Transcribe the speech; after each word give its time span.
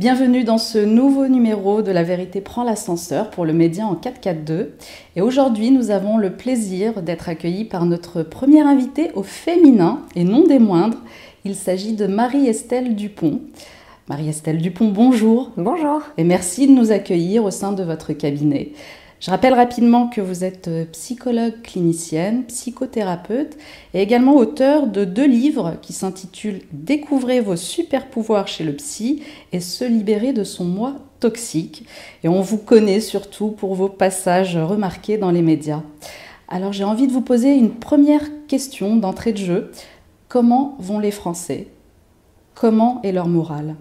Bienvenue 0.00 0.44
dans 0.44 0.56
ce 0.56 0.78
nouveau 0.78 1.28
numéro 1.28 1.82
de 1.82 1.92
La 1.92 2.02
vérité 2.02 2.40
prend 2.40 2.64
l'ascenseur 2.64 3.28
pour 3.28 3.44
le 3.44 3.52
média 3.52 3.84
en 3.84 3.94
442. 3.94 4.72
Et 5.14 5.20
aujourd'hui, 5.20 5.70
nous 5.70 5.90
avons 5.90 6.16
le 6.16 6.30
plaisir 6.30 7.02
d'être 7.02 7.28
accueillis 7.28 7.66
par 7.66 7.84
notre 7.84 8.22
première 8.22 8.66
invitée 8.66 9.10
au 9.14 9.22
féminin 9.22 10.00
et 10.16 10.24
non 10.24 10.46
des 10.46 10.58
moindres. 10.58 10.96
Il 11.44 11.54
s'agit 11.54 11.92
de 11.92 12.06
Marie-Estelle 12.06 12.96
Dupont. 12.96 13.42
Marie-Estelle 14.08 14.56
Dupont, 14.56 14.88
bonjour. 14.88 15.50
Bonjour. 15.58 16.00
Et 16.16 16.24
merci 16.24 16.66
de 16.66 16.72
nous 16.72 16.92
accueillir 16.92 17.44
au 17.44 17.50
sein 17.50 17.72
de 17.72 17.82
votre 17.82 18.14
cabinet. 18.14 18.72
Je 19.20 19.30
rappelle 19.30 19.52
rapidement 19.52 20.08
que 20.08 20.22
vous 20.22 20.44
êtes 20.44 20.68
euh, 20.68 20.86
psychologue 20.86 21.60
clinicienne, 21.62 22.44
psychothérapeute 22.44 23.58
et 23.92 24.00
également 24.00 24.34
auteur 24.34 24.86
de 24.86 25.04
deux 25.04 25.26
livres 25.26 25.76
qui 25.82 25.92
s'intitulent 25.92 26.62
Découvrez 26.72 27.40
vos 27.40 27.56
super 27.56 28.08
pouvoirs 28.08 28.48
chez 28.48 28.64
le 28.64 28.72
psy 28.72 29.22
et 29.52 29.60
Se 29.60 29.84
libérer 29.84 30.32
de 30.32 30.42
son 30.42 30.64
moi 30.64 30.94
toxique. 31.20 31.84
Et 32.24 32.28
on 32.28 32.40
vous 32.40 32.56
connaît 32.56 33.00
surtout 33.00 33.48
pour 33.48 33.74
vos 33.74 33.90
passages 33.90 34.56
remarqués 34.56 35.18
dans 35.18 35.30
les 35.30 35.42
médias. 35.42 35.82
Alors 36.48 36.72
j'ai 36.72 36.84
envie 36.84 37.06
de 37.06 37.12
vous 37.12 37.20
poser 37.20 37.54
une 37.54 37.72
première 37.72 38.26
question 38.48 38.96
d'entrée 38.96 39.32
de 39.32 39.38
jeu. 39.38 39.70
Comment 40.28 40.76
vont 40.78 40.98
les 40.98 41.10
Français? 41.10 41.68
Comment 42.54 43.02
est 43.02 43.12
leur 43.12 43.28
morale? 43.28 43.76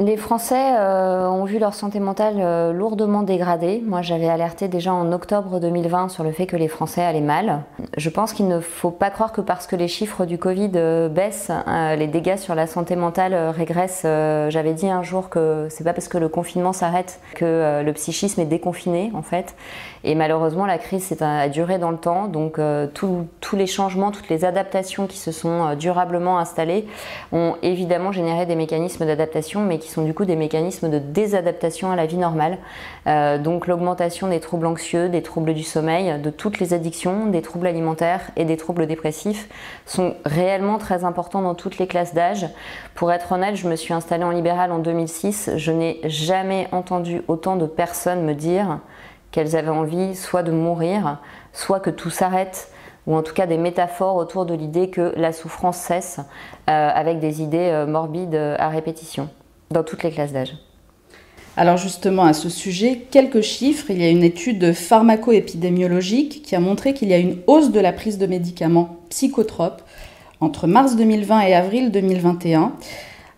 Les 0.00 0.16
Français 0.16 0.76
euh, 0.76 1.28
ont 1.28 1.44
vu 1.44 1.58
leur 1.58 1.74
santé 1.74 1.98
mentale 1.98 2.36
euh, 2.38 2.72
lourdement 2.72 3.22
dégradée. 3.22 3.82
Moi, 3.84 4.00
j'avais 4.02 4.28
alerté 4.28 4.68
déjà 4.68 4.92
en 4.92 5.10
octobre 5.12 5.58
2020 5.58 6.08
sur 6.08 6.22
le 6.22 6.30
fait 6.30 6.46
que 6.46 6.56
les 6.56 6.68
Français 6.68 7.02
allaient 7.02 7.20
mal. 7.20 7.64
Je 7.96 8.08
pense 8.08 8.32
qu'il 8.32 8.46
ne 8.46 8.60
faut 8.60 8.90
pas 8.90 9.10
croire 9.10 9.32
que 9.32 9.40
parce 9.40 9.66
que 9.66 9.74
les 9.74 9.88
chiffres 9.88 10.24
du 10.24 10.38
Covid 10.38 10.70
euh, 10.76 11.08
baissent, 11.08 11.50
les 11.96 12.06
dégâts 12.06 12.36
sur 12.36 12.54
la 12.54 12.66
santé 12.66 12.94
mentale 12.96 13.34
régressent. 13.34 14.02
J'avais 14.50 14.72
dit 14.72 14.88
un 14.88 15.02
jour 15.02 15.28
que 15.30 15.66
c'est 15.70 15.84
pas 15.84 15.92
parce 15.92 16.08
que 16.08 16.18
le 16.18 16.28
confinement 16.28 16.72
s'arrête 16.72 17.20
que 17.34 17.82
le 17.84 17.92
psychisme 17.92 18.40
est 18.40 18.46
déconfiné, 18.46 19.10
en 19.14 19.22
fait. 19.22 19.54
Et 20.04 20.14
malheureusement, 20.14 20.66
la 20.66 20.78
crise 20.78 21.14
a 21.20 21.48
duré 21.48 21.78
dans 21.78 21.90
le 21.90 21.96
temps. 21.96 22.28
Donc, 22.28 22.60
tous 22.94 23.56
les 23.56 23.66
changements, 23.66 24.10
toutes 24.10 24.28
les 24.28 24.44
adaptations 24.44 25.06
qui 25.06 25.18
se 25.18 25.32
sont 25.32 25.74
durablement 25.74 26.38
installées 26.38 26.86
ont 27.32 27.56
évidemment 27.62 28.12
généré 28.12 28.46
des 28.46 28.56
mécanismes 28.56 29.06
d'adaptation, 29.06 29.60
mais 29.62 29.78
qui 29.78 29.87
qui 29.88 29.94
sont 29.94 30.04
du 30.04 30.12
coup 30.12 30.26
des 30.26 30.36
mécanismes 30.36 30.90
de 30.90 30.98
désadaptation 30.98 31.90
à 31.90 31.96
la 31.96 32.04
vie 32.04 32.18
normale. 32.18 32.58
Euh, 33.06 33.38
donc 33.38 33.66
l'augmentation 33.66 34.28
des 34.28 34.38
troubles 34.38 34.66
anxieux, 34.66 35.08
des 35.08 35.22
troubles 35.22 35.54
du 35.54 35.62
sommeil, 35.62 36.20
de 36.20 36.28
toutes 36.28 36.60
les 36.60 36.74
addictions, 36.74 37.26
des 37.26 37.40
troubles 37.40 37.66
alimentaires 37.66 38.20
et 38.36 38.44
des 38.44 38.58
troubles 38.58 38.86
dépressifs 38.86 39.48
sont 39.86 40.14
réellement 40.26 40.76
très 40.76 41.04
importants 41.04 41.40
dans 41.40 41.54
toutes 41.54 41.78
les 41.78 41.86
classes 41.86 42.12
d'âge. 42.12 42.46
Pour 42.94 43.10
être 43.12 43.32
honnête, 43.32 43.56
je 43.56 43.66
me 43.66 43.76
suis 43.76 43.94
installée 43.94 44.24
en 44.24 44.30
libéral 44.30 44.72
en 44.72 44.78
2006. 44.78 45.52
Je 45.56 45.72
n'ai 45.72 46.00
jamais 46.04 46.68
entendu 46.70 47.22
autant 47.26 47.56
de 47.56 47.64
personnes 47.64 48.24
me 48.24 48.34
dire 48.34 48.80
qu'elles 49.30 49.56
avaient 49.56 49.68
envie 49.68 50.14
soit 50.14 50.42
de 50.42 50.52
mourir, 50.52 51.18
soit 51.54 51.80
que 51.80 51.90
tout 51.90 52.10
s'arrête 52.10 52.70
ou 53.06 53.16
en 53.16 53.22
tout 53.22 53.32
cas 53.32 53.46
des 53.46 53.56
métaphores 53.56 54.16
autour 54.16 54.44
de 54.44 54.52
l'idée 54.52 54.90
que 54.90 55.14
la 55.16 55.32
souffrance 55.32 55.78
cesse 55.78 56.18
euh, 56.68 56.90
avec 56.94 57.20
des 57.20 57.40
idées 57.40 57.70
euh, 57.72 57.86
morbides 57.86 58.34
à 58.34 58.68
répétition 58.68 59.30
dans 59.70 59.82
toutes 59.82 60.02
les 60.02 60.10
classes 60.10 60.32
d'âge. 60.32 60.54
Alors 61.56 61.76
justement, 61.76 62.22
à 62.22 62.34
ce 62.34 62.48
sujet, 62.48 63.06
quelques 63.10 63.40
chiffres. 63.40 63.90
Il 63.90 64.00
y 64.00 64.04
a 64.04 64.10
une 64.10 64.22
étude 64.22 64.72
pharmaco-épidémiologique 64.72 66.42
qui 66.42 66.54
a 66.54 66.60
montré 66.60 66.94
qu'il 66.94 67.08
y 67.08 67.14
a 67.14 67.18
une 67.18 67.38
hausse 67.48 67.72
de 67.72 67.80
la 67.80 67.92
prise 67.92 68.16
de 68.16 68.26
médicaments 68.26 68.98
psychotropes 69.08 69.82
entre 70.40 70.68
mars 70.68 70.94
2020 70.94 71.40
et 71.40 71.54
avril 71.54 71.90
2021. 71.90 72.74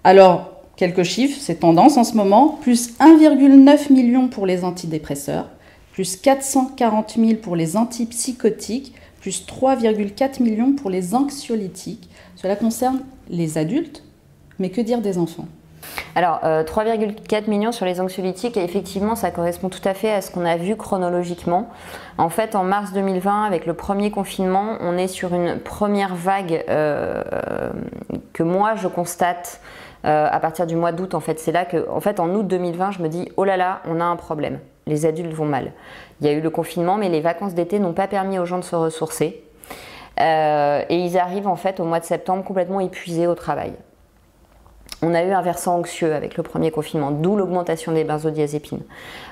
Alors, 0.04 0.52
quelques 0.76 1.02
chiffres, 1.02 1.38
c'est 1.40 1.60
tendance 1.60 1.96
en 1.96 2.04
ce 2.04 2.14
moment. 2.14 2.58
Plus 2.60 2.90
1,9 2.98 3.90
million 3.90 4.28
pour 4.28 4.44
les 4.44 4.64
antidépresseurs, 4.64 5.48
plus 5.92 6.16
440 6.16 7.14
000 7.16 7.34
pour 7.36 7.56
les 7.56 7.78
antipsychotiques, 7.78 8.92
plus 9.20 9.46
3,4 9.46 10.42
millions 10.42 10.72
pour 10.72 10.90
les 10.90 11.14
anxiolytiques. 11.14 12.10
Cela 12.36 12.56
concerne 12.56 13.00
les 13.30 13.56
adultes, 13.56 14.04
mais 14.58 14.68
que 14.68 14.82
dire 14.82 15.00
des 15.00 15.16
enfants? 15.16 15.48
Alors, 16.14 16.40
3,4 16.42 17.34
euh, 17.34 17.40
millions 17.48 17.72
sur 17.72 17.86
les 17.86 18.00
anxiolytiques, 18.00 18.56
et 18.56 18.64
effectivement, 18.64 19.14
ça 19.14 19.30
correspond 19.30 19.68
tout 19.68 19.80
à 19.84 19.94
fait 19.94 20.12
à 20.12 20.20
ce 20.20 20.30
qu'on 20.30 20.44
a 20.44 20.56
vu 20.56 20.76
chronologiquement. 20.76 21.68
En 22.18 22.28
fait, 22.28 22.54
en 22.54 22.64
mars 22.64 22.92
2020, 22.92 23.44
avec 23.44 23.66
le 23.66 23.74
premier 23.74 24.10
confinement, 24.10 24.76
on 24.80 24.96
est 24.96 25.08
sur 25.08 25.34
une 25.34 25.58
première 25.58 26.14
vague 26.14 26.64
euh, 26.68 27.22
que 28.32 28.42
moi, 28.42 28.74
je 28.74 28.88
constate 28.88 29.60
euh, 30.04 30.28
à 30.30 30.40
partir 30.40 30.66
du 30.66 30.76
mois 30.76 30.92
d'août. 30.92 31.14
En 31.14 31.20
fait, 31.20 31.38
c'est 31.38 31.52
là 31.52 31.64
que, 31.64 31.88
en 31.88 32.00
fait, 32.00 32.20
en 32.20 32.28
août 32.30 32.46
2020, 32.46 32.92
je 32.92 33.02
me 33.02 33.08
dis, 33.08 33.30
oh 33.36 33.44
là 33.44 33.56
là, 33.56 33.80
on 33.86 34.00
a 34.00 34.04
un 34.04 34.16
problème. 34.16 34.58
Les 34.86 35.06
adultes 35.06 35.32
vont 35.32 35.46
mal. 35.46 35.72
Il 36.20 36.26
y 36.26 36.30
a 36.30 36.32
eu 36.32 36.40
le 36.40 36.50
confinement, 36.50 36.96
mais 36.96 37.08
les 37.08 37.20
vacances 37.20 37.54
d'été 37.54 37.78
n'ont 37.78 37.92
pas 37.92 38.08
permis 38.08 38.38
aux 38.38 38.46
gens 38.46 38.58
de 38.58 38.64
se 38.64 38.74
ressourcer. 38.74 39.44
et 40.18 40.96
ils 40.96 41.16
arrivent 41.16 41.46
en 41.46 41.56
fait 41.56 41.80
au 41.80 41.84
mois 41.84 42.00
de 42.00 42.04
septembre 42.04 42.44
complètement 42.44 42.80
épuisés 42.80 43.26
au 43.26 43.34
travail. 43.34 43.72
On 45.02 45.14
a 45.14 45.22
eu 45.22 45.32
un 45.32 45.40
versant 45.40 45.76
anxieux 45.76 46.14
avec 46.14 46.36
le 46.36 46.42
premier 46.42 46.70
confinement, 46.70 47.10
d'où 47.10 47.34
l'augmentation 47.34 47.92
des 47.92 48.04
benzodiazépines. 48.04 48.82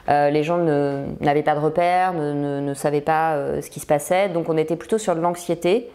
Euh, 0.08 0.30
les 0.30 0.42
gens 0.42 0.56
n'avaient 0.58 1.42
pas 1.42 1.54
de 1.54 1.60
repères, 1.60 2.14
ne, 2.14 2.72
savaient 2.74 3.02
pas 3.02 3.34
euh, 3.34 3.60
ce 3.60 3.68
qui 3.68 3.80
se 3.80 3.86
passait, 3.86 4.30
donc 4.30 4.48
on 4.48 4.56
était 4.56 4.76
plutôt 4.76 4.96
sur 4.96 5.14
de 5.14 5.20
l'anxiété, 5.20 5.90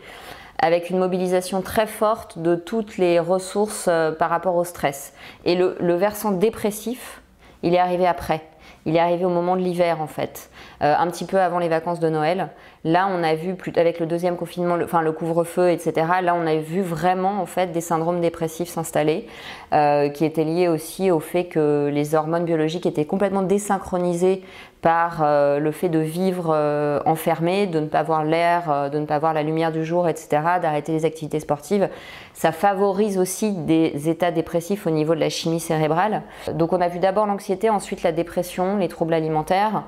avec 0.59 0.91
une 0.91 0.99
mobilisation 0.99 1.61
très 1.61 1.87
forte 1.87 2.37
de 2.37 2.55
toutes 2.55 2.97
les 2.97 3.19
ressources 3.19 3.87
euh, 3.87 4.11
par 4.11 4.29
rapport 4.29 4.55
au 4.55 4.63
stress. 4.63 5.13
Et 5.43 5.55
le 5.55 5.93
versant 5.95 6.31
dépressif, 6.31 7.21
il 7.63 7.73
est 7.73 7.79
arrivé 7.79 8.05
après. 8.05 8.41
Il 8.85 8.95
est 8.95 8.99
arrivé 8.99 9.23
au 9.25 9.29
moment 9.29 9.55
de 9.55 9.61
l'hiver 9.61 10.01
en 10.01 10.07
fait, 10.07 10.49
euh, 10.81 10.93
un 10.97 11.07
petit 11.07 11.25
peu 11.25 11.39
avant 11.39 11.59
les 11.59 11.69
vacances 11.69 11.99
de 11.99 12.09
Noël. 12.09 12.49
Là, 12.83 13.07
on 13.09 13.23
a 13.23 13.33
vu, 13.33 13.55
avec 13.77 13.99
le 13.99 14.05
deuxième 14.05 14.35
confinement, 14.35 14.75
le, 14.75 14.83
enfin 14.85 15.01
le 15.01 15.13
couvre-feu, 15.13 15.69
etc. 15.69 15.93
Là, 16.21 16.35
on 16.35 16.45
a 16.45 16.55
vu 16.55 16.81
vraiment 16.81 17.41
en 17.41 17.45
fait 17.45 17.71
des 17.71 17.81
syndromes 17.81 18.19
dépressifs 18.19 18.67
s'installer, 18.67 19.27
euh, 19.73 20.09
qui 20.09 20.25
étaient 20.25 20.43
liés 20.43 20.67
aussi 20.67 21.11
au 21.11 21.19
fait 21.19 21.45
que 21.45 21.89
les 21.93 22.13
hormones 22.13 22.43
biologiques 22.43 22.85
étaient 22.85 23.05
complètement 23.05 23.41
désynchronisées 23.41 24.43
par 24.83 25.21
euh, 25.23 25.59
le 25.59 25.71
fait 25.71 25.87
de 25.87 25.97
vivre 25.99 26.51
euh, 26.53 26.99
enfermé, 27.05 27.67
de 27.67 27.79
ne 27.79 27.87
pas 27.87 28.03
voir 28.03 28.25
l'air, 28.25 28.69
euh, 28.69 28.89
de 28.89 28.99
ne 28.99 29.05
pas 29.05 29.17
voir 29.17 29.33
la 29.33 29.41
lumière 29.41 29.71
du 29.71 29.85
jour, 29.85 30.09
etc., 30.09 30.27
d'arrêter 30.61 30.91
les 30.91 31.05
activités 31.05 31.39
sportives. 31.39 31.87
Ça 32.33 32.51
favorise 32.51 33.17
aussi 33.17 33.53
des 33.53 34.09
états 34.09 34.31
dépressifs 34.31 34.85
au 34.85 34.89
niveau 34.89 35.15
de 35.15 35.21
la 35.21 35.29
chimie 35.29 35.61
cérébrale. 35.61 36.21
Donc 36.51 36.73
on 36.73 36.81
a 36.81 36.89
vu 36.89 36.99
d'abord 36.99 37.25
l'anxiété, 37.25 37.69
ensuite 37.69 38.03
la 38.03 38.11
dépression, 38.11 38.75
les 38.75 38.89
troubles 38.89 39.13
alimentaires. 39.13 39.83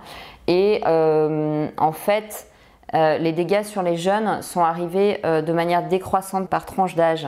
Et 0.47 0.81
en 0.85 1.91
fait, 1.91 2.47
les 2.93 3.31
dégâts 3.31 3.63
sur 3.63 3.81
les 3.81 3.97
jeunes 3.97 4.43
sont 4.43 4.63
arrivés 4.63 5.19
de 5.23 5.51
manière 5.51 5.87
décroissante 5.87 6.49
par 6.49 6.65
tranche 6.65 6.95
d'âge. 6.95 7.27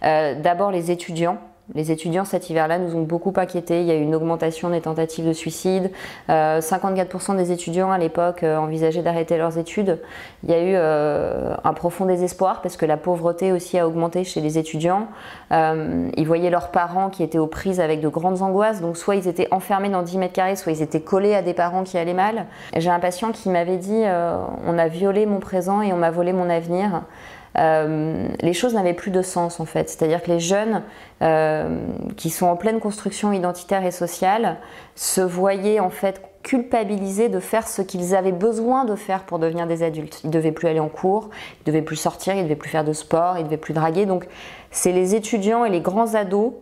d'abord 0.00 0.70
les 0.70 0.90
étudiants 0.90 1.38
les 1.72 1.90
étudiants 1.90 2.26
cet 2.26 2.50
hiver-là 2.50 2.78
nous 2.78 2.94
ont 2.94 3.02
beaucoup 3.02 3.32
inquiétés. 3.36 3.80
Il 3.80 3.86
y 3.86 3.90
a 3.90 3.94
eu 3.94 4.02
une 4.02 4.14
augmentation 4.14 4.68
des 4.68 4.82
tentatives 4.82 5.26
de 5.26 5.32
suicide. 5.32 5.90
54% 6.28 7.32
euh, 7.32 7.36
des 7.36 7.52
étudiants 7.52 7.90
à 7.90 7.96
l'époque 7.96 8.42
euh, 8.42 8.58
envisageaient 8.58 9.02
d'arrêter 9.02 9.38
leurs 9.38 9.56
études. 9.56 9.98
Il 10.42 10.50
y 10.50 10.52
a 10.52 10.60
eu 10.60 10.74
euh, 10.74 11.54
un 11.64 11.72
profond 11.72 12.04
désespoir 12.04 12.60
parce 12.60 12.76
que 12.76 12.84
la 12.84 12.98
pauvreté 12.98 13.50
aussi 13.50 13.78
a 13.78 13.88
augmenté 13.88 14.24
chez 14.24 14.42
les 14.42 14.58
étudiants. 14.58 15.08
ils 15.50 16.26
voyaient 16.26 16.50
leurs 16.50 16.70
parents 16.70 17.08
qui 17.08 17.22
étaient 17.22 17.38
aux 17.38 17.46
prises 17.46 17.80
avec 17.80 18.00
de 18.00 18.08
grandes 18.08 18.42
angoisses. 18.42 18.82
Donc 18.82 18.98
soit 18.98 19.16
ils 19.16 19.26
étaient 19.26 19.48
enfermés 19.50 19.88
dans 19.88 20.02
10 20.02 20.18
mètres 20.18 20.34
carrés, 20.34 20.56
soit 20.56 20.72
ils 20.72 20.82
étaient 20.82 21.00
collés 21.00 21.34
à 21.34 21.40
des 21.40 21.54
parents 21.54 21.84
qui 21.84 21.96
allaient 21.96 22.12
mal. 22.12 22.46
J'ai 22.76 22.90
un 22.90 23.00
patient 23.00 23.32
qui 23.32 23.48
m'avait 23.48 23.78
dit 23.78 24.02
on 24.66 24.78
a 24.78 24.88
violé 24.88 25.24
mon 25.24 25.40
présent 25.40 25.80
et 25.80 25.92
on 25.92 25.96
m'a 25.96 26.10
volé 26.10 26.32
mon 26.32 26.50
avenir. 26.50 27.02
Euh, 27.56 28.26
les 28.40 28.52
choses 28.52 28.74
n'avaient 28.74 28.94
plus 28.94 29.10
de 29.10 29.22
sens 29.22 29.60
en 29.60 29.64
fait. 29.64 29.88
C'est-à-dire 29.88 30.22
que 30.22 30.30
les 30.30 30.40
jeunes 30.40 30.82
euh, 31.22 31.78
qui 32.16 32.30
sont 32.30 32.46
en 32.46 32.56
pleine 32.56 32.80
construction 32.80 33.32
identitaire 33.32 33.84
et 33.84 33.90
sociale 33.90 34.56
se 34.96 35.20
voyaient 35.20 35.80
en 35.80 35.90
fait 35.90 36.20
culpabilisés 36.42 37.28
de 37.28 37.40
faire 37.40 37.66
ce 37.66 37.80
qu'ils 37.80 38.14
avaient 38.14 38.32
besoin 38.32 38.84
de 38.84 38.96
faire 38.96 39.24
pour 39.24 39.38
devenir 39.38 39.66
des 39.66 39.82
adultes. 39.82 40.20
Ils 40.24 40.26
ne 40.28 40.32
devaient 40.32 40.52
plus 40.52 40.68
aller 40.68 40.80
en 40.80 40.88
cours, 40.88 41.30
ils 41.32 41.60
ne 41.62 41.72
devaient 41.72 41.84
plus 41.84 41.96
sortir, 41.96 42.34
ils 42.34 42.38
ne 42.38 42.42
devaient 42.42 42.56
plus 42.56 42.68
faire 42.68 42.84
de 42.84 42.92
sport, 42.92 43.38
ils 43.38 43.42
ne 43.42 43.46
devaient 43.46 43.56
plus 43.56 43.72
draguer. 43.72 44.04
Donc 44.04 44.26
c'est 44.70 44.92
les 44.92 45.14
étudiants 45.14 45.64
et 45.64 45.70
les 45.70 45.80
grands 45.80 46.14
ados 46.14 46.52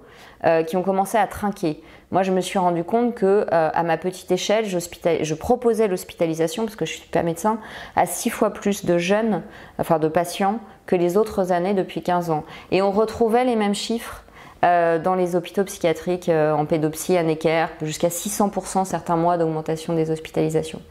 euh, 0.45 0.65
qui 0.65 0.77
ont 0.77 0.83
commencé 0.83 1.17
à 1.17 1.29
trinquer. 1.29 1.81
Moi, 2.11 2.25
je 2.25 2.33
me 2.33 2.41
suis 2.41 2.59
rendu 2.59 2.83
compte 2.83 3.15
que 3.15 3.47
euh, 3.53 3.71
à 3.73 3.83
ma 3.85 3.97
petite 3.97 4.31
échelle, 4.33 4.65
je 4.67 5.35
proposais 5.35 5.87
l'hospitalisation 5.87 6.65
parce 6.65 6.75
que 6.75 6.85
je 6.85 6.95
suis 6.95 7.09
pas 7.09 7.23
médecin 7.23 7.59
à 7.95 8.07
six 8.07 8.29
fois 8.29 8.51
plus 8.51 8.85
de 8.85 8.99
jeunes, 8.99 9.43
enfin 9.79 10.01
de 10.01 10.09
patients 10.09 10.59
que 10.87 10.97
les 10.97 11.17
autres 11.17 11.53
années 11.53 11.75
depuis 11.75 12.03
15 12.03 12.31
ans. 12.31 12.43
Et 12.73 12.83
on 12.83 12.91
retrouvait 12.91 13.45
les 13.45 13.55
mêmes 13.55 13.75
chiffres 13.75 14.25
euh, 14.65 14.99
dans 14.99 15.15
les 15.15 15.37
hôpitaux 15.37 15.63
psychiatriques 15.63 16.29
en 16.29 16.67
pédopsie, 16.67 17.17
à 17.17 17.23
Necker, 17.23 17.67
jusqu'à 17.81 18.09
600% 18.09 18.85
certains 18.85 19.17
mois 19.17 19.39
d'augmentation 19.39 19.95
des 19.95 20.11
hospitalisations. 20.11 20.83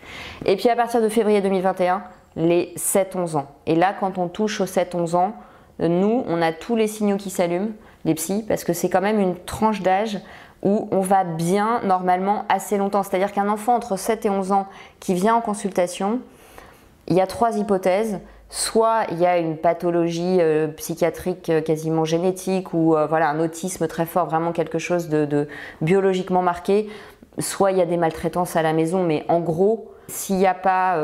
Et 0.46 0.56
puis 0.56 0.70
à 0.70 0.78
partir 0.78 1.02
de 1.02 1.10
février 1.10 1.42
2021, 1.42 2.04
les 2.38 2.74
7-11 2.78 3.36
ans. 3.36 3.48
Et 3.66 3.76
là, 3.76 3.94
quand 4.00 4.18
on 4.18 4.30
touche 4.30 4.62
aux 4.62 4.66
7-11 4.66 5.16
ans, 5.16 5.34
nous, 5.80 6.24
on 6.28 6.42
a 6.42 6.52
tous 6.52 6.76
les 6.76 6.88
signaux 6.88 7.18
qui 7.18 7.30
s'allument, 7.30 7.72
les 8.06 8.16
psys, 8.16 8.44
parce 8.48 8.64
que 8.64 8.74
c'est 8.74 8.90
quand 8.90 9.02
même 9.02 9.20
une 9.20 9.36
tranche 9.36 9.82
d'âge 9.82 10.20
où 10.64 10.88
on 10.92 11.02
va 11.02 11.24
bien 11.24 11.82
normalement 11.84 12.46
assez 12.50 12.78
longtemps. 12.78 13.04
C'est-à-dire 13.04 13.32
qu'un 13.32 13.50
enfant 13.50 13.76
entre 13.76 13.98
7 13.98 14.26
et 14.26 14.30
11 14.30 14.52
ans 14.52 14.68
qui 15.00 15.14
vient 15.14 15.36
en 15.36 15.42
consultation, 15.42 16.20
il 17.08 17.16
y 17.16 17.22
a 17.22 17.28
trois 17.28 17.58
hypothèses. 17.58 18.20
Soit 18.50 19.06
il 19.12 19.20
y 19.20 19.26
a 19.26 19.38
une 19.38 19.56
pathologie 19.56 20.40
euh, 20.42 20.68
psychiatrique 20.68 21.50
euh, 21.50 21.62
quasiment 21.62 22.04
génétique 22.04 22.74
ou 22.74 22.98
euh, 22.98 23.08
voilà 23.08 23.30
un 23.30 23.40
autisme 23.40 23.88
très 23.88 24.06
fort, 24.06 24.26
vraiment 24.26 24.52
quelque 24.52 24.78
chose 24.78 25.08
de, 25.08 25.48
biologiquement 25.80 26.42
marqué. 26.42 26.90
Soit 27.40 27.72
il 27.72 27.78
y 27.78 27.82
a 27.82 27.86
des 27.86 27.96
maltraitances 27.96 28.58
à 28.58 28.62
la 28.62 28.74
maison, 28.74 29.04
mais 29.04 29.24
en 29.30 29.40
gros, 29.40 29.94
s'il 30.10 30.36
n'y 30.36 30.48
a 30.48 30.54
pas 30.54 30.98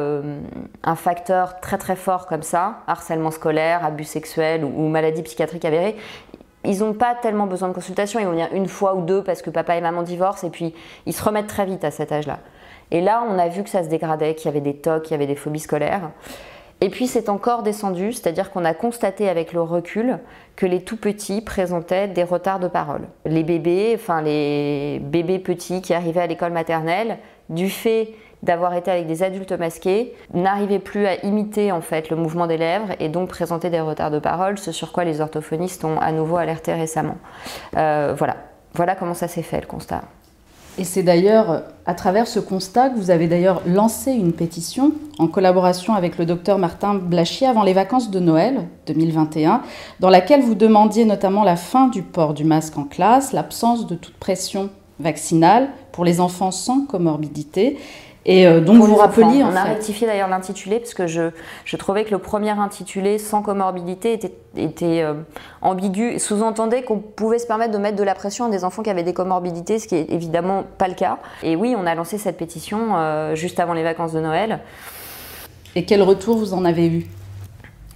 un 0.83 0.95
facteur 0.95 1.61
très 1.61 1.77
très 1.77 1.95
fort 1.95 2.27
comme 2.27 2.43
ça, 2.43 2.79
harcèlement 2.85 3.31
scolaire, 3.31 3.85
abus 3.85 4.03
sexuel 4.03 4.65
ou, 4.65 4.67
ou 4.75 4.89
maladie 4.89 5.23
psychiatrique 5.23 5.63
avérée, 5.63 5.95
ils 6.67 6.79
n'ont 6.79 6.93
pas 6.93 7.15
tellement 7.15 7.47
besoin 7.47 7.69
de 7.69 7.73
consultation. 7.73 8.19
Ils 8.19 8.25
vont 8.25 8.31
venir 8.31 8.49
une 8.53 8.67
fois 8.67 8.93
ou 8.93 9.01
deux 9.01 9.23
parce 9.23 9.41
que 9.41 9.49
papa 9.49 9.75
et 9.77 9.81
maman 9.81 10.03
divorcent 10.03 10.45
et 10.45 10.51
puis 10.51 10.75
ils 11.05 11.13
se 11.13 11.23
remettent 11.23 11.47
très 11.47 11.65
vite 11.65 11.83
à 11.83 11.91
cet 11.91 12.11
âge-là. 12.11 12.39
Et 12.91 13.01
là, 13.01 13.25
on 13.29 13.37
a 13.39 13.47
vu 13.47 13.63
que 13.63 13.69
ça 13.69 13.83
se 13.83 13.89
dégradait, 13.89 14.35
qu'il 14.35 14.45
y 14.45 14.49
avait 14.49 14.61
des 14.61 14.75
tocs, 14.75 15.03
qu'il 15.03 15.11
y 15.11 15.15
avait 15.15 15.27
des 15.27 15.35
phobies 15.35 15.59
scolaires. 15.59 16.11
Et 16.79 16.89
puis 16.89 17.07
c'est 17.07 17.27
encore 17.27 17.63
descendu, 17.63 18.13
c'est-à-dire 18.13 18.51
qu'on 18.51 18.63
a 18.63 18.75
constaté 18.75 19.29
avec 19.29 19.51
le 19.51 19.61
recul 19.61 20.19
que 20.55 20.67
les 20.67 20.81
tout 20.81 20.97
petits 20.97 21.41
présentaient 21.41 22.07
des 22.07 22.23
retards 22.23 22.59
de 22.59 22.67
parole. 22.67 23.01
Les 23.25 23.43
bébés, 23.43 23.93
enfin 23.95 24.21
les 24.21 24.99
bébés 24.99 25.39
petits 25.39 25.81
qui 25.81 25.95
arrivaient 25.95 26.21
à 26.21 26.27
l'école 26.27 26.51
maternelle, 26.51 27.17
du 27.49 27.69
fait 27.69 28.13
d'avoir 28.43 28.73
été 28.73 28.91
avec 28.91 29.07
des 29.07 29.23
adultes 29.23 29.51
masqués, 29.53 30.13
n'arrivaient 30.33 30.79
plus 30.79 31.05
à 31.05 31.25
imiter 31.25 31.71
en 31.71 31.81
fait 31.81 32.09
le 32.09 32.15
mouvement 32.15 32.47
des 32.47 32.57
lèvres 32.57 32.89
et 32.99 33.09
donc 33.09 33.29
présentaient 33.29 33.69
des 33.69 33.81
retards 33.81 34.11
de 34.11 34.19
parole, 34.19 34.57
ce 34.57 34.71
sur 34.71 34.91
quoi 34.91 35.03
les 35.03 35.21
orthophonistes 35.21 35.83
ont 35.85 35.99
à 35.99 36.11
nouveau 36.11 36.37
alerté 36.37 36.73
récemment. 36.73 37.17
Euh, 37.75 38.13
voilà, 38.17 38.37
voilà 38.73 38.95
comment 38.95 39.13
ça 39.13 39.27
s'est 39.27 39.41
fait 39.41 39.61
le 39.61 39.67
constat. 39.67 40.01
Et 40.79 40.83
c'est 40.83 41.01
d'ailleurs 41.01 41.63
à 41.87 41.95
travers 41.95 42.27
ce 42.27 42.39
constat 42.39 42.89
que 42.89 42.97
vous 42.97 43.09
avez 43.09 43.27
d'ailleurs 43.27 43.63
lancé 43.65 44.11
une 44.11 44.31
pétition 44.31 44.91
en 45.17 45.27
collaboration 45.27 45.95
avec 45.95 46.19
le 46.19 46.25
docteur 46.25 46.59
Martin 46.59 46.93
Blachier 46.93 47.47
avant 47.47 47.63
les 47.63 47.73
vacances 47.73 48.11
de 48.11 48.19
Noël 48.19 48.67
2021, 48.85 49.63
dans 49.99 50.09
laquelle 50.09 50.41
vous 50.41 50.53
demandiez 50.53 51.05
notamment 51.05 51.43
la 51.43 51.55
fin 51.55 51.87
du 51.87 52.03
port 52.03 52.35
du 52.35 52.43
masque 52.43 52.77
en 52.77 52.83
classe, 52.83 53.33
l'absence 53.33 53.87
de 53.87 53.95
toute 53.95 54.17
pression 54.17 54.69
vaccinale 54.99 55.69
pour 55.91 56.05
les 56.05 56.19
enfants 56.21 56.51
sans 56.51 56.85
comorbidité 56.85 57.77
et 58.27 58.45
euh, 58.45 58.59
donc 58.59 58.83
vous 58.83 58.95
rappeliez. 58.95 59.41
On 59.43 59.55
a 59.55 59.63
rectifié 59.63 60.05
d'ailleurs 60.05 60.27
l'intitulé 60.27 60.79
parce 60.79 60.93
que 60.93 61.07
je, 61.07 61.31
je, 61.63 61.77
trouvais 61.77 62.03
que 62.03 62.11
le 62.11 62.19
premier 62.19 62.51
intitulé 62.51 63.17
sans 63.17 63.41
comorbidité 63.41 64.11
était, 64.11 64.33
était 64.57 65.01
euh, 65.01 65.13
ambigu, 65.61 66.19
sous-entendait 66.19 66.83
qu'on 66.83 66.99
pouvait 66.99 67.39
se 67.39 67.47
permettre 67.47 67.71
de 67.71 67.77
mettre 67.77 67.95
de 67.95 68.03
la 68.03 68.13
pression 68.13 68.45
à 68.45 68.49
des 68.49 68.65
enfants 68.65 68.83
qui 68.83 68.89
avaient 68.89 69.03
des 69.03 69.13
comorbidités, 69.13 69.79
ce 69.79 69.87
qui 69.87 69.95
est 69.95 70.11
évidemment 70.11 70.65
pas 70.77 70.89
le 70.89 70.93
cas. 70.93 71.19
Et 71.41 71.55
oui, 71.55 71.73
on 71.77 71.85
a 71.87 71.95
lancé 71.95 72.17
cette 72.17 72.37
pétition 72.37 72.97
euh, 72.97 73.33
juste 73.35 73.61
avant 73.61 73.73
les 73.73 73.83
vacances 73.83 74.11
de 74.11 74.19
Noël. 74.19 74.59
Et 75.75 75.85
quel 75.85 76.01
retour 76.01 76.37
vous 76.37 76.53
en 76.53 76.65
avez 76.65 76.87
eu? 76.87 77.07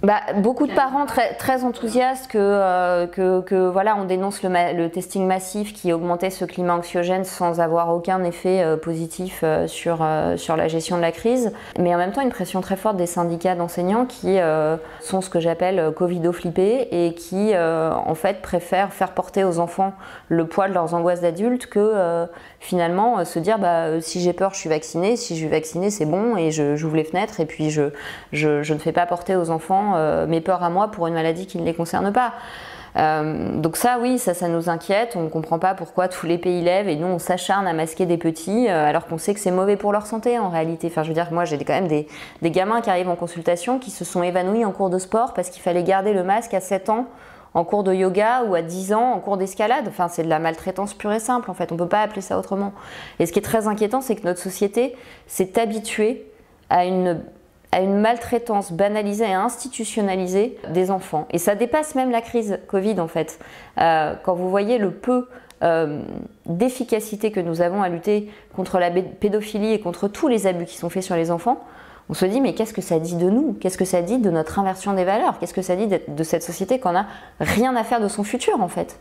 Bah, 0.02 0.20
beaucoup 0.36 0.66
de 0.66 0.74
parents 0.74 1.06
très, 1.06 1.34
très 1.34 1.62
enthousiastes 1.62 2.26
que, 2.26 2.38
euh, 2.38 3.06
que, 3.06 3.68
voilà, 3.68 3.96
on 3.96 4.04
dénonce 4.04 4.42
le, 4.42 4.50
le, 4.76 4.90
testing 4.90 5.26
massif 5.26 5.72
qui 5.72 5.92
augmentait 5.92 6.30
ce 6.30 6.44
climat 6.44 6.74
anxiogène 6.74 7.24
sans 7.24 7.60
avoir 7.60 7.94
aucun 7.94 8.24
effet 8.24 8.62
euh, 8.62 8.76
positif 8.76 9.42
euh, 9.44 9.68
sur, 9.68 10.04
sur 10.36 10.56
la 10.56 10.66
gestion 10.66 10.96
de 10.96 11.02
la 11.02 11.12
crise. 11.12 11.52
Mais 11.78 11.94
en 11.94 11.98
même 11.98 12.10
temps, 12.10 12.20
une 12.20 12.30
pression 12.30 12.60
très 12.60 12.74
forte 12.76 12.96
des 12.96 13.06
syndicats 13.06 13.54
d'enseignants 13.54 14.04
qui 14.04 14.38
sont 15.00 15.20
ce 15.20 15.30
que 15.30 15.38
j'appelle 15.38 15.92
covido-flippés 15.94 16.88
et 16.90 17.14
qui, 17.14 17.52
en 17.56 18.14
fait, 18.14 18.42
préfèrent 18.42 18.92
faire 18.92 19.12
porter 19.12 19.44
aux 19.44 19.58
enfants 19.58 19.92
le 20.28 20.46
poids 20.46 20.68
de 20.68 20.74
leurs 20.74 20.94
angoisses 20.94 21.20
d'adultes 21.20 21.66
que 21.66 22.26
finalement 22.62 23.24
se 23.24 23.38
dire 23.38 23.58
bah, 23.58 24.00
si 24.00 24.20
j'ai 24.20 24.32
peur, 24.32 24.54
je 24.54 24.58
suis 24.58 24.68
vacciné, 24.68 25.16
si 25.16 25.34
je 25.34 25.40
suis 25.40 25.48
vacciné, 25.48 25.90
c'est 25.90 26.06
bon 26.06 26.36
et 26.36 26.50
j'ouvre 26.50 26.96
les 26.96 27.04
fenêtres 27.04 27.40
et 27.40 27.46
puis 27.46 27.70
je, 27.70 27.90
je, 28.32 28.72
ne 28.72 28.78
fais 28.78 28.92
pas 28.92 29.04
porter 29.04 29.36
aux 29.36 29.50
enfants 29.50 29.94
euh, 29.96 30.26
mes 30.26 30.40
peurs 30.40 30.62
à 30.62 30.70
moi 30.70 30.88
pour 30.88 31.08
une 31.08 31.14
maladie 31.14 31.46
qui 31.46 31.58
ne 31.58 31.64
les 31.64 31.74
concerne 31.74 32.12
pas. 32.12 32.32
Euh, 32.96 33.58
donc 33.58 33.76
ça, 33.76 33.98
oui, 34.00 34.18
ça, 34.18 34.34
ça 34.34 34.48
nous 34.48 34.68
inquiète. 34.68 35.14
On 35.16 35.22
ne 35.22 35.28
comprend 35.28 35.58
pas 35.58 35.74
pourquoi 35.74 36.08
tous 36.08 36.26
les 36.26 36.38
pays 36.38 36.62
lèvent 36.62 36.88
et 36.88 36.96
nous, 36.96 37.06
on 37.06 37.18
s'acharne 37.18 37.66
à 37.66 37.72
masquer 37.72 38.06
des 38.06 38.18
petits 38.18 38.68
euh, 38.68 38.86
alors 38.86 39.06
qu'on 39.06 39.18
sait 39.18 39.34
que 39.34 39.40
c'est 39.40 39.50
mauvais 39.50 39.76
pour 39.76 39.92
leur 39.92 40.06
santé 40.06 40.38
en 40.38 40.48
réalité. 40.48 40.86
Enfin, 40.86 41.02
je 41.02 41.08
veux 41.08 41.14
dire, 41.14 41.28
moi, 41.32 41.44
j'ai 41.44 41.58
quand 41.58 41.72
même 41.72 41.88
des, 41.88 42.06
des, 42.42 42.50
gamins 42.50 42.80
qui 42.80 42.90
arrivent 42.90 43.08
en 43.08 43.16
consultation 43.16 43.78
qui 43.78 43.90
se 43.90 44.04
sont 44.04 44.22
évanouis 44.22 44.64
en 44.64 44.72
cours 44.72 44.90
de 44.90 44.98
sport 44.98 45.34
parce 45.34 45.50
qu'il 45.50 45.62
fallait 45.62 45.82
garder 45.82 46.12
le 46.12 46.22
masque 46.22 46.54
à 46.54 46.60
7 46.60 46.90
ans 46.90 47.06
en 47.54 47.64
cours 47.64 47.84
de 47.84 47.92
yoga 47.92 48.44
ou 48.44 48.54
à 48.54 48.62
10 48.62 48.94
ans 48.94 49.12
en 49.12 49.20
cours 49.20 49.36
d'escalade. 49.36 49.84
Enfin, 49.88 50.08
c'est 50.08 50.22
de 50.22 50.28
la 50.28 50.38
maltraitance 50.38 50.94
pure 50.94 51.12
et 51.12 51.20
simple 51.20 51.50
en 51.50 51.54
fait. 51.54 51.70
On 51.72 51.74
ne 51.74 51.80
peut 51.80 51.88
pas 51.88 52.02
appeler 52.02 52.20
ça 52.20 52.38
autrement. 52.38 52.72
Et 53.18 53.26
ce 53.26 53.32
qui 53.32 53.38
est 53.38 53.42
très 53.42 53.66
inquiétant, 53.66 54.00
c'est 54.00 54.16
que 54.16 54.24
notre 54.24 54.40
société 54.40 54.96
s'est 55.26 55.58
habituée 55.60 56.26
à 56.70 56.84
une 56.84 57.20
maltraitance 57.72 58.72
banalisée 58.72 59.26
et 59.26 59.34
institutionnalisée 59.34 60.58
des 60.70 60.90
enfants. 60.90 61.26
Et 61.30 61.38
ça 61.38 61.54
dépasse 61.54 61.94
même 61.94 62.10
la 62.10 62.20
crise 62.20 62.58
Covid 62.68 63.00
en 63.00 63.08
fait. 63.08 63.38
Euh, 63.78 64.14
quand 64.22 64.34
vous 64.34 64.50
voyez 64.50 64.78
le 64.78 64.90
peu 64.90 65.28
euh, 65.62 66.02
d'efficacité 66.46 67.30
que 67.30 67.40
nous 67.40 67.60
avons 67.60 67.82
à 67.82 67.88
lutter 67.88 68.30
contre 68.56 68.78
la 68.78 68.90
pédophilie 68.90 69.72
et 69.72 69.80
contre 69.80 70.08
tous 70.08 70.28
les 70.28 70.46
abus 70.46 70.64
qui 70.64 70.76
sont 70.76 70.90
faits 70.90 71.04
sur 71.04 71.14
les 71.14 71.30
enfants, 71.30 71.64
on 72.08 72.14
se 72.14 72.24
dit 72.26 72.40
mais 72.40 72.54
qu'est-ce 72.54 72.74
que 72.74 72.82
ça 72.82 72.98
dit 72.98 73.14
de 73.14 73.30
nous? 73.30 73.56
Qu'est-ce 73.60 73.78
que 73.78 73.84
ça 73.84 74.02
dit 74.02 74.18
de 74.18 74.30
notre 74.30 74.58
inversion 74.58 74.92
des 74.92 75.04
valeurs? 75.04 75.38
Qu'est-ce 75.38 75.54
que 75.54 75.62
ça 75.62 75.76
dit 75.76 75.86
de 75.86 76.22
cette 76.24 76.42
société 76.42 76.78
qu'on 76.78 76.92
n'a 76.92 77.06
rien 77.40 77.74
à 77.76 77.84
faire 77.84 78.00
de 78.00 78.08
son 78.08 78.24
futur 78.24 78.60
en 78.60 78.68
fait? 78.68 78.98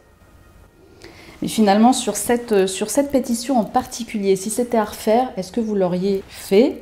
Mais 1.41 1.47
finalement, 1.47 1.91
sur 1.91 2.15
cette, 2.15 2.67
sur 2.67 2.89
cette 2.89 3.11
pétition 3.11 3.59
en 3.59 3.63
particulier, 3.63 4.35
si 4.35 4.49
c'était 4.49 4.77
à 4.77 4.83
refaire, 4.83 5.31
est-ce 5.37 5.51
que 5.51 5.59
vous 5.59 5.75
l'auriez 5.75 6.23
fait? 6.29 6.81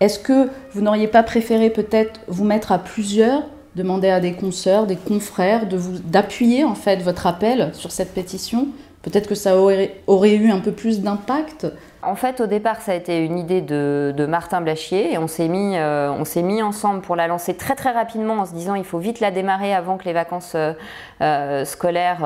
Est-ce 0.00 0.18
que 0.18 0.48
vous 0.72 0.80
n'auriez 0.80 1.06
pas 1.06 1.22
préféré 1.22 1.70
peut-être 1.70 2.20
vous 2.26 2.44
mettre 2.44 2.72
à 2.72 2.78
plusieurs, 2.78 3.42
demander 3.76 4.08
à 4.08 4.18
des 4.18 4.32
consoeurs, 4.32 4.86
des 4.86 4.96
confrères 4.96 5.66
d'appuyer 6.04 6.64
en 6.64 6.74
fait 6.74 6.96
votre 6.96 7.26
appel 7.26 7.70
sur 7.74 7.92
cette 7.92 8.12
pétition? 8.12 8.68
Peut-être 9.02 9.28
que 9.28 9.34
ça 9.34 9.56
aurait 9.58 10.34
eu 10.34 10.50
un 10.50 10.58
peu 10.58 10.72
plus 10.72 11.00
d'impact 11.00 11.66
en 12.02 12.14
fait, 12.14 12.40
au 12.40 12.46
départ, 12.46 12.80
ça 12.80 12.92
a 12.92 12.94
été 12.94 13.24
une 13.24 13.38
idée 13.38 13.60
de, 13.60 14.26
Martin 14.26 14.60
Blachier 14.60 15.12
et 15.12 15.18
on 15.18 15.26
s'est 15.26 15.48
mis, 15.48 15.76
euh, 15.76 16.10
on 16.12 16.24
s'est 16.24 16.42
mis 16.42 16.62
ensemble 16.62 17.00
pour 17.00 17.16
la 17.16 17.26
lancer 17.26 17.56
très 17.56 17.74
très 17.74 17.90
rapidement 17.90 18.34
en 18.34 18.46
se 18.46 18.52
disant 18.52 18.74
il 18.74 18.84
faut 18.84 18.98
vite 18.98 19.18
la 19.20 19.30
démarrer 19.30 19.74
avant 19.74 19.96
que 19.96 20.04
les 20.04 20.12
vacances 20.12 20.52
euh, 20.54 20.72
euh, 21.20 21.64
scolaires 21.64 22.20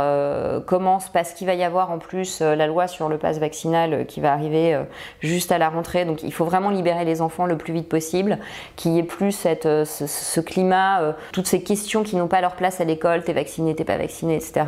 commencent 0.67 1.09
parce 1.09 1.33
qu'il 1.33 1.47
va 1.47 1.55
y 1.55 1.65
avoir 1.65 1.91
en 1.91 1.99
plus 1.99 2.41
la 2.41 2.67
loi 2.67 2.87
sur 2.87 3.09
le 3.09 3.17
pass 3.17 3.39
vaccinal 3.39 4.07
qui 4.07 4.21
va 4.21 4.33
arriver 4.33 4.79
juste 5.21 5.51
à 5.51 5.59
la 5.59 5.69
rentrée. 5.69 6.05
Donc 6.05 6.23
il 6.23 6.33
faut 6.33 6.45
vraiment 6.45 6.71
libérer 6.71 7.05
les 7.05 7.23
enfants 7.23 7.47
le 7.47 7.57
plus 7.57 7.73
vite 7.73 7.89
possible, 7.89 8.39
qu'il 8.77 8.93
n'y 8.93 8.99
ait 8.99 9.05
plus 9.05 9.33
cette, 9.33 9.65
ce, 9.65 10.41
climat, 10.41 11.15
toutes 11.33 11.47
ces 11.47 11.63
questions 11.63 12.03
qui 12.03 12.17
n'ont 12.17 12.29
pas 12.29 12.41
leur 12.41 12.55
place 12.55 12.81
à 12.81 12.85
l'école, 12.85 13.25
t'es 13.25 13.33
vacciné, 13.33 13.75
t'es 13.75 13.85
pas 13.85 13.97
vacciné, 13.97 14.37
etc. 14.37 14.67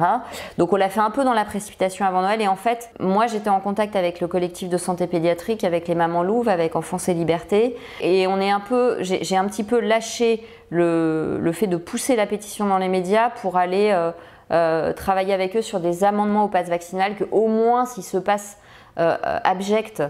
Donc 0.58 0.72
on 0.72 0.76
l'a 0.76 0.88
fait 0.88 1.00
un 1.00 1.10
peu 1.10 1.24
dans 1.24 1.34
la 1.34 1.44
précipitation 1.44 2.06
avant 2.06 2.22
Noël 2.22 2.40
et 2.40 2.48
en 2.48 2.56
fait, 2.56 2.90
moi 2.98 3.26
j'étais 3.26 3.50
en 3.50 3.60
contact 3.60 3.94
avec 3.94 4.20
le 4.20 4.28
collectif 4.28 4.68
de 4.68 4.76
santé 4.76 4.95
pédiatrique 5.04 5.64
avec 5.64 5.88
les 5.88 5.94
mamans 5.94 6.22
louves, 6.22 6.48
avec 6.48 6.76
Enfance 6.76 7.08
et 7.08 7.14
Liberté. 7.14 7.76
Et 8.00 8.26
on 8.26 8.40
est 8.40 8.50
un 8.50 8.60
peu, 8.60 8.96
j'ai 9.00 9.36
un 9.36 9.44
petit 9.46 9.64
peu 9.64 9.80
lâché 9.80 10.42
le, 10.70 11.38
le, 11.40 11.52
fait 11.52 11.66
de 11.66 11.76
pousser 11.76 12.16
la 12.16 12.26
pétition 12.26 12.66
dans 12.66 12.78
les 12.78 12.88
médias 12.88 13.30
pour 13.30 13.56
aller 13.56 13.90
euh, 13.92 14.10
euh, 14.52 14.92
travailler 14.92 15.34
avec 15.34 15.56
eux 15.56 15.62
sur 15.62 15.80
des 15.80 16.04
amendements 16.04 16.44
au 16.44 16.48
pass 16.48 16.68
vaccinal, 16.68 17.16
que 17.16 17.24
au 17.30 17.48
moins 17.48 17.86
si 17.86 18.02
ce 18.02 18.16
passe 18.16 18.58
euh, 18.98 19.16
abject 19.44 20.02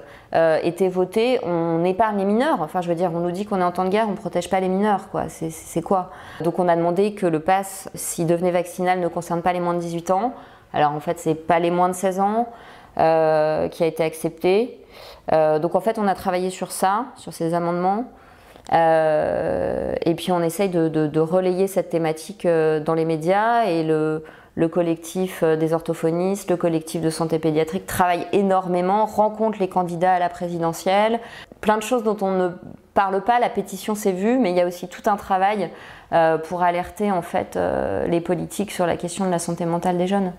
était 0.63 0.89
voté, 0.89 1.41
on 1.43 1.85
épargne 1.85 2.19
les 2.19 2.25
mineurs. 2.25 2.61
Enfin, 2.61 2.83
je 2.83 2.89
veux 2.89 2.95
dire, 2.95 3.11
on 3.13 3.21
nous 3.21 3.33
dit 3.33 3.47
qu'on 3.47 3.61
est 3.61 3.65
en 3.65 3.73
temps 3.73 3.85
de 3.85 3.89
guerre, 3.89 4.07
on 4.07 4.13
ne 4.13 4.17
protège 4.17 4.49
pas 4.49 4.61
les 4.61 4.69
mineurs, 4.69 5.09
quoi. 5.11 5.25
C'est 5.29 5.83
quoi? 5.83 6.11
Donc, 6.41 6.59
on 6.59 6.69
a 6.69 6.77
demandé 6.77 7.15
que 7.15 7.27
le 7.27 7.41
pass, 7.41 7.89
s'il 7.95 8.27
devenait 8.27 8.51
vaccinal, 8.53 9.01
ne 9.01 9.09
concerne 9.09 9.43
pas 9.43 9.53
les 9.53 9.61
moins 9.61 9.75
de 9.75 9.81
18 9.81 10.11
ans. 10.11 10.35
Alors, 10.73 10.93
en 10.93 11.01
fait, 11.01 11.19
c'est 11.19 11.35
pas 11.35 11.59
les 11.59 11.71
moins 11.71 11.89
de 11.89 11.95
16 11.95 12.21
ans. 12.21 12.49
Euh, 12.99 13.69
qui 13.69 13.83
a 13.83 13.87
été 13.87 14.03
accepté. 14.03 14.81
Euh, 15.31 15.59
donc 15.59 15.75
en 15.75 15.81
fait, 15.81 15.99
on 15.99 16.07
a 16.07 16.15
travaillé 16.15 16.49
sur 16.49 16.73
ça, 16.73 17.05
sur 17.17 17.35
ces 17.35 17.53
amendements. 17.53 18.07
Euh, 18.73 19.93
et 20.07 20.15
puis 20.15 20.33
on 20.33 20.43
essaye 20.43 20.71
de, 20.71 21.21
relayer 21.21 21.67
cette 21.67 21.91
thématique 21.91 22.47
dans 22.47 22.95
les 22.95 23.05
médias 23.05 23.65
et 23.65 23.85
le, 23.85 24.25
le, 24.55 24.69
collectif 24.69 25.45
des 25.45 25.75
orthophonistes, 25.75 26.51
le 26.51 26.57
collectif 26.57 27.03
de 27.03 27.11
santé 27.11 27.39
pédiatrique 27.39 27.85
travaille 27.85 28.27
énormément, 28.33 29.05
rencontre 29.05 29.59
les 29.61 29.69
candidats 29.69 30.15
à 30.15 30.19
la 30.19 30.31
présidentielle, 30.31 31.21
plein 31.61 31.77
de 31.77 31.83
choses 31.83 32.03
dont 32.03 32.17
on 32.23 32.31
ne 32.31 32.49
parle 32.95 33.23
pas, 33.23 33.39
la 33.41 33.51
pétition 33.51 33.95
s'est 33.95 34.13
vue, 34.13 34.39
mais 34.39 34.53
il 34.53 34.57
y 34.57 34.61
a 34.63 34.67
aussi 34.67 34.89
tout 34.89 35.03
un 35.05 35.17
travail 35.17 35.71
pour 36.49 36.63
alerter 36.63 37.13
en 37.13 37.23
fait 37.23 37.59
les 38.07 38.23
politiques 38.23 38.71
sur 38.71 38.87
la 38.87 38.97
question 38.97 39.27
de 39.27 39.31
la 39.31 39.39
santé 39.39 39.67
mentale 39.67 39.99
des 39.99 40.07
jeunes. 40.07 40.33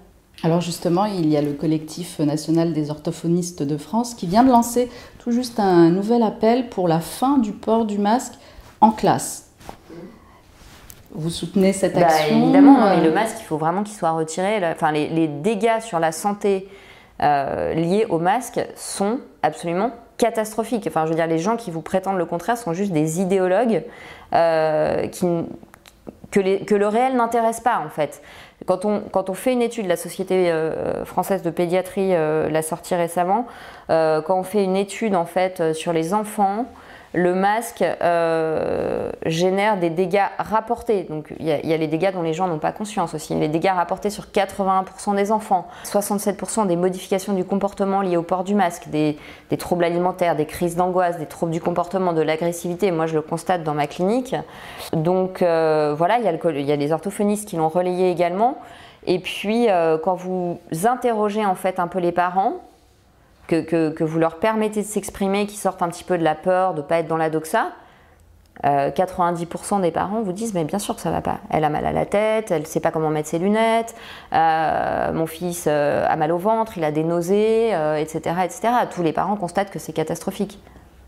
Alors 0.44 0.62
justement, 0.62 1.06
il 1.06 1.28
y 1.28 1.38
a 1.38 1.42
le 1.42 1.54
collectif 1.54 2.20
national 2.20 2.74
des 2.74 2.92
orthophonistes 2.92 3.64
de 3.64 3.78
France 3.78 4.14
qui 4.14 4.28
vient 4.28 4.44
de 4.44 4.52
lancer 4.52 4.90
tout 5.20 5.32
juste 5.32 5.60
un 5.60 5.90
nouvel 5.90 6.22
appel 6.22 6.70
pour 6.70 6.88
la 6.88 7.00
fin 7.00 7.38
du 7.38 7.52
port 7.52 7.86
du 7.86 7.98
masque 7.98 8.34
en 8.80 8.92
classe. 8.92 9.50
Vous 11.12 11.32
soutenez 11.32 11.74
cette 11.74 11.96
bah, 11.96 12.08
action 12.08 12.44
Évidemment, 12.44 12.78
mais 12.96 13.02
le 13.02 13.12
masque, 13.12 13.38
il 13.40 13.46
faut 13.46 13.58
vraiment 13.58 13.82
qu'il 13.82 13.96
soit 13.96 14.12
retiré. 14.12 14.64
Enfin, 14.72 14.92
les, 14.92 15.28
dégâts 15.28 15.80
sur 15.80 16.00
la 16.00 16.12
santé 16.12 16.68
liées 17.20 18.06
au 18.10 18.20
masque 18.20 18.60
sont 18.76 19.20
absolument 19.42 19.92
catastrophiques. 20.18 20.86
Enfin, 20.88 21.06
je 21.06 21.10
veux 21.10 21.16
dire, 21.16 21.26
les 21.26 21.40
gens 21.40 21.58
qui 21.58 21.72
vous 21.72 21.82
prétendent 21.82 22.18
le 22.18 22.26
contraire 22.26 22.58
sont 22.58 22.74
juste 22.74 22.92
des 22.92 23.20
idéologues 23.20 23.84
qui, 24.32 25.26
que, 26.32 26.76
le 26.76 26.88
réel 26.88 27.16
n'intéresse 27.16 27.60
pas 27.60 27.82
en 27.86 27.90
fait. 27.90 28.22
Quand 28.68 28.84
on, 29.30 29.34
fait 29.34 29.54
une 29.54 29.62
étude, 29.62 29.88
la 29.88 29.96
Société 29.96 30.52
euh, 30.52 31.06
française 31.06 31.42
de 31.42 31.50
pédiatrie 31.50 32.14
euh, 32.14 32.50
l'a 32.50 32.62
sorti 32.62 32.96
récemment, 32.96 33.48
euh, 33.90 34.22
quand 34.22 34.38
on 34.38 34.44
fait 34.44 34.62
une 34.62 34.76
étude 34.76 35.16
en 35.16 35.26
fait 35.26 35.72
sur 35.72 35.94
les 35.94 36.14
enfants, 36.14 36.66
le 37.14 37.34
masque 37.34 37.84
euh, 37.84 39.12
génère 39.26 39.78
des 39.78 39.90
dégâts 39.90 40.28
rapportés. 40.38 41.08
Il 41.40 41.46
y, 41.46 41.74
a 41.74 41.78
les 41.78 41.88
dégâts 41.88 42.12
dont 42.14 42.22
les 42.22 42.34
gens 42.34 42.48
n'ont 42.48 42.60
pas 42.60 42.72
conscience 42.72 43.14
aussi. 43.14 43.34
Les 43.36 43.48
dégâts 43.48 43.72
rapportés 43.74 44.10
sur 44.10 44.26
81% 44.26 45.16
des 45.16 45.32
enfants, 45.32 45.68
67% 45.86 46.68
des 46.68 46.76
modifications 46.76 47.34
du 47.34 47.46
comportement 47.46 48.02
liées 48.02 48.18
au 48.18 48.24
port 48.24 48.44
du 48.44 48.56
masque, 48.56 48.90
des, 48.90 49.18
troubles 49.58 49.86
alimentaires, 49.86 50.36
des 50.36 50.46
crises 50.46 50.76
d'angoisse, 50.76 51.18
des 51.18 51.26
troubles 51.26 51.52
du 51.52 51.62
comportement, 51.62 52.14
de 52.14 52.22
l'agressivité. 52.22 52.92
Moi 52.92 53.06
je 53.06 53.16
le 53.16 53.22
constate 53.22 53.64
dans 53.64 53.74
ma 53.74 53.88
clinique. 53.88 54.36
Donc 54.94 55.42
euh, 55.42 55.96
voilà, 55.98 56.18
il 56.20 56.26
y, 56.26 56.28
a 56.28 56.34
il 56.34 56.66
y, 56.66 56.72
a 56.72 56.78
des 56.78 56.92
orthophonistes 56.92 57.48
qui 57.48 57.56
l'ont 57.56 57.70
relayé 57.70 58.12
également. 58.12 58.58
Et 59.06 59.20
puis 59.20 59.70
euh, 59.70 59.98
quand 59.98 60.16
vous 60.16 60.60
interrogez 60.84 61.46
en 61.46 61.56
fait 61.56 61.80
un 61.80 61.88
peu 61.88 62.00
les 62.00 62.12
parents, 62.12 62.62
que, 63.48 64.04
vous 64.04 64.20
leur 64.20 64.40
permettez 64.40 64.82
de 64.82 64.88
s'exprimer, 64.88 65.48
qu'ils 65.48 65.60
sortent 65.60 65.82
un 65.82 65.90
petit 65.90 66.04
peu 66.04 66.18
de 66.18 66.24
la 66.24 66.36
peur, 66.36 66.74
de 66.74 66.82
ne 66.82 66.86
pas 66.86 67.00
être 67.00 67.08
dans 67.08 67.18
la 67.18 67.30
doxa, 67.30 67.72
90% 68.64 69.78
euh, 69.78 69.82
des 69.82 69.92
parents 69.92 70.22
vous 70.22 70.32
disent 70.32 70.56
mais 70.56 70.64
bien 70.64 70.80
sûr 70.80 70.96
que 70.96 71.02
ça 71.02 71.12
va 71.12 71.22
pas. 71.22 71.40
Elle 71.52 71.64
a 71.64 71.70
mal 71.70 71.86
à 71.86 71.92
la 71.92 72.06
tête, 72.06 72.50
elle 72.50 72.62
ne 72.62 72.68
sait 72.68 72.80
pas 72.80 72.92
comment 72.92 73.10
mettre 73.10 73.30
ses 73.30 73.40
lunettes, 73.40 73.96
euh, 74.34 75.14
mon 75.14 75.28
fils 75.28 75.66
euh, 75.68 76.06
a 76.08 76.16
mal 76.16 76.32
au 76.32 76.38
ventre, 76.38 76.78
il 76.78 76.84
a 76.84 76.92
des 76.92 77.04
nausées, 77.04 77.70
etc., 78.00 78.36
etc. 78.44 78.62
Tous 78.94 79.04
les 79.04 79.14
parents 79.14 79.36
constatent 79.36 79.72
que 79.72 79.80
c'est 79.80 79.94
catastrophique. 79.94 80.60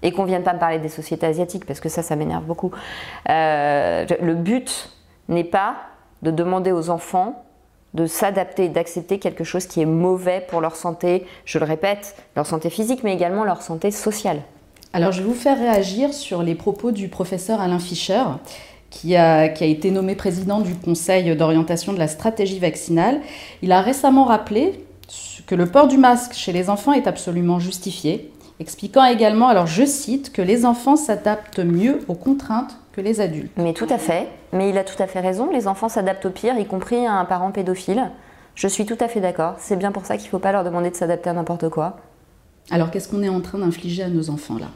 Et 0.01 0.13
qu'on 0.13 0.21
ne 0.21 0.27
vienne 0.27 0.43
pas 0.43 0.53
me 0.53 0.59
parler 0.59 0.79
des 0.79 0.87
sociétés 0.87 1.25
asiatiques 1.25 1.65
parce 1.65 1.81
que 1.81 1.89
ça, 1.89 2.03
ça 2.03 2.15
m'énerve 2.15 2.45
beaucoup. 2.45 2.71
le 3.27 4.33
but 4.35 4.91
n'est 5.27 5.43
pas 5.43 5.75
de 6.21 6.31
demander 6.31 6.71
aux 6.71 6.89
enfants 6.89 7.43
de 7.93 8.05
s'adapter, 8.05 8.69
d'accepter 8.69 9.19
quelque 9.19 9.43
chose 9.43 9.65
qui 9.65 9.81
est 9.81 9.85
mauvais 9.85 10.45
pour 10.47 10.61
leur 10.61 10.75
santé, 10.75 11.25
je 11.45 11.59
le 11.59 11.65
répète, 11.65 12.15
leur 12.35 12.45
santé 12.45 12.69
physique, 12.69 13.03
mais 13.03 13.13
également 13.13 13.43
leur 13.43 13.61
santé 13.61 13.91
sociale. 13.91 14.41
Alors 14.93 15.11
je 15.11 15.21
vais 15.21 15.27
vous 15.27 15.35
faire 15.35 15.57
réagir 15.57 16.13
sur 16.13 16.43
les 16.43 16.55
propos 16.55 16.91
du 16.91 17.09
professeur 17.09 17.61
Alain 17.61 17.79
Fischer, 17.79 18.23
qui 18.89 19.15
a, 19.15 19.49
qui 19.49 19.63
a 19.63 19.67
été 19.67 19.91
nommé 19.91 20.15
président 20.15 20.61
du 20.61 20.73
Conseil 20.75 21.35
d'orientation 21.35 21.93
de 21.93 21.99
la 21.99 22.07
stratégie 22.07 22.59
vaccinale. 22.59 23.21
Il 23.61 23.71
a 23.71 23.81
récemment 23.81 24.25
rappelé 24.25 24.83
que 25.45 25.55
le 25.55 25.65
port 25.65 25.87
du 25.87 25.97
masque 25.97 26.33
chez 26.33 26.51
les 26.51 26.69
enfants 26.69 26.93
est 26.93 27.07
absolument 27.07 27.59
justifié, 27.59 28.31
expliquant 28.59 29.05
également, 29.05 29.47
alors 29.47 29.67
je 29.67 29.85
cite, 29.85 30.31
que 30.31 30.41
les 30.41 30.65
enfants 30.65 30.95
s'adaptent 30.95 31.59
mieux 31.59 31.99
aux 32.07 32.15
contraintes 32.15 32.77
que 32.91 33.01
les 33.01 33.21
adultes. 33.21 33.51
Mais 33.57 33.73
tout 33.73 33.87
à 33.89 33.97
fait, 33.97 34.27
mais 34.51 34.69
il 34.69 34.77
a 34.77 34.83
tout 34.83 35.01
à 35.01 35.07
fait 35.07 35.19
raison, 35.19 35.49
les 35.51 35.67
enfants 35.67 35.89
s'adaptent 35.89 36.25
au 36.25 36.29
pire, 36.29 36.57
y 36.57 36.65
compris 36.65 37.05
à 37.05 37.13
un 37.13 37.25
parent 37.25 37.51
pédophile. 37.51 38.11
Je 38.55 38.67
suis 38.67 38.85
tout 38.85 38.97
à 38.99 39.07
fait 39.07 39.21
d'accord, 39.21 39.55
c'est 39.57 39.77
bien 39.77 39.91
pour 39.91 40.05
ça 40.05 40.17
qu'il 40.17 40.25
ne 40.25 40.31
faut 40.31 40.39
pas 40.39 40.51
leur 40.51 40.63
demander 40.63 40.89
de 40.89 40.95
s'adapter 40.95 41.29
à 41.29 41.33
n'importe 41.33 41.69
quoi. 41.69 41.97
Alors 42.71 42.91
qu'est-ce 42.91 43.07
qu'on 43.07 43.23
est 43.23 43.29
en 43.29 43.41
train 43.41 43.59
d'infliger 43.59 44.03
à 44.03 44.09
nos 44.09 44.29
enfants 44.29 44.57
là? 44.59 44.67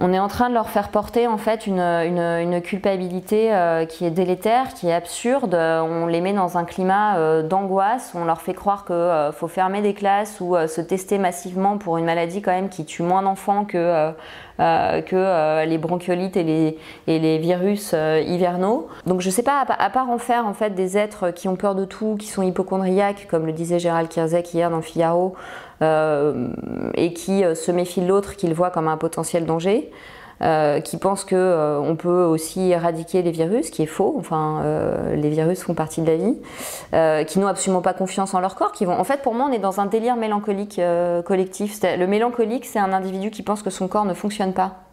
On 0.00 0.12
est 0.12 0.18
en 0.18 0.26
train 0.26 0.48
de 0.48 0.54
leur 0.54 0.70
faire 0.70 0.88
porter 0.88 1.28
en 1.28 1.38
fait 1.38 1.68
une, 1.68 2.60
culpabilité 2.64 3.54
euh, 3.54 3.84
qui 3.84 4.04
est 4.04 4.10
délétère, 4.10 4.74
qui 4.74 4.88
est 4.88 4.92
absurde. 4.92 5.54
On 5.54 6.06
les 6.06 6.20
met 6.20 6.32
dans 6.32 6.58
un 6.58 6.64
climat 6.64 7.16
euh, 7.16 7.42
d'angoisse. 7.44 8.12
On 8.16 8.24
leur 8.24 8.40
fait 8.40 8.54
croire 8.54 8.84
qu'il 8.86 8.96
euh, 8.96 9.30
faut 9.30 9.46
fermer 9.46 9.82
des 9.82 9.94
classes 9.94 10.40
ou 10.40 10.56
se 10.66 10.80
tester 10.80 11.18
massivement 11.18 11.78
pour 11.78 11.96
une 11.96 12.04
maladie 12.04 12.42
quand 12.42 12.50
même 12.50 12.68
qui 12.68 12.84
tue 12.84 13.04
moins 13.04 13.22
d'enfants 13.22 13.64
que, 13.64 14.12
les 14.58 15.78
bronchiolites 15.78 16.36
et 16.36 16.76
les, 17.06 17.38
virus 17.38 17.92
hivernaux. 17.92 18.88
Donc 19.06 19.20
je 19.20 19.30
sais 19.30 19.44
pas, 19.44 19.64
à, 19.68 19.90
part 19.90 20.10
en 20.10 20.18
faire 20.18 20.46
en 20.46 20.54
fait 20.54 20.70
des 20.70 20.98
êtres 20.98 21.30
qui 21.30 21.46
ont 21.46 21.56
peur 21.56 21.76
de 21.76 21.84
tout, 21.84 22.16
qui 22.18 22.26
sont 22.26 22.42
hypochondriaques, 22.42 23.28
comme 23.30 23.46
le 23.46 23.52
disait 23.52 23.78
Gérald 23.78 24.08
Kirzek 24.08 24.52
hier 24.54 24.70
dans 24.70 24.82
Figaro, 24.82 25.36
et 26.94 27.12
qui 27.12 27.44
euh, 27.44 27.54
se 27.54 27.70
méfie 27.70 28.00
de 28.00 28.06
l'autre, 28.06 28.36
qu'il 28.36 28.52
voit 28.54 28.70
comme 28.70 28.88
un 28.88 28.96
potentiel 28.96 29.46
danger. 29.46 29.90
Euh, 30.42 30.80
qui 30.80 30.96
pense 30.96 31.24
que 31.24 31.78
on 31.78 31.94
peut 31.94 32.24
aussi 32.24 32.70
éradiquer 32.70 33.22
les 33.22 33.30
virus, 33.30 33.70
qui 33.70 33.82
est 33.84 33.86
faux. 33.86 34.16
Enfin, 34.18 34.64
les 35.14 35.30
virus 35.30 35.62
font 35.62 35.74
partie 35.74 36.02
de 36.02 36.10
la 36.10 36.16
vie, 36.16 37.26
qui 37.26 37.38
n'ont 37.38 37.46
absolument 37.46 37.82
pas 37.82 37.94
confiance 37.94 38.34
en 38.34 38.40
leur 38.40 38.56
corps, 38.56 38.72
qui 38.72 38.84
vont. 38.84 38.98
En 38.98 39.04
fait, 39.04 39.22
pour 39.22 39.32
moi, 39.32 39.46
on 39.48 39.52
est 39.52 39.60
dans 39.60 39.78
un 39.80 39.86
délire 39.86 40.16
mélancolique 40.16 40.80
collectif. 41.24 41.80
Le 41.82 42.06
mélancolique, 42.06 42.66
c'est 42.66 42.80
un 42.80 42.92
individu 42.92 43.30
qui 43.30 43.42
pense 43.42 43.62
que 43.62 43.70
son 43.70 43.86
corps 43.86 44.04
ne 44.04 44.12
fonctionne 44.12 44.52
pas. 44.52 44.84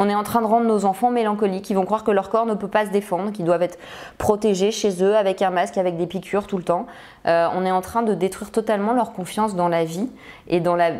On 0.00 0.08
est 0.08 0.14
en 0.14 0.22
train 0.22 0.40
de 0.40 0.46
rendre 0.46 0.66
nos 0.66 0.84
enfants 0.84 1.10
mélancoliques. 1.10 1.68
Ils 1.70 1.74
vont 1.74 1.84
croire 1.84 2.04
que 2.04 2.12
leur 2.12 2.30
corps 2.30 2.46
ne 2.46 2.54
peut 2.54 2.68
pas 2.68 2.86
se 2.86 2.90
défendre, 2.90 3.32
qu'ils 3.32 3.44
doivent 3.44 3.62
être 3.62 3.78
protégés 4.16 4.70
chez 4.70 5.02
eux 5.02 5.16
avec 5.16 5.42
un 5.42 5.50
masque, 5.50 5.76
avec 5.76 5.96
des 5.96 6.06
piqûres 6.06 6.46
tout 6.46 6.56
le 6.56 6.62
temps. 6.62 6.86
Euh, 7.26 7.48
on 7.52 7.66
est 7.66 7.72
en 7.72 7.80
train 7.80 8.02
de 8.02 8.14
détruire 8.14 8.52
totalement 8.52 8.92
leur 8.92 9.12
confiance 9.12 9.56
dans 9.56 9.66
la 9.66 9.84
vie 9.84 10.08
et 10.46 10.60
dans 10.60 10.76
la 10.76 10.92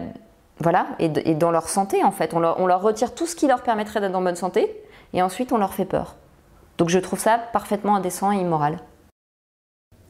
voilà 0.58 0.88
et, 0.98 1.08
dans 1.08 1.52
leur 1.52 1.68
santé 1.68 2.02
en 2.02 2.10
fait. 2.10 2.34
On 2.34 2.40
leur, 2.40 2.82
retire 2.82 3.14
tout 3.14 3.26
ce 3.26 3.36
qui 3.36 3.46
leur 3.46 3.62
permettrait 3.62 4.00
d'être 4.00 4.16
en 4.16 4.20
bonne 4.20 4.34
santé 4.34 4.68
et 5.12 5.22
ensuite 5.22 5.52
on 5.52 5.58
leur 5.58 5.74
fait 5.74 5.84
peur. 5.84 6.16
Donc 6.76 6.88
je 6.88 6.98
trouve 6.98 7.20
ça 7.20 7.38
parfaitement 7.38 7.94
indécent 7.94 8.32
et 8.32 8.40
immoral. 8.40 8.78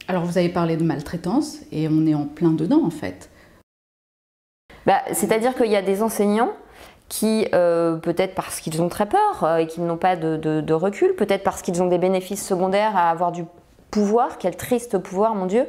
Alors 0.07 0.25
vous 0.25 0.39
avez 0.39 0.49
parlé 0.49 0.77
de 0.77 0.83
maltraitance 0.83 1.59
et 1.71 1.87
on 1.87 2.07
est 2.07 2.15
en 2.15 2.25
plein 2.25 2.53
dedans 2.53 2.83
en 2.83 2.89
fait. 2.89 3.29
Bah, 4.87 5.01
c'est-à-dire 5.13 5.53
qu'il 5.53 5.69
y 5.69 5.75
a 5.75 5.83
des 5.83 6.01
enseignants 6.01 6.53
qui, 7.09 7.47
euh, 7.53 7.97
peut-être 7.97 8.35
parce 8.35 8.61
qu'ils 8.61 8.81
ont 8.81 8.87
très 8.87 9.07
peur 9.07 9.43
euh, 9.43 9.57
et 9.57 9.67
qu'ils 9.67 9.85
n'ont 9.85 9.97
pas 9.97 10.15
de, 10.15 10.73
recul, 10.73 11.15
peut-être 11.15 11.43
parce 11.43 11.61
qu'ils 11.63 11.81
ont 11.81 11.87
des 11.87 11.97
bénéfices 11.97 12.45
secondaires 12.45 12.95
à 12.95 13.09
avoir 13.09 13.31
du 13.31 13.45
pouvoir, 13.91 14.37
quel 14.37 14.55
triste 14.55 14.99
pouvoir, 14.99 15.33
mon 15.33 15.47
Dieu, 15.47 15.67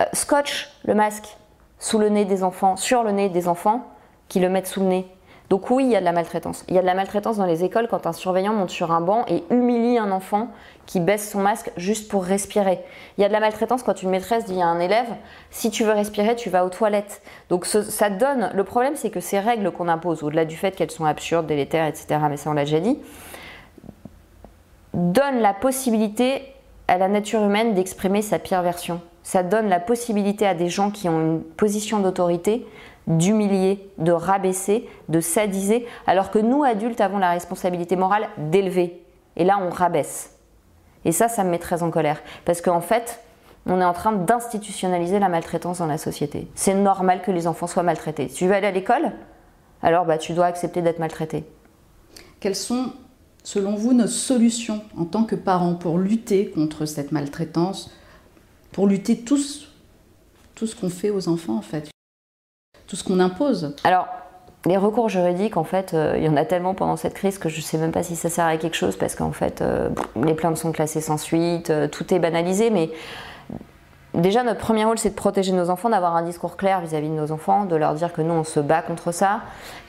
euh, 0.00 0.04
scotch 0.14 0.70
le 0.84 0.94
masque 0.94 1.36
sous 1.78 1.98
le 1.98 2.08
nez 2.08 2.24
des 2.24 2.42
enfants, 2.42 2.76
sur 2.76 3.04
le 3.04 3.12
nez 3.12 3.28
des 3.28 3.46
enfants, 3.46 3.86
qui 4.28 4.40
le 4.40 4.48
mettent 4.48 4.66
sous 4.66 4.80
le 4.80 4.86
nez. 4.86 5.06
Donc 5.50 5.68
oui, 5.68 5.84
il 5.84 5.90
y 5.90 5.96
a 5.96 6.00
de 6.00 6.04
la 6.04 6.12
maltraitance. 6.12 6.64
Il 6.68 6.76
y 6.76 6.78
a 6.78 6.80
de 6.80 6.86
la 6.86 6.94
maltraitance 6.94 7.36
dans 7.36 7.44
les 7.44 7.64
écoles 7.64 7.88
quand 7.90 8.06
un 8.06 8.12
surveillant 8.12 8.52
monte 8.52 8.70
sur 8.70 8.92
un 8.92 9.00
banc 9.00 9.24
et 9.26 9.42
humilie 9.50 9.98
un 9.98 10.12
enfant 10.12 10.48
qui 10.86 11.00
baisse 11.00 11.28
son 11.28 11.40
masque 11.40 11.72
juste 11.76 12.08
pour 12.08 12.24
respirer. 12.24 12.78
Il 13.18 13.22
y 13.22 13.24
a 13.24 13.28
de 13.28 13.32
la 13.32 13.40
maltraitance 13.40 13.82
quand 13.82 14.00
une 14.00 14.10
maîtresse 14.10 14.44
dit 14.44 14.62
à 14.62 14.66
un 14.66 14.78
élève 14.78 15.08
si 15.50 15.72
tu 15.72 15.82
veux 15.82 15.90
respirer, 15.90 16.36
tu 16.36 16.50
vas 16.50 16.64
aux 16.64 16.68
toilettes. 16.68 17.20
Donc 17.48 17.66
ça 17.66 18.10
donne. 18.10 18.50
Le 18.54 18.62
problème, 18.62 18.94
c'est 18.94 19.10
que 19.10 19.18
ces 19.18 19.40
règles 19.40 19.72
qu'on 19.72 19.88
impose, 19.88 20.22
au-delà 20.22 20.44
du 20.44 20.56
fait 20.56 20.76
qu'elles 20.76 20.92
sont 20.92 21.04
absurdes, 21.04 21.48
délétères, 21.48 21.86
etc., 21.86 22.20
mais 22.30 22.36
ça 22.36 22.48
on 22.50 22.52
l'a 22.52 22.64
déjà 22.64 22.78
dit, 22.78 22.98
donnent 24.94 25.40
la 25.40 25.52
possibilité 25.52 26.42
à 26.86 26.96
la 26.96 27.08
nature 27.08 27.42
humaine 27.42 27.74
d'exprimer 27.74 28.22
sa 28.22 28.38
pire 28.38 28.62
version. 28.62 29.00
Ça 29.24 29.42
donne 29.42 29.68
la 29.68 29.80
possibilité 29.80 30.46
à 30.46 30.54
des 30.54 30.68
gens 30.68 30.92
qui 30.92 31.08
ont 31.08 31.20
une 31.20 31.42
position 31.42 31.98
d'autorité 31.98 32.66
d'humilier, 33.06 33.90
de 33.98 34.12
rabaisser, 34.12 34.88
de 35.08 35.20
sadiser, 35.20 35.86
alors 36.06 36.30
que 36.30 36.38
nous, 36.38 36.64
adultes, 36.64 37.00
avons 37.00 37.18
la 37.18 37.30
responsabilité 37.30 37.96
morale 37.96 38.28
d'élever. 38.38 39.02
Et 39.36 39.44
là, 39.44 39.58
on 39.60 39.70
rabaisse. 39.70 40.36
Et 41.04 41.12
ça, 41.12 41.28
ça 41.28 41.44
me 41.44 41.50
met 41.50 41.58
très 41.58 41.82
en 41.82 41.90
colère. 41.90 42.20
Parce 42.44 42.60
qu'en 42.60 42.80
fait, 42.80 43.20
on 43.66 43.80
est 43.80 43.84
en 43.84 43.92
train 43.92 44.12
d'institutionnaliser 44.12 45.18
la 45.18 45.28
maltraitance 45.28 45.78
dans 45.78 45.86
la 45.86 45.98
société. 45.98 46.48
C'est 46.54 46.74
normal 46.74 47.22
que 47.22 47.30
les 47.30 47.46
enfants 47.46 47.66
soient 47.66 47.82
maltraités. 47.82 48.28
Si 48.28 48.36
tu 48.36 48.46
veux 48.46 48.54
aller 48.54 48.66
à 48.66 48.72
l'école, 48.72 49.12
alors 49.82 50.04
bah, 50.04 50.18
tu 50.18 50.32
dois 50.32 50.46
accepter 50.46 50.82
d'être 50.82 50.98
maltraité. 50.98 51.44
Quelles 52.40 52.56
sont, 52.56 52.92
selon 53.42 53.74
vous, 53.74 53.92
nos 53.92 54.06
solutions 54.06 54.82
en 54.96 55.04
tant 55.04 55.24
que 55.24 55.36
parents 55.36 55.74
pour 55.74 55.98
lutter 55.98 56.50
contre 56.50 56.86
cette 56.86 57.12
maltraitance, 57.12 57.90
pour 58.72 58.86
lutter 58.86 59.20
tous, 59.20 59.68
tout 60.54 60.66
ce 60.66 60.76
qu'on 60.76 60.90
fait 60.90 61.10
aux 61.10 61.28
enfants 61.28 61.56
en 61.56 61.62
fait 61.62 61.90
tout 62.90 62.96
ce 62.96 63.04
qu'on 63.04 63.20
impose. 63.20 63.76
Alors, 63.84 64.08
les 64.66 64.76
recours 64.76 65.08
juridiques, 65.08 65.56
en 65.56 65.62
fait, 65.62 65.94
euh, 65.94 66.14
il 66.16 66.24
y 66.24 66.28
en 66.28 66.36
a 66.36 66.44
tellement 66.44 66.74
pendant 66.74 66.96
cette 66.96 67.14
crise 67.14 67.38
que 67.38 67.48
je 67.48 67.58
ne 67.58 67.62
sais 67.62 67.78
même 67.78 67.92
pas 67.92 68.02
si 68.02 68.16
ça 68.16 68.28
sert 68.28 68.44
à 68.44 68.56
quelque 68.56 68.76
chose 68.76 68.96
parce 68.96 69.14
qu'en 69.14 69.30
fait, 69.30 69.62
euh, 69.62 69.90
les 70.16 70.34
plaintes 70.34 70.56
sont 70.56 70.72
classées 70.72 71.00
sans 71.00 71.16
suite, 71.16 71.70
euh, 71.70 71.86
tout 71.86 72.12
est 72.12 72.18
banalisé, 72.18 72.68
mais 72.68 72.90
déjà 74.12 74.42
notre 74.42 74.58
premier 74.58 74.84
rôle 74.84 74.98
c'est 74.98 75.10
de 75.10 75.14
protéger 75.14 75.52
nos 75.52 75.70
enfants, 75.70 75.88
d'avoir 75.88 76.16
un 76.16 76.22
discours 76.22 76.56
clair 76.56 76.80
vis-à-vis 76.80 77.08
de 77.08 77.14
nos 77.14 77.30
enfants, 77.30 77.64
de 77.64 77.76
leur 77.76 77.94
dire 77.94 78.12
que 78.12 78.22
nous 78.22 78.34
on 78.34 78.44
se 78.44 78.58
bat 78.58 78.82
contre 78.82 79.12
ça, 79.12 79.42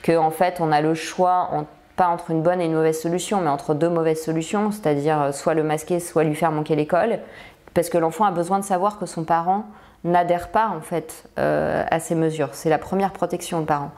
qu'en 0.06 0.28
en 0.28 0.32
fait 0.32 0.62
on 0.62 0.72
a 0.72 0.80
le 0.80 0.94
choix 0.94 1.50
pas 1.96 2.08
entre 2.08 2.30
une 2.30 2.44
bonne 2.44 2.62
et 2.62 2.66
une 2.66 2.74
mauvaise 2.74 3.02
solution, 3.02 3.42
mais 3.42 3.50
entre 3.50 3.74
deux 3.74 3.90
mauvaises 3.90 4.24
solutions, 4.24 4.72
c'est-à-dire 4.72 5.34
soit 5.34 5.56
le 5.56 5.64
masquer, 5.64 6.00
soit 6.00 6.24
lui 6.24 6.36
faire 6.36 6.52
manquer 6.52 6.76
l'école, 6.76 7.20
parce 7.74 7.90
que 7.90 7.98
l'enfant 7.98 8.26
a 8.26 8.32
besoin 8.32 8.60
de 8.60 8.64
savoir 8.64 9.00
que 9.00 9.08
son 9.08 9.24
parent 9.24 9.66
n'adhère 10.04 10.50
pas 10.50 10.70
en 10.76 10.82
fait 10.82 11.26
euh, 11.38 11.84
à 11.90 12.00
ces 12.00 12.16
mesures. 12.16 12.50
C'est 12.54 12.70
la 12.70 12.78
première 12.78 13.12
protection 13.12 13.60
aux 13.60 13.66
parents. 13.66 13.92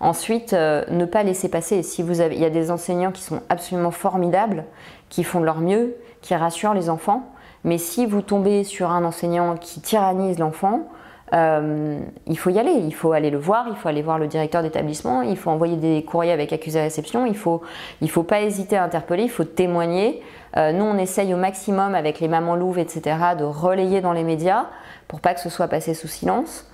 Ensuite, 0.00 0.52
euh, 0.52 0.84
ne 0.88 1.04
pas 1.04 1.22
laisser 1.22 1.48
passer. 1.48 1.82
Si 1.82 2.02
vous 2.02 2.20
avez, 2.20 2.34
il 2.34 2.40
y 2.40 2.46
a 2.46 2.50
des 2.50 2.70
enseignants 2.70 3.12
qui 3.12 3.22
sont 3.22 3.42
absolument 3.48 3.90
formidables, 3.90 4.64
qui 5.08 5.24
font 5.24 5.40
de 5.40 5.44
leur 5.44 5.60
mieux, 5.60 5.96
qui 6.22 6.34
rassurent 6.34 6.74
les 6.74 6.88
enfants. 6.88 7.30
Mais 7.64 7.76
si 7.76 8.06
vous 8.06 8.22
tombez 8.22 8.64
sur 8.64 8.90
un 8.90 9.04
enseignant 9.04 9.56
qui 9.56 9.80
tyrannise 9.80 10.38
l'enfant, 10.38 10.88
il 11.32 12.38
faut 12.38 12.50
y 12.50 12.58
aller, 12.58 12.72
il 12.72 12.92
faut 12.92 13.12
aller 13.12 13.30
le 13.30 13.38
voir, 13.38 13.66
il 13.68 13.76
faut 13.76 13.88
aller 13.88 14.02
voir 14.02 14.18
le 14.18 14.26
directeur 14.26 14.62
d'établissement, 14.64 15.22
il 15.22 15.36
faut 15.36 15.50
envoyer 15.50 15.76
des 15.76 16.02
courriers 16.02 16.32
avec 16.32 16.52
accusé 16.52 16.80
réception, 16.80 17.24
il 17.24 17.36
faut, 17.36 17.62
il 18.00 18.10
faut 18.10 18.24
pas 18.24 18.40
hésiter 18.40 18.76
à 18.76 18.82
interpeller, 18.82 19.24
il 19.24 19.30
faut 19.30 19.44
témoigner. 19.44 20.22
nous, 20.56 20.84
on 20.84 20.98
essaye 20.98 21.32
au 21.32 21.36
maximum 21.36 21.94
avec 21.94 22.18
les 22.18 22.26
mamans 22.26 22.56
louves, 22.56 22.80
etc., 22.80 23.16
de 23.38 23.44
relayer 23.44 24.00
dans 24.00 24.12
les 24.12 24.24
médias 24.24 24.66
pour 25.10 25.20
pas 25.20 25.34
que 25.34 25.40
ce 25.40 25.50
soit 25.50 25.66
passé 25.66 25.92
sous 25.92 26.06
silence. 26.06 26.66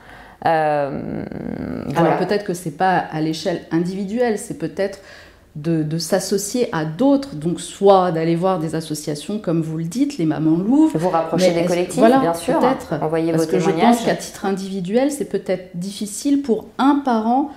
Euh, 0.45 1.25
Alors 1.97 2.19
peut-être 2.19 2.45
que 2.45 2.53
c'est 2.53 2.77
pas 2.77 2.99
à 2.99 3.23
l'échelle 3.23 3.63
individuelle, 3.73 4.39
c'est 4.39 4.59
peut-être 4.59 5.01
de, 5.55 5.97
s'associer 5.97 6.69
à 6.73 6.85
d'autres, 6.85 7.35
donc 7.35 7.63
soit 7.63 8.13
d'aller 8.13 8.37
voir 8.37 8.59
des 8.59 8.75
associations 8.75 9.39
comme 9.39 9.63
vous 9.63 9.79
le 9.79 9.85
dites, 9.85 10.19
les 10.19 10.27
mamans 10.27 10.59
louves. 10.59 10.93
Vous 10.95 11.09
rapprocher 11.09 11.53
des 11.53 11.65
collectifs, 11.65 12.05
bien 12.05 12.35
sûr. 12.35 12.59
Peut-être. 12.59 13.03
Envoyer 13.03 13.33
Parce 13.33 13.47
que 13.47 13.59
je 13.59 13.71
pense 13.71 14.05
qu'à 14.05 14.15
titre 14.15 14.45
individuel, 14.45 15.11
c'est 15.11 15.25
peut-être 15.25 15.71
difficile 15.75 16.43
pour 16.43 16.67
un 16.77 17.01
parent 17.03 17.53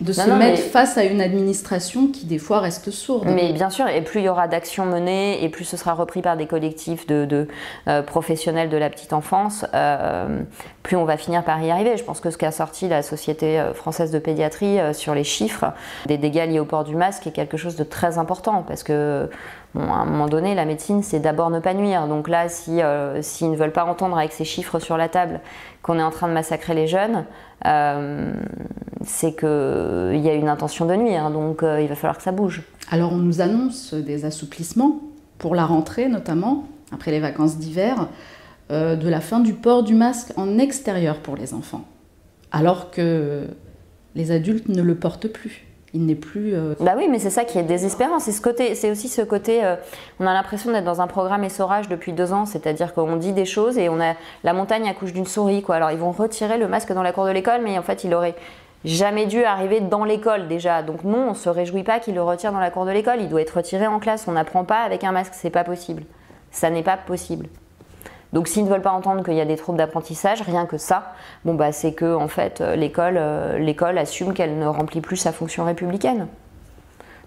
de 0.00 0.12
se 0.12 0.30
mettre 0.30 0.60
face 0.60 0.98
à 0.98 1.04
une 1.04 1.22
administration 1.22 2.08
qui 2.08 2.26
des 2.26 2.38
fois 2.38 2.60
reste 2.60 2.90
sourde. 2.90 3.28
Mais 3.28 3.52
bien 3.52 3.70
sûr, 3.70 3.88
et 3.88 4.02
plus 4.02 4.20
il 4.20 4.24
y 4.24 4.28
aura 4.28 4.46
d'actions 4.46 4.84
menées, 4.84 5.42
et 5.42 5.48
plus 5.48 5.64
ce 5.64 5.78
sera 5.78 5.94
repris 5.94 6.20
par 6.20 6.36
des 6.36 6.46
collectifs 6.46 7.06
de, 7.06 7.48
euh, 7.88 8.02
professionnels 8.02 8.68
de 8.68 8.76
la 8.76 8.90
petite 8.90 9.14
enfance, 9.14 9.64
euh, 9.74 10.42
plus 10.82 10.96
on 10.96 11.04
va 11.04 11.16
finir 11.16 11.44
par 11.44 11.62
y 11.62 11.70
arriver. 11.70 11.96
Je 11.96 12.04
pense 12.04 12.20
que 12.20 12.30
ce 12.30 12.36
qu'a 12.36 12.52
sorti 12.52 12.88
la 12.88 13.02
Société 13.02 13.58
euh, 13.58 13.72
française 13.72 14.10
de 14.10 14.18
pédiatrie 14.18 14.78
sur 14.92 15.14
les 15.14 15.24
chiffres 15.24 15.72
des 16.06 16.18
dégâts 16.18 16.46
liés 16.46 16.60
au 16.60 16.66
port 16.66 16.84
du 16.84 16.94
masque 16.94 17.26
est 17.26 17.32
quelque 17.32 17.56
chose 17.56 17.76
de 17.76 17.84
très 17.84 18.18
important, 18.18 18.64
parce 18.66 18.82
que 18.82 19.30
à 19.80 20.02
un 20.02 20.04
moment 20.04 20.26
donné, 20.26 20.54
la 20.54 20.64
médecine, 20.64 21.02
c'est 21.02 21.20
d'abord 21.20 21.50
ne 21.50 21.60
pas 21.60 21.74
nuire. 21.74 22.06
Donc 22.06 22.28
là, 22.28 22.48
si, 22.48 22.80
s'ils 23.20 23.50
ne 23.50 23.56
veulent 23.56 23.72
pas 23.72 23.84
entendre 23.84 24.16
avec 24.18 24.32
ces 24.32 24.44
chiffres 24.44 24.78
sur 24.78 24.96
la 24.96 25.08
table 25.08 25.40
qu'on 25.82 25.98
est 25.98 26.02
en 26.02 26.10
train 26.10 26.28
de 26.28 26.32
massacrer 26.32 26.74
les 26.74 26.86
jeunes, 26.86 27.24
euh, 27.64 28.32
c'est 29.04 29.36
qu'il 29.36 30.20
y 30.20 30.28
a 30.28 30.34
une 30.34 30.48
intention 30.48 30.84
de 30.84 30.94
nuire, 30.94 31.30
donc 31.30 31.62
euh, 31.62 31.80
il 31.80 31.88
va 31.88 31.94
falloir 31.94 32.16
que 32.16 32.22
ça 32.22 32.32
bouge. 32.32 32.62
Alors 32.90 33.12
on 33.12 33.18
nous 33.18 33.40
annonce 33.40 33.94
des 33.94 34.24
assouplissements 34.24 35.00
pour 35.38 35.54
la 35.54 35.64
rentrée 35.64 36.08
notamment, 36.08 36.66
après 36.92 37.10
les 37.10 37.20
vacances 37.20 37.56
d'hiver, 37.56 38.08
euh, 38.70 38.96
de 38.96 39.08
la 39.08 39.20
fin 39.20 39.40
du 39.40 39.54
port 39.54 39.82
du 39.84 39.94
masque 39.94 40.32
en 40.36 40.58
extérieur 40.58 41.20
pour 41.20 41.36
les 41.36 41.54
enfants, 41.54 41.84
alors 42.52 42.90
que 42.90 43.46
les 44.14 44.32
adultes 44.32 44.68
ne 44.68 44.82
le 44.82 44.94
portent 44.96 45.28
plus 45.28 45.66
il 45.94 46.06
n'est 46.06 46.14
plus. 46.14 46.54
Euh, 46.54 46.74
bah 46.80 46.94
oui, 46.96 47.08
mais 47.10 47.18
c'est 47.18 47.30
ça 47.30 47.44
qui 47.44 47.58
est 47.58 47.62
désespérant. 47.62 48.18
C'est 48.18 48.32
ce 48.32 48.40
côté, 48.40 48.74
c'est 48.74 48.90
aussi 48.90 49.08
ce 49.08 49.22
côté. 49.22 49.64
Euh, 49.64 49.76
on 50.20 50.26
a 50.26 50.34
l'impression 50.34 50.72
d'être 50.72 50.84
dans 50.84 51.00
un 51.00 51.06
programme 51.06 51.44
essorage 51.44 51.88
depuis 51.88 52.12
deux 52.12 52.32
ans, 52.32 52.46
c'est-à-dire 52.46 52.92
qu'on 52.92 53.16
dit 53.16 53.32
des 53.32 53.44
choses 53.44 53.78
et 53.78 53.88
on 53.88 54.00
a 54.00 54.14
la 54.44 54.52
montagne 54.52 54.88
accouche 54.88 55.12
d'une 55.12 55.26
souris, 55.26 55.62
quoi. 55.62 55.76
Alors 55.76 55.90
ils 55.90 55.98
vont 55.98 56.12
retirer 56.12 56.58
le 56.58 56.68
masque 56.68 56.92
dans 56.92 57.02
la 57.02 57.12
cour 57.12 57.24
de 57.24 57.30
l'école, 57.30 57.60
mais 57.62 57.78
en 57.78 57.82
fait 57.82 58.04
il 58.04 58.14
aurait 58.14 58.34
jamais 58.84 59.26
dû 59.26 59.42
arriver 59.44 59.80
dans 59.80 60.04
l'école 60.04 60.48
déjà. 60.48 60.82
Donc 60.82 61.04
non, 61.04 61.30
on 61.30 61.34
se 61.34 61.48
réjouit 61.48 61.82
pas 61.82 61.98
qu'il 61.98 62.14
le 62.14 62.22
retire 62.22 62.52
dans 62.52 62.60
la 62.60 62.70
cour 62.70 62.84
de 62.84 62.90
l'école. 62.90 63.20
Il 63.20 63.28
doit 63.28 63.40
être 63.40 63.56
retiré 63.56 63.86
en 63.86 63.98
classe. 63.98 64.26
On 64.28 64.32
n'apprend 64.32 64.64
pas 64.64 64.82
avec 64.82 65.04
un 65.04 65.12
masque, 65.12 65.32
c'est 65.34 65.50
pas 65.50 65.64
possible. 65.64 66.02
Ça 66.50 66.70
n'est 66.70 66.82
pas 66.82 66.96
possible. 66.96 67.46
Donc 68.36 68.48
s'ils 68.48 68.64
ne 68.64 68.68
veulent 68.68 68.82
pas 68.82 68.92
entendre 68.92 69.24
qu'il 69.24 69.32
y 69.32 69.40
a 69.40 69.46
des 69.46 69.56
troubles 69.56 69.78
d'apprentissage, 69.78 70.42
rien 70.42 70.66
que 70.66 70.76
ça, 70.76 71.14
bon 71.46 71.54
bah 71.54 71.72
c'est 71.72 71.92
que 71.94 72.14
en 72.14 72.28
fait 72.28 72.60
euh, 72.60 72.76
l'école, 72.76 73.16
euh, 73.16 73.56
l'école 73.56 73.96
assume 73.96 74.34
qu'elle 74.34 74.58
ne 74.58 74.66
remplit 74.66 75.00
plus 75.00 75.16
sa 75.16 75.32
fonction 75.32 75.64
républicaine. 75.64 76.26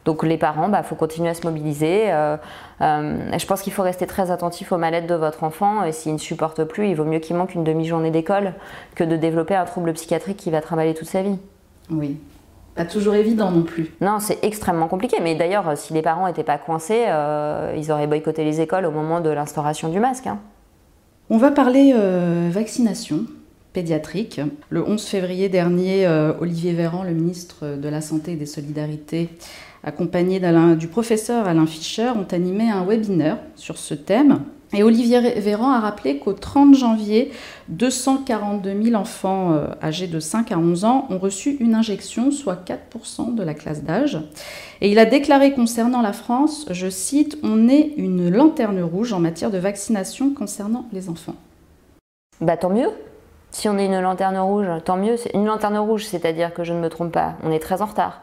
Donc 0.05 0.21
les 0.21 0.37
parents, 0.37 0.65
il 0.65 0.71
bah, 0.71 0.83
faut 0.83 0.93
continuer 0.93 1.29
à 1.29 1.33
se 1.33 1.47
mobiliser. 1.47 2.11
Euh, 2.11 2.37
je 2.79 3.45
pense 3.47 3.63
qu'il 3.63 3.73
faut 3.73 3.81
rester 3.81 4.05
très 4.05 4.29
attentif 4.29 4.71
au 4.71 4.77
mal-être 4.77 5.07
de 5.07 5.15
votre 5.15 5.43
enfant. 5.43 5.83
Et 5.83 5.93
s'il 5.93 6.13
ne 6.13 6.19
supporte 6.19 6.63
plus, 6.65 6.89
il 6.89 6.95
vaut 6.95 7.05
mieux 7.05 7.17
qu'il 7.17 7.35
manque 7.35 7.55
une 7.55 7.63
demi-journée 7.63 8.11
d'école 8.11 8.53
que 8.93 9.03
de 9.03 9.15
développer 9.15 9.55
un 9.55 9.65
trouble 9.65 9.91
psychiatrique 9.93 10.37
qui 10.37 10.51
va 10.51 10.61
travailler 10.61 10.93
toute 10.93 11.07
sa 11.07 11.23
vie. 11.23 11.39
Oui. 11.89 12.19
Pas 12.75 12.85
toujours 12.85 13.15
évident 13.15 13.49
non 13.49 13.63
plus. 13.63 13.95
Non, 13.99 14.19
c'est 14.19 14.43
extrêmement 14.43 14.87
compliqué. 14.87 15.17
Mais 15.23 15.33
d'ailleurs, 15.33 15.75
si 15.75 15.91
les 15.91 16.03
parents 16.03 16.27
n'étaient 16.27 16.43
pas 16.43 16.59
coincés, 16.59 17.07
ils 17.75 17.91
auraient 17.91 18.05
boycotté 18.05 18.43
les 18.43 18.61
écoles 18.61 18.85
au 18.85 18.91
moment 18.91 19.21
de 19.21 19.31
l'instauration 19.31 19.89
du 19.89 19.99
masque. 19.99 20.27
Hein. 20.27 20.37
On 21.31 21.37
va 21.37 21.51
parler 21.51 21.93
euh, 21.95 22.49
vaccination 22.51 23.25
pédiatrique. 23.71 24.41
Le 24.71 24.83
11 24.83 25.05
février 25.05 25.47
dernier, 25.47 26.07
euh, 26.07 26.33
Olivier 26.39 26.73
Véran, 26.73 27.03
le 27.03 27.11
ministre 27.11 27.77
de 27.77 27.87
la 27.87 28.01
Santé 28.01 28.31
et 28.31 28.35
des 28.35 28.47
Solidarités, 28.47 29.29
accompagné 29.83 30.41
du 30.77 30.87
professeur 30.87 31.47
Alain 31.47 31.65
Fischer, 31.65 32.11
ont 32.15 32.27
animé 32.31 32.69
un 32.69 32.85
webinaire 32.85 33.37
sur 33.55 33.77
ce 33.77 33.93
thème. 33.93 34.41
Et 34.71 34.83
Olivier 34.83 35.19
Véran 35.39 35.71
a 35.71 35.79
rappelé 35.79 36.19
qu'au 36.19 36.33
30 36.33 36.75
janvier, 36.75 37.31
242 37.69 38.83
000 38.83 38.95
enfants 38.95 39.53
euh, 39.53 39.67
âgés 39.81 40.05
de 40.05 40.19
5 40.19 40.51
à 40.51 40.59
11 40.59 40.85
ans 40.85 41.07
ont 41.09 41.17
reçu 41.17 41.57
une 41.59 41.73
injection, 41.73 42.29
soit 42.29 42.63
4% 42.67 43.33
de 43.33 43.41
la 43.41 43.55
classe 43.55 43.83
d'âge. 43.83 44.19
Et 44.81 44.91
il 44.91 44.99
a 44.99 45.05
déclaré 45.05 45.53
concernant 45.53 46.03
la 46.03 46.13
France, 46.13 46.67
je 46.69 46.87
cite, 46.87 47.39
On 47.41 47.67
est 47.67 47.93
une 47.97 48.29
lanterne 48.29 48.81
rouge 48.81 49.11
en 49.11 49.19
matière 49.19 49.49
de 49.49 49.57
vaccination 49.57 50.35
concernant 50.35 50.85
les 50.93 51.09
enfants. 51.09 51.35
Bah 52.39 52.55
tant 52.55 52.69
mieux. 52.69 52.89
Si 53.49 53.67
on 53.67 53.77
est 53.79 53.87
une 53.87 53.99
lanterne 53.99 54.37
rouge, 54.37 54.67
tant 54.85 54.97
mieux. 54.97 55.15
Une 55.33 55.45
lanterne 55.45 55.79
rouge, 55.79 56.05
c'est-à-dire 56.05 56.53
que 56.53 56.63
je 56.63 56.73
ne 56.73 56.79
me 56.79 56.89
trompe 56.89 57.11
pas, 57.11 57.33
on 57.43 57.51
est 57.51 57.59
très 57.59 57.81
en 57.81 57.87
retard. 57.87 58.21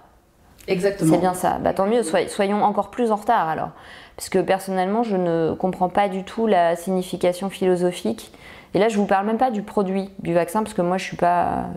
Exactement. 0.68 1.12
C'est 1.12 1.20
bien 1.20 1.34
ça. 1.34 1.58
Bah, 1.58 1.72
tant 1.72 1.86
mieux, 1.86 2.02
soyons 2.02 2.62
encore 2.62 2.90
plus 2.90 3.10
en 3.10 3.16
retard 3.16 3.48
alors. 3.48 3.70
Parce 4.16 4.28
que 4.28 4.38
personnellement, 4.38 5.02
je 5.02 5.16
ne 5.16 5.54
comprends 5.54 5.88
pas 5.88 6.08
du 6.08 6.24
tout 6.24 6.46
la 6.46 6.74
signification 6.76 7.50
philosophique. 7.50 8.32
Et 8.74 8.78
là, 8.78 8.88
je 8.88 8.96
vous 8.96 9.06
parle 9.06 9.26
même 9.26 9.38
pas 9.38 9.50
du 9.50 9.62
produit 9.62 10.10
du 10.18 10.34
vaccin, 10.34 10.62
parce 10.62 10.74
que 10.74 10.82
moi, 10.82 10.98
je 10.98 11.04
suis 11.04 11.16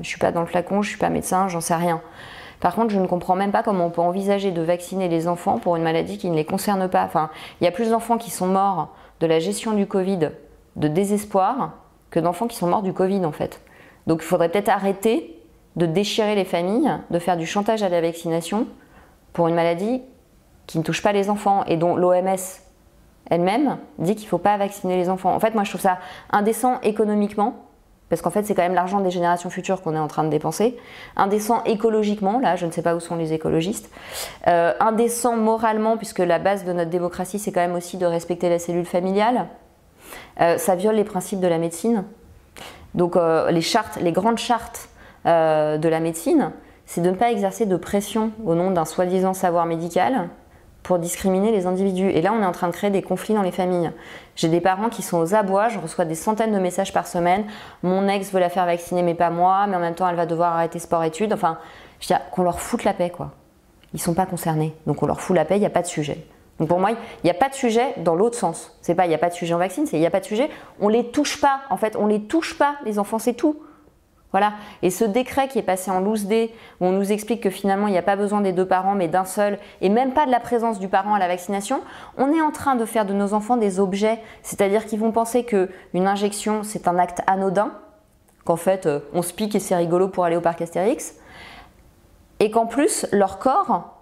suis 0.03 0.19
pas 0.19 0.31
dans 0.31 0.41
le 0.41 0.47
flacon, 0.47 0.81
je 0.81 0.89
suis 0.89 0.97
pas 0.97 1.09
médecin, 1.09 1.47
j'en 1.47 1.61
sais 1.61 1.75
rien. 1.75 2.01
Par 2.59 2.75
contre, 2.75 2.93
je 2.93 2.99
ne 2.99 3.07
comprends 3.07 3.35
même 3.35 3.51
pas 3.51 3.63
comment 3.63 3.85
on 3.85 3.89
peut 3.89 4.01
envisager 4.01 4.51
de 4.51 4.61
vacciner 4.61 5.07
les 5.07 5.27
enfants 5.27 5.59
pour 5.59 5.75
une 5.75 5.83
maladie 5.83 6.17
qui 6.17 6.29
ne 6.29 6.35
les 6.35 6.45
concerne 6.45 6.89
pas. 6.89 7.03
Enfin, 7.03 7.29
il 7.61 7.65
y 7.65 7.67
a 7.67 7.71
plus 7.71 7.91
d'enfants 7.91 8.17
qui 8.17 8.31
sont 8.31 8.47
morts 8.47 8.89
de 9.21 9.27
la 9.27 9.39
gestion 9.39 9.73
du 9.73 9.85
Covid 9.85 10.31
de 10.75 10.87
désespoir 10.87 11.73
que 12.09 12.19
d'enfants 12.19 12.47
qui 12.47 12.57
sont 12.57 12.67
morts 12.67 12.81
du 12.81 12.93
Covid 12.93 13.25
en 13.25 13.31
fait. 13.31 13.61
Donc 14.07 14.21
il 14.21 14.25
faudrait 14.25 14.49
peut-être 14.49 14.69
arrêter 14.69 15.38
de 15.75 15.85
déchirer 15.85 16.35
les 16.35 16.45
familles, 16.45 16.91
de 17.09 17.19
faire 17.19 17.37
du 17.37 17.45
chantage 17.45 17.83
à 17.83 17.89
la 17.89 18.01
vaccination 18.01 18.67
pour 19.33 19.47
une 19.47 19.55
maladie 19.55 20.01
qui 20.67 20.77
ne 20.77 20.83
touche 20.83 21.01
pas 21.01 21.11
les 21.11 21.29
enfants 21.29 21.63
et 21.65 21.77
dont 21.77 21.95
l'OMS 21.95 22.37
elle-même 23.29 23.77
dit 23.97 24.15
qu'il 24.15 24.25
ne 24.25 24.29
faut 24.29 24.37
pas 24.37 24.57
vacciner 24.57 24.97
les 24.97 25.09
enfants. 25.09 25.33
En 25.33 25.39
fait, 25.39 25.53
moi, 25.53 25.63
je 25.63 25.69
trouve 25.69 25.81
ça 25.81 25.99
indécent 26.31 26.79
économiquement, 26.81 27.65
parce 28.09 28.21
qu'en 28.21 28.31
fait, 28.31 28.43
c'est 28.43 28.55
quand 28.55 28.63
même 28.63 28.73
l'argent 28.73 29.01
des 29.01 29.11
générations 29.11 29.49
futures 29.49 29.81
qu'on 29.81 29.95
est 29.95 29.99
en 29.99 30.07
train 30.07 30.23
de 30.23 30.29
dépenser. 30.29 30.77
Indécent 31.15 31.63
écologiquement, 31.63 32.39
là, 32.39 32.55
je 32.55 32.65
ne 32.65 32.71
sais 32.71 32.81
pas 32.81 32.95
où 32.95 32.99
sont 32.99 33.15
les 33.15 33.33
écologistes. 33.33 33.89
Euh, 34.47 34.73
indécent 34.79 35.35
moralement, 35.35 35.95
puisque 35.95 36.19
la 36.19 36.39
base 36.39 36.65
de 36.65 36.73
notre 36.73 36.89
démocratie, 36.89 37.37
c'est 37.37 37.51
quand 37.51 37.61
même 37.61 37.75
aussi 37.75 37.97
de 37.97 38.05
respecter 38.05 38.49
la 38.49 38.57
cellule 38.57 38.85
familiale. 38.85 39.47
Euh, 40.41 40.57
ça 40.57 40.75
viole 40.75 40.95
les 40.95 41.03
principes 41.03 41.39
de 41.39 41.47
la 41.47 41.59
médecine. 41.59 42.03
Donc, 42.95 43.15
euh, 43.15 43.51
les 43.51 43.61
chartes, 43.61 43.99
les 44.01 44.11
grandes 44.11 44.39
chartes 44.39 44.88
de 45.25 45.87
la 45.87 45.99
médecine, 45.99 46.51
c'est 46.85 47.01
de 47.01 47.09
ne 47.09 47.15
pas 47.15 47.31
exercer 47.31 47.65
de 47.65 47.77
pression 47.77 48.31
au 48.45 48.55
nom 48.55 48.71
d'un 48.71 48.85
soi-disant 48.85 49.33
savoir 49.33 49.65
médical 49.65 50.29
pour 50.81 50.97
discriminer 50.97 51.51
les 51.51 51.67
individus. 51.67 52.09
Et 52.09 52.21
là, 52.21 52.33
on 52.33 52.41
est 52.41 52.45
en 52.45 52.51
train 52.51 52.67
de 52.67 52.73
créer 52.73 52.89
des 52.89 53.01
conflits 53.01 53.35
dans 53.35 53.41
les 53.41 53.51
familles. 53.51 53.91
J'ai 54.35 54.47
des 54.47 54.61
parents 54.61 54.89
qui 54.89 55.01
sont 55.01 55.19
aux 55.19 55.35
abois, 55.35 55.67
je 55.69 55.77
reçois 55.77 56.05
des 56.05 56.15
centaines 56.15 56.53
de 56.53 56.59
messages 56.59 56.93
par 56.93 57.05
semaine. 57.05 57.43
Mon 57.83 58.07
ex 58.07 58.31
veut 58.31 58.39
la 58.39 58.49
faire 58.49 58.65
vacciner, 58.65 59.03
mais 59.03 59.13
pas 59.13 59.29
moi, 59.29 59.67
mais 59.67 59.75
en 59.75 59.79
même 59.79 59.93
temps, 59.93 60.07
elle 60.07 60.15
va 60.15 60.25
devoir 60.25 60.53
arrêter 60.53 60.79
sport-études. 60.79 61.33
Enfin, 61.33 61.57
je 61.99 62.07
dis 62.07 62.13
qu'on 62.31 62.43
leur 62.43 62.59
foute 62.59 62.85
la 62.85 62.93
paix, 62.93 63.09
quoi. 63.09 63.31
Ils 63.93 64.01
sont 64.01 64.13
pas 64.13 64.25
concernés, 64.25 64.73
donc 64.87 65.03
on 65.03 65.07
leur 65.07 65.19
fout 65.19 65.35
la 65.35 65.45
paix, 65.45 65.57
il 65.57 65.59
n'y 65.59 65.65
a 65.65 65.71
pas 65.71 65.81
de 65.81 65.87
sujet. 65.87 66.25
Donc 66.59 66.69
pour 66.69 66.79
moi, 66.79 66.91
il 66.91 66.97
n'y 67.23 67.31
a 67.31 67.35
pas 67.35 67.49
de 67.49 67.55
sujet 67.55 67.93
dans 67.97 68.15
l'autre 68.15 68.37
sens. 68.37 68.77
C'est 68.81 68.95
pas 68.95 69.05
il 69.05 69.09
n'y 69.09 69.15
a 69.15 69.19
pas 69.19 69.29
de 69.29 69.33
sujet 69.33 69.53
en 69.53 69.57
vaccine, 69.57 69.85
c'est 69.85 69.97
il 69.97 70.01
n'y 70.01 70.05
a 70.05 70.11
pas 70.11 70.19
de 70.19 70.25
sujet. 70.25 70.49
On 70.79 70.89
les 70.89 71.05
touche 71.05 71.41
pas, 71.41 71.61
en 71.69 71.77
fait, 71.77 71.95
on 71.97 72.05
les 72.05 72.21
touche 72.21 72.57
pas, 72.57 72.75
les 72.85 72.99
enfants, 72.99 73.19
c'est 73.19 73.33
tout. 73.33 73.57
Voilà. 74.31 74.53
Et 74.83 74.91
ce 74.91 75.05
décret 75.05 75.47
qui 75.47 75.57
est 75.57 75.63
passé 75.63 75.89
en 75.89 75.99
loose 75.99 76.25
day, 76.25 76.53
où 76.79 76.85
on 76.85 76.91
nous 76.91 77.11
explique 77.11 77.41
que 77.41 77.49
finalement 77.49 77.87
il 77.87 77.91
n'y 77.91 77.97
a 77.97 78.03
pas 78.03 78.15
besoin 78.15 78.41
des 78.41 78.51
deux 78.51 78.65
parents, 78.65 78.93
mais 78.93 79.07
d'un 79.07 79.25
seul, 79.25 79.57
et 79.81 79.89
même 79.89 80.13
pas 80.13 80.25
de 80.25 80.31
la 80.31 80.39
présence 80.39 80.79
du 80.79 80.87
parent 80.87 81.15
à 81.15 81.19
la 81.19 81.27
vaccination, 81.27 81.81
on 82.17 82.31
est 82.31 82.41
en 82.41 82.51
train 82.51 82.75
de 82.75 82.85
faire 82.85 83.05
de 83.05 83.13
nos 83.13 83.33
enfants 83.33 83.57
des 83.57 83.79
objets, 83.79 84.19
c'est-à-dire 84.43 84.85
qu'ils 84.85 84.99
vont 84.99 85.11
penser 85.11 85.43
qu'une 85.45 86.07
injection 86.07 86.61
c'est 86.63 86.87
un 86.87 86.99
acte 86.99 87.21
anodin, 87.25 87.71
qu'en 88.45 88.55
fait 88.55 88.85
euh, 88.85 88.99
on 89.13 89.23
se 89.23 89.33
pique 89.33 89.55
et 89.55 89.59
c'est 89.59 89.75
rigolo 89.75 90.09
pour 90.09 90.25
aller 90.25 90.35
au 90.35 90.41
parc 90.41 90.61
Astérix, 90.61 91.15
et 92.39 92.51
qu'en 92.51 92.67
plus 92.67 93.07
leur 93.11 93.39
corps 93.39 93.95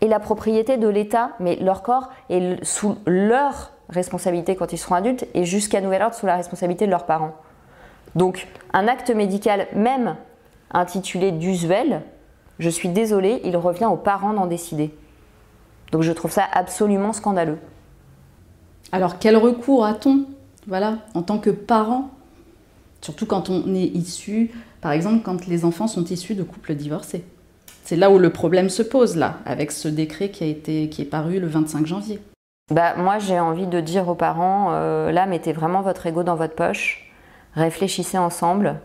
est 0.00 0.08
la 0.08 0.20
propriété 0.20 0.78
de 0.78 0.88
l'État, 0.88 1.32
mais 1.38 1.56
leur 1.56 1.82
corps 1.82 2.08
est 2.30 2.64
sous 2.64 2.96
leur 3.04 3.72
responsabilité 3.90 4.56
quand 4.56 4.72
ils 4.72 4.78
seront 4.78 4.94
adultes, 4.94 5.26
et 5.34 5.44
jusqu'à 5.44 5.82
nouvel 5.82 6.00
ordre 6.00 6.14
sous 6.14 6.24
la 6.24 6.36
responsabilité 6.36 6.86
de 6.86 6.90
leurs 6.90 7.04
parents. 7.04 7.34
Donc 8.14 8.48
un 8.72 8.88
acte 8.88 9.10
médical, 9.10 9.66
même 9.74 10.16
intitulé 10.72 11.32
d'usuel, 11.32 12.02
je 12.58 12.68
suis 12.68 12.88
désolée, 12.88 13.40
il 13.44 13.56
revient 13.56 13.86
aux 13.86 13.96
parents 13.96 14.32
d'en 14.32 14.46
décider. 14.46 14.94
Donc 15.92 16.02
je 16.02 16.12
trouve 16.12 16.30
ça 16.30 16.44
absolument 16.52 17.12
scandaleux. 17.12 17.58
Alors 18.92 19.18
quel 19.18 19.36
recours 19.36 19.84
a-t-on, 19.84 20.24
voilà, 20.66 20.98
en 21.14 21.22
tant 21.22 21.38
que 21.38 21.50
parent 21.50 22.10
Surtout 23.00 23.26
quand 23.26 23.50
on 23.50 23.74
est 23.74 23.84
issu, 23.94 24.50
par 24.80 24.92
exemple, 24.92 25.22
quand 25.22 25.46
les 25.46 25.66
enfants 25.66 25.88
sont 25.88 26.04
issus 26.04 26.34
de 26.34 26.42
couples 26.42 26.74
divorcés? 26.74 27.24
C'est 27.84 27.96
là 27.96 28.10
où 28.10 28.18
le 28.18 28.30
problème 28.30 28.70
se 28.70 28.82
pose, 28.82 29.16
là, 29.16 29.40
avec 29.44 29.72
ce 29.72 29.88
décret 29.88 30.30
qui, 30.30 30.42
a 30.42 30.46
été, 30.46 30.88
qui 30.88 31.02
est 31.02 31.04
paru 31.04 31.38
le 31.38 31.46
25 31.46 31.86
janvier. 31.86 32.18
Bah, 32.72 32.94
moi, 32.96 33.18
j'ai 33.18 33.38
envie 33.38 33.66
de 33.66 33.78
dire 33.80 34.08
aux 34.08 34.14
parents, 34.14 34.68
euh, 34.72 35.12
là, 35.12 35.26
mettez 35.26 35.52
vraiment 35.52 35.82
votre 35.82 36.06
ego 36.06 36.22
dans 36.22 36.34
votre 36.34 36.54
poche, 36.54 37.13
réfléchissez 37.56 38.18
ensemble, 38.18 38.76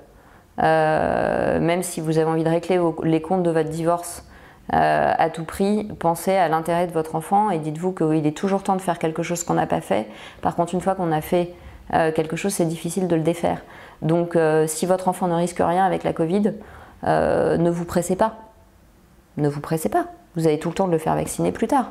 euh, 0.61 1.59
même 1.59 1.83
si 1.83 2.01
vous 2.01 2.17
avez 2.17 2.29
envie 2.29 2.43
de 2.43 2.49
régler 2.49 2.79
les 3.03 3.21
comptes 3.21 3.43
de 3.43 3.51
votre 3.51 3.69
divorce 3.69 4.25
euh, 4.73 5.13
à 5.17 5.29
tout 5.29 5.45
prix, 5.45 5.85
pensez 5.99 6.35
à 6.35 6.47
l'intérêt 6.47 6.87
de 6.87 6.91
votre 6.91 7.15
enfant 7.15 7.49
et 7.49 7.59
dites-vous 7.59 7.91
qu'il 7.91 8.25
est 8.25 8.37
toujours 8.37 8.63
temps 8.63 8.75
de 8.75 8.81
faire 8.81 8.99
quelque 8.99 9.23
chose 9.23 9.43
qu'on 9.43 9.55
n'a 9.55 9.67
pas 9.67 9.81
fait. 9.81 10.07
Par 10.41 10.55
contre, 10.55 10.73
une 10.73 10.81
fois 10.81 10.95
qu'on 10.95 11.11
a 11.11 11.21
fait 11.21 11.53
quelque 12.13 12.35
chose, 12.35 12.53
c'est 12.53 12.67
difficile 12.67 13.07
de 13.07 13.15
le 13.15 13.23
défaire. 13.23 13.63
Donc, 14.03 14.37
si 14.67 14.85
votre 14.85 15.07
enfant 15.07 15.25
ne 15.27 15.33
risque 15.33 15.57
rien 15.57 15.83
avec 15.83 16.03
la 16.03 16.13
Covid, 16.13 16.53
ne 17.03 17.69
vous 17.71 17.83
pressez 17.83 18.15
pas. 18.15 18.35
Ne 19.37 19.49
vous 19.49 19.59
pressez 19.59 19.89
pas. 19.89 20.05
Vous 20.35 20.45
avez 20.45 20.59
tout 20.59 20.69
le 20.69 20.75
temps 20.75 20.85
de 20.85 20.91
le 20.91 20.99
faire 20.99 21.15
vacciner 21.15 21.51
plus 21.51 21.65
tard. 21.65 21.89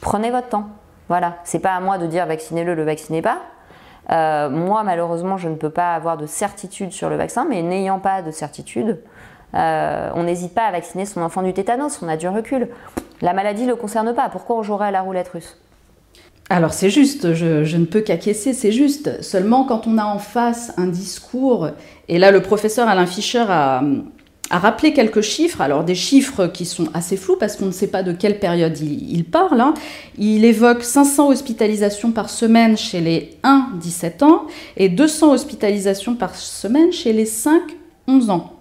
Prenez 0.00 0.32
votre 0.32 0.48
temps. 0.48 0.66
Voilà, 1.08 1.36
c'est 1.44 1.60
pas 1.60 1.74
à 1.74 1.80
moi 1.80 1.98
de 1.98 2.06
dire 2.06 2.26
vaccinez-le, 2.26 2.74
le 2.74 2.82
vaccinez 2.82 3.22
pas. 3.22 3.38
Euh, 4.10 4.50
moi, 4.50 4.82
malheureusement, 4.82 5.36
je 5.36 5.48
ne 5.48 5.54
peux 5.54 5.70
pas 5.70 5.94
avoir 5.94 6.16
de 6.16 6.26
certitude 6.26 6.92
sur 6.92 7.08
le 7.08 7.16
vaccin, 7.16 7.46
mais 7.48 7.62
n'ayant 7.62 7.98
pas 7.98 8.22
de 8.22 8.30
certitude, 8.30 8.98
euh, 9.54 10.10
on 10.14 10.24
n'hésite 10.24 10.54
pas 10.54 10.64
à 10.64 10.72
vacciner 10.72 11.06
son 11.06 11.22
enfant 11.22 11.42
du 11.42 11.52
tétanos, 11.52 12.00
on 12.02 12.08
a 12.08 12.16
du 12.16 12.28
recul. 12.28 12.68
La 13.20 13.32
maladie 13.32 13.64
ne 13.64 13.70
le 13.70 13.76
concerne 13.76 14.14
pas, 14.14 14.28
pourquoi 14.28 14.56
on 14.56 14.62
jouerait 14.62 14.88
à 14.88 14.90
la 14.90 15.02
roulette 15.02 15.28
russe? 15.28 15.56
Alors 16.50 16.72
c'est 16.72 16.90
juste, 16.90 17.34
je, 17.34 17.64
je, 17.64 17.76
ne 17.76 17.86
peux 17.86 18.00
qu'acquiescer, 18.00 18.52
c'est 18.52 18.72
juste. 18.72 19.22
Seulement 19.22 19.64
quand 19.64 19.86
on 19.86 19.96
a 19.96 20.04
en 20.04 20.18
face 20.18 20.72
un 20.76 20.86
discours, 20.86 21.68
et 22.08 22.18
là 22.18 22.30
le 22.30 22.42
professeur 22.42 22.88
Alain 22.88 23.06
Fischer 23.06 23.44
a, 23.48 23.82
a 24.52 24.58
rappelé 24.58 24.92
quelques 24.92 25.22
chiffres, 25.22 25.62
alors 25.62 25.82
des 25.82 25.94
chiffres 25.94 26.46
qui 26.46 26.66
sont 26.66 26.88
assez 26.92 27.16
flous 27.16 27.36
parce 27.40 27.56
qu'on 27.56 27.66
ne 27.66 27.72
sait 27.72 27.86
pas 27.86 28.02
de 28.02 28.12
quelle 28.12 28.38
période 28.38 28.78
il, 28.78 29.24
parle. 29.24 29.62
Hein. 29.62 29.72
Il 30.18 30.44
évoque 30.44 30.84
500 30.84 31.30
hospitalisations 31.30 32.12
par 32.12 32.28
semaine 32.28 32.76
chez 32.76 33.00
les 33.00 33.38
1-17 33.44 34.22
ans 34.22 34.46
et 34.76 34.90
200 34.90 35.32
hospitalisations 35.32 36.16
par 36.16 36.36
semaine 36.36 36.92
chez 36.92 37.14
les 37.14 37.24
5-11 37.24 38.30
ans. 38.30 38.52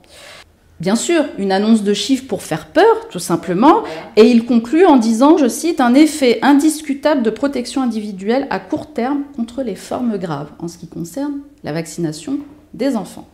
Bien 0.80 0.96
sûr, 0.96 1.26
une 1.38 1.52
annonce 1.52 1.84
de 1.84 1.94
chiffres 1.94 2.26
pour 2.26 2.42
faire 2.42 2.68
peur, 2.68 3.10
tout 3.10 3.20
simplement, 3.20 3.84
et 4.16 4.24
il 4.24 4.46
conclut 4.46 4.86
en 4.86 4.96
disant, 4.96 5.38
je 5.38 5.50
cite, 5.50 5.82
un 5.82 5.94
effet 5.94 6.40
indiscutable 6.42 7.22
de 7.22 7.30
protection 7.30 7.84
individuelle 7.84 8.48
à 8.50 8.60
court 8.60 8.94
terme 8.94 9.24
contre 9.36 9.62
les 9.62 9.76
formes 9.76 10.18
graves 10.18 10.52
en 10.58 10.70
ce 10.70 10.78
qui 10.78 10.88
concerne 10.88 11.42
la 11.66 11.74
vaccination 11.74 12.40
des 12.74 12.96
enfants. 12.96 13.28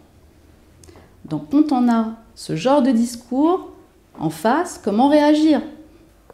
Donc 1.24 1.52
quand 1.52 1.72
on 1.72 1.88
a 1.88 2.16
ce 2.38 2.56
genre 2.56 2.84
de 2.84 2.92
discours 2.92 3.72
en 4.20 4.30
face, 4.30 4.80
comment 4.82 5.10
réagir? 5.10 5.60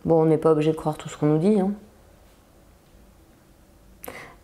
Bon, 0.03 0.21
on 0.21 0.25
n'est 0.25 0.37
pas 0.37 0.51
obligé 0.51 0.71
de 0.71 0.75
croire 0.75 0.97
tout 0.97 1.07
ce 1.07 1.17
qu'on 1.17 1.27
nous 1.27 1.37
dit. 1.37 1.61
Hein. 1.61 1.71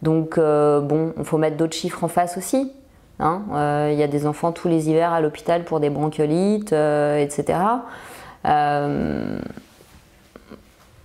Donc, 0.01 0.37
euh, 0.37 0.79
bon, 0.79 1.13
il 1.17 1.25
faut 1.25 1.37
mettre 1.37 1.57
d'autres 1.57 1.75
chiffres 1.75 2.01
en 2.05 2.07
face 2.07 2.37
aussi. 2.37 2.71
Hein. 3.19 3.41
Euh, 3.51 3.89
il 3.91 3.99
y 3.99 4.03
a 4.03 4.07
des 4.07 4.25
enfants 4.25 4.53
tous 4.53 4.69
les 4.69 4.89
hivers 4.89 5.11
à 5.11 5.19
l'hôpital 5.19 5.65
pour 5.65 5.81
des 5.81 5.89
bronchiolites, 5.89 6.71
euh, 6.71 7.17
etc. 7.17 7.59
je 8.45 9.41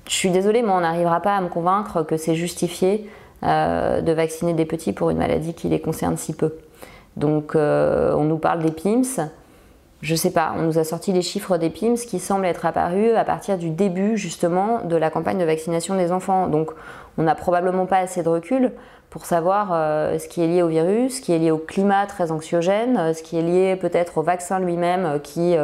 suis 0.06 0.30
désolée, 0.30 0.62
mais 0.62 0.70
on 0.70 0.82
n'arrivera 0.82 1.20
pas 1.20 1.36
à 1.36 1.40
me 1.40 1.48
convaincre 1.48 2.04
que 2.04 2.16
c'est 2.16 2.36
justifié 2.36 3.10
de 3.42 4.12
vacciner 4.12 4.54
des 4.54 4.64
petits 4.64 4.92
pour 4.92 5.10
une 5.10 5.18
maladie 5.18 5.52
qui 5.52 5.68
les 5.68 5.80
concerne 5.80 6.16
si 6.16 6.32
peu. 6.32 6.54
Donc, 7.16 7.56
on 7.56 8.22
nous 8.22 8.38
parle 8.38 8.62
des 8.62 8.70
PIMS 8.70 9.28
je 10.04 10.14
sais 10.14 10.30
pas, 10.30 10.52
on 10.58 10.62
nous 10.64 10.78
a 10.78 10.84
sorti 10.84 11.12
les 11.12 11.22
chiffres 11.22 11.56
des 11.56 11.70
PIMS 11.70 11.96
qui 11.96 12.20
semblent 12.20 12.44
être 12.44 12.66
apparus 12.66 13.16
à 13.16 13.24
partir 13.24 13.56
du 13.56 13.70
début 13.70 14.18
justement 14.18 14.80
de 14.84 14.96
la 14.96 15.08
campagne 15.08 15.38
de 15.38 15.44
vaccination 15.44 15.96
des 15.96 16.12
enfants. 16.12 16.46
Donc 16.46 16.72
on 17.16 17.22
n'a 17.22 17.34
probablement 17.34 17.86
pas 17.86 17.96
assez 17.98 18.22
de 18.22 18.28
recul 18.28 18.72
pour 19.08 19.24
savoir 19.24 19.70
euh, 19.72 20.18
ce 20.18 20.28
qui 20.28 20.42
est 20.42 20.46
lié 20.46 20.60
au 20.60 20.68
virus, 20.68 21.16
ce 21.16 21.20
qui 21.22 21.32
est 21.32 21.38
lié 21.38 21.50
au 21.50 21.56
climat 21.56 22.04
très 22.06 22.32
anxiogène, 22.32 22.98
euh, 22.98 23.14
ce 23.14 23.22
qui 23.22 23.38
est 23.38 23.42
lié 23.42 23.76
peut-être 23.76 24.18
au 24.18 24.22
vaccin 24.22 24.58
lui-même 24.58 25.06
euh, 25.06 25.18
qui 25.18 25.56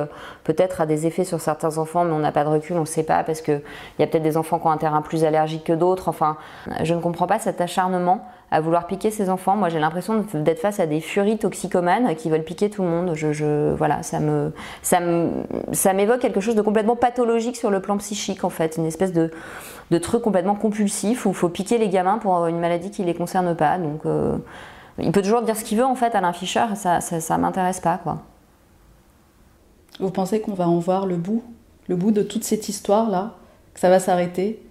peut-être 0.45 0.81
a 0.81 0.87
des 0.87 1.07
effets 1.07 1.25
sur 1.25 1.43
certains 1.43 1.77
enfants, 1.77 2.05
mais 2.05 2.13
on 2.13 2.21
n'a 2.21 2.33
pas 2.33 2.45
de 2.45 2.49
recul, 2.49 2.77
on 2.77 2.81
ne 2.81 2.85
sait 2.87 3.03
pas 3.03 3.23
parce 3.25 3.43
qu'il 3.43 3.61
y 3.99 4.03
a 4.03 4.07
peut-être 4.07 4.23
des 4.23 4.39
enfants 4.39 4.59
qui 4.59 4.67
ont 4.69 4.71
un 4.71 4.79
terrain 4.79 5.03
plus 5.03 5.25
allergique 5.25 5.65
que 5.65 5.75
d'autres. 5.75 6.09
Enfin, 6.09 6.39
je 6.83 6.95
ne 6.95 7.01
comprends 7.01 7.27
pas 7.27 7.39
cet 7.39 7.61
acharnement 7.61 8.25
à 8.51 8.61
vouloir 8.61 8.87
piquer 8.87 9.11
ses 9.11 9.31
enfants. 9.31 9.55
Moi, 9.55 9.69
j'ai 9.69 9.79
l'impression 9.79 10.25
d'être 10.35 10.59
face 10.59 10.81
à 10.81 10.87
des 10.87 11.01
furies 11.01 11.39
toxicomanes 11.39 12.15
qui 12.17 12.31
veulent 12.31 12.43
piquer 12.43 12.69
tout 12.69 12.83
le 12.83 12.89
monde. 12.89 13.13
Je, 13.15 13.75
voilà, 13.75 14.03
ça 14.03 14.19
me, 14.19 14.53
ça 14.83 14.99
ça 15.73 15.93
m'évoque 15.93 16.21
quelque 16.21 16.41
chose 16.41 16.57
de 16.57 16.63
complètement 16.63 16.97
pathologique 16.97 17.57
sur 17.57 17.71
le 17.71 17.81
plan 17.81 17.97
psychique, 17.99 18.43
en 18.43 18.51
fait, 18.51 18.77
une 18.77 18.87
espèce 18.87 19.13
de, 19.13 19.31
de 19.91 19.99
truc 19.99 20.23
complètement 20.23 20.57
compulsif 20.57 21.27
où 21.27 21.31
il 21.31 21.35
faut 21.35 21.49
piquer 21.49 21.79
les 21.79 21.89
gamins 21.89 22.19
pour 22.19 22.47
une 22.47 22.59
maladie 22.59 22.91
qui 22.91 23.05
les 23.05 23.15
concerne 23.15 23.55
pas. 23.55 23.79
Donc, 23.79 24.05
euh, 24.05 24.37
il 24.99 25.13
peut 25.13 25.23
toujours 25.23 25.43
dire 25.43 25.57
ce 25.57 25.65
qu'il 25.65 25.79
veut, 25.79 25.85
en 25.85 25.95
fait, 25.95 26.15
Alain 26.15 26.33
Fischer. 26.33 26.67
Ça, 26.75 27.01
ça, 27.01 27.21
ça 27.21 27.39
m'intéresse 27.39 27.81
pas, 27.81 27.99
quoi. 27.99 28.19
Vous 30.01 30.11
pensez 30.11 30.41
qu'on 30.41 30.55
va 30.55 30.67
en 30.67 30.79
voir 30.79 31.07
le 31.07 31.17
bout, 31.17 31.45
le 31.89 31.95
bout 31.95 32.11
de 32.11 32.23
toute 32.23 32.43
cette 32.43 32.69
histoire 32.69 33.11
là, 33.11 33.35
que 33.75 33.81
ça 33.81 33.91
va 33.91 34.01
s'arrêter? 34.01 34.65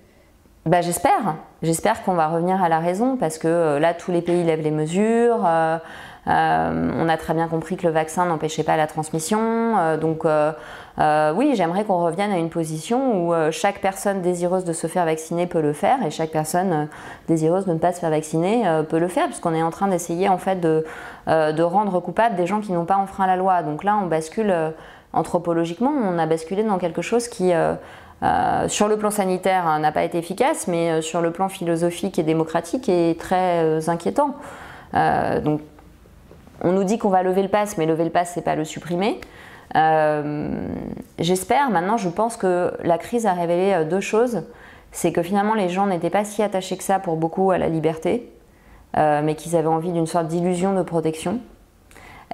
Bah, 0.69 0.81
J'espère. 0.81 1.35
J'espère 1.61 2.03
qu'on 2.03 2.13
va 2.13 2.27
revenir 2.27 2.63
à 2.63 2.69
la 2.69 2.79
raison 2.79 3.17
parce 3.17 3.37
que 3.37 3.47
euh, 3.47 3.79
là, 3.79 3.93
tous 3.93 4.11
les 4.11 4.21
pays 4.21 4.43
lèvent 4.43 4.61
les 4.61 4.71
mesures. 4.71 5.45
Euh, 5.45 5.77
euh, 6.27 6.91
on 6.95 7.09
a 7.09 7.17
très 7.17 7.33
bien 7.33 7.47
compris 7.47 7.75
que 7.75 7.87
le 7.87 7.91
vaccin 7.91 8.25
n'empêchait 8.25 8.63
pas 8.63 8.77
la 8.77 8.87
transmission. 8.87 9.97
donc, 9.97 10.25
oui, 10.25 11.53
j'aimerais 11.55 11.85
qu'on 11.85 12.03
revienne 12.03 12.31
à 12.31 12.37
une 12.37 12.49
position 12.49 13.27
où 13.27 13.33
chaque 13.51 13.79
personne 13.79 14.21
désireuse 14.21 14.63
de 14.63 14.73
se 14.73 14.85
faire 14.85 15.05
vacciner 15.05 15.47
peut 15.47 15.61
le 15.61 15.73
faire 15.73 16.05
et 16.05 16.11
chaque 16.11 16.29
personne 16.29 16.87
désireuse 17.27 17.65
de 17.65 17.73
ne 17.73 17.79
pas 17.79 17.93
se 17.93 17.99
faire 17.99 18.11
vacciner 18.11 18.63
peut 18.89 18.99
le 18.99 19.07
faire, 19.07 19.25
puisqu'on 19.25 19.55
est 19.55 19.63
en 19.63 19.71
train 19.71 19.87
d'essayer 19.87 20.29
en 20.29 20.37
fait 20.37 20.57
de, 20.57 20.85
de 21.27 21.63
rendre 21.63 21.99
coupables 21.99 22.35
des 22.35 22.45
gens 22.45 22.59
qui 22.59 22.73
n'ont 22.73 22.85
pas 22.85 22.97
enfreint 22.97 23.25
la 23.25 23.37
loi. 23.37 23.63
Donc 23.63 23.83
là, 23.83 23.97
on 23.99 24.05
bascule 24.05 24.53
anthropologiquement, 25.13 25.91
on 25.91 26.19
a 26.19 26.27
basculé 26.27 26.61
dans 26.63 26.77
quelque 26.77 27.01
chose 27.01 27.27
qui 27.27 27.53
euh, 28.21 28.67
sur 28.67 28.87
le 28.87 28.97
plan 28.97 29.11
sanitaire, 29.11 29.65
hein, 29.65 29.79
n'a 29.79 29.91
pas 29.91 30.03
été 30.03 30.17
efficace, 30.17 30.67
mais 30.67 30.91
euh, 30.91 31.01
sur 31.01 31.21
le 31.21 31.31
plan 31.31 31.47
philosophique 31.47 32.19
et 32.19 32.23
démocratique 32.23 32.89
est 32.89 33.19
très 33.19 33.63
euh, 33.63 33.79
inquiétant. 33.87 34.35
donc, 34.93 35.61
on 36.61 36.73
nous 36.73 36.83
dit 36.83 36.97
qu'on 36.97 37.09
va 37.09 37.23
lever 37.23 37.41
le 37.41 37.47
pass, 37.47 37.77
mais 37.77 37.85
lever 37.85 38.03
le 38.03 38.09
pass, 38.09 38.31
c'est 38.33 38.41
pas 38.41 38.55
le 38.55 38.65
supprimer. 38.65 39.21
J'espère. 41.19 41.69
Maintenant, 41.69 41.95
je 41.95 42.09
pense 42.09 42.35
que 42.35 42.73
la 42.83 42.97
crise 42.97 43.25
a 43.25 43.33
révélé 43.33 43.85
deux 43.89 44.01
choses. 44.01 44.43
C'est 44.91 45.13
que 45.13 45.21
finalement, 45.21 45.53
les 45.53 45.69
gens 45.69 45.85
n'étaient 45.85 46.09
pas 46.09 46.25
si 46.25 46.43
attachés 46.43 46.75
que 46.75 46.83
ça 46.83 46.99
pour 46.99 47.15
beaucoup 47.15 47.51
à 47.51 47.57
la 47.57 47.69
liberté, 47.69 48.29
mais 48.97 49.35
qu'ils 49.35 49.55
avaient 49.55 49.67
envie 49.67 49.93
d'une 49.93 50.07
sorte 50.07 50.27
d'illusion 50.27 50.73
de 50.73 50.81
protection, 50.81 51.39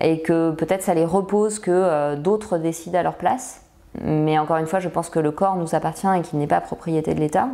et 0.01 0.23
que 0.23 0.51
peut-être 0.51 0.81
ça 0.81 0.95
les 0.95 1.05
repose 1.05 1.59
que 1.59 2.15
d'autres 2.15 2.57
décident 2.57 2.97
à 2.97 3.03
leur 3.03 3.15
place. 3.17 3.64
Mais 4.03 4.37
encore 4.37 4.57
une 4.57 4.67
fois, 4.67 4.79
je 4.79 4.89
pense 4.89 5.09
que 5.09 5.19
le 5.19 5.31
corps 5.31 5.55
nous 5.55 5.75
appartient 5.75 6.07
et 6.07 6.21
qu'il 6.21 6.39
n'est 6.39 6.47
pas 6.47 6.61
propriété 6.61 7.13
de 7.13 7.19
l'État. 7.19 7.49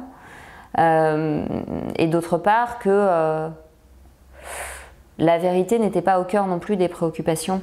Euh, 0.80 1.46
et 1.98 2.08
d'autre 2.08 2.38
part, 2.38 2.80
que 2.80 2.90
euh, 2.90 3.50
la 5.18 5.38
vérité 5.38 5.80
n'était 5.80 6.02
pas 6.02 6.20
au 6.20 6.24
cœur 6.24 6.48
non 6.48 6.60
plus 6.60 6.78
des 6.78 6.88
préoccupations 6.88 7.62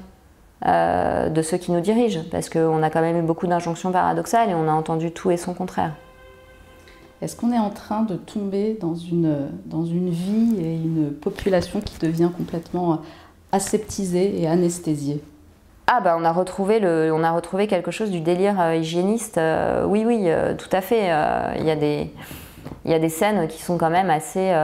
euh, 0.67 1.29
de 1.29 1.43
ceux 1.43 1.57
qui 1.57 1.73
nous 1.73 1.81
dirigent, 1.81 2.21
parce 2.31 2.51
qu'on 2.51 2.83
a 2.83 2.91
quand 2.91 3.01
même 3.01 3.19
eu 3.19 3.23
beaucoup 3.23 3.47
d'injonctions 3.47 3.93
paradoxales 3.93 4.51
et 4.51 4.55
on 4.55 4.69
a 4.69 4.73
entendu 4.73 5.13
tout 5.13 5.31
et 5.31 5.37
son 5.37 5.55
contraire. 5.55 5.95
Est-ce 7.21 7.35
qu'on 7.35 7.53
est 7.53 7.59
en 7.59 7.71
train 7.71 8.03
de 8.03 8.15
tomber 8.15 8.77
dans 8.81 8.95
une, 8.95 9.49
dans 9.67 9.85
une 9.85 10.11
vie 10.11 10.55
et 10.61 10.75
une 10.75 11.13
population 11.13 11.81
qui 11.81 11.99
devient 11.99 12.31
complètement 12.37 13.01
aseptisée 13.51 14.41
et 14.41 14.47
anesthésiée? 14.47 15.23
Ah 15.91 16.03
on 16.19 16.25
a 16.27 16.33
retrouvé 16.33 16.81
le, 16.81 17.11
on 17.15 17.25
a 17.25 17.31
retrouvé 17.31 17.67
quelque 17.67 17.91
chose 17.91 18.11
du 18.11 18.21
délire 18.21 18.61
euh, 18.61 18.75
hygiéniste. 18.75 19.39
Euh, 19.39 19.87
oui 19.87 20.05
oui, 20.07 20.25
euh, 20.27 20.55
tout 20.55 20.69
à 20.71 20.83
fait. 20.83 21.07
Il 21.59 21.65
y 21.65 21.71
a 21.71 21.77
des, 21.77 22.13
il 22.85 22.91
y 22.91 22.95
a 22.95 22.99
des 22.99 23.09
scènes 23.09 23.49
qui 23.49 23.63
sont 23.63 23.79
quand 23.79 23.89
même 23.89 24.11
assez. 24.11 24.55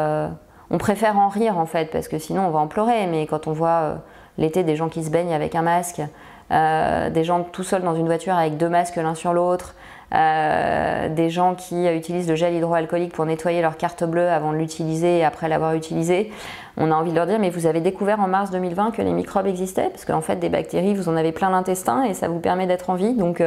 on 0.70 0.76
préfère 0.76 1.18
en 1.18 1.28
rire 1.28 1.56
en 1.56 1.64
fait 1.64 1.90
parce 1.90 2.08
que 2.08 2.18
sinon 2.18 2.46
on 2.46 2.50
va 2.50 2.58
en 2.58 2.66
pleurer. 2.66 3.06
Mais 3.06 3.26
quand 3.26 3.46
on 3.46 3.52
voit 3.52 4.02
l'été 4.37 4.64
des 4.64 4.76
gens 4.76 4.90
qui 4.90 5.02
se 5.02 5.08
baignent 5.08 5.32
avec 5.32 5.54
un 5.54 5.62
masque, 5.62 6.02
des 6.50 7.24
gens 7.24 7.42
tout 7.42 7.64
seuls 7.64 7.82
dans 7.82 7.94
une 7.94 8.06
voiture 8.06 8.34
avec 8.34 8.58
deux 8.58 8.68
masques 8.68 8.96
l'un 8.96 9.14
sur 9.14 9.32
l'autre, 9.32 9.74
des 10.12 11.30
gens 11.30 11.54
qui 11.54 11.87
utilisent 11.87 12.28
le 12.28 12.37
gel 12.37 12.52
hydroalcoolique 12.52 13.14
pour 13.14 13.24
nettoyer 13.24 13.62
leur 13.62 13.78
carte 13.78 14.04
bleue 14.04 14.28
avant 14.28 14.52
de 14.52 14.58
l'utiliser 14.58 15.20
et 15.20 15.24
après 15.24 15.48
l'avoir 15.48 15.72
utilisé. 15.72 16.30
On 16.76 16.90
a 16.90 16.94
envie 16.94 17.10
de 17.10 17.16
leur 17.16 17.26
dire, 17.26 17.38
mais 17.38 17.50
vous 17.50 17.66
avez 17.66 17.80
découvert 17.80 18.20
en 18.20 18.28
mars 18.28 18.50
2020 18.50 18.90
que 18.90 19.02
les 19.02 19.12
microbes 19.12 19.46
existaient, 19.46 19.90
parce 19.90 20.04
qu'en 20.04 20.20
fait, 20.20 20.37
des 20.37 20.48
bactéries, 20.48 20.94
vous 20.94 21.08
en 21.08 21.16
avez 21.16 21.32
plein 21.32 21.50
l'intestin 21.50 22.02
et 22.04 22.14
ça 22.14 22.28
vous 22.28 22.40
permet 22.40 22.66
d'être 22.66 22.90
en 22.90 22.94
vie. 22.94 23.14
Donc, 23.14 23.40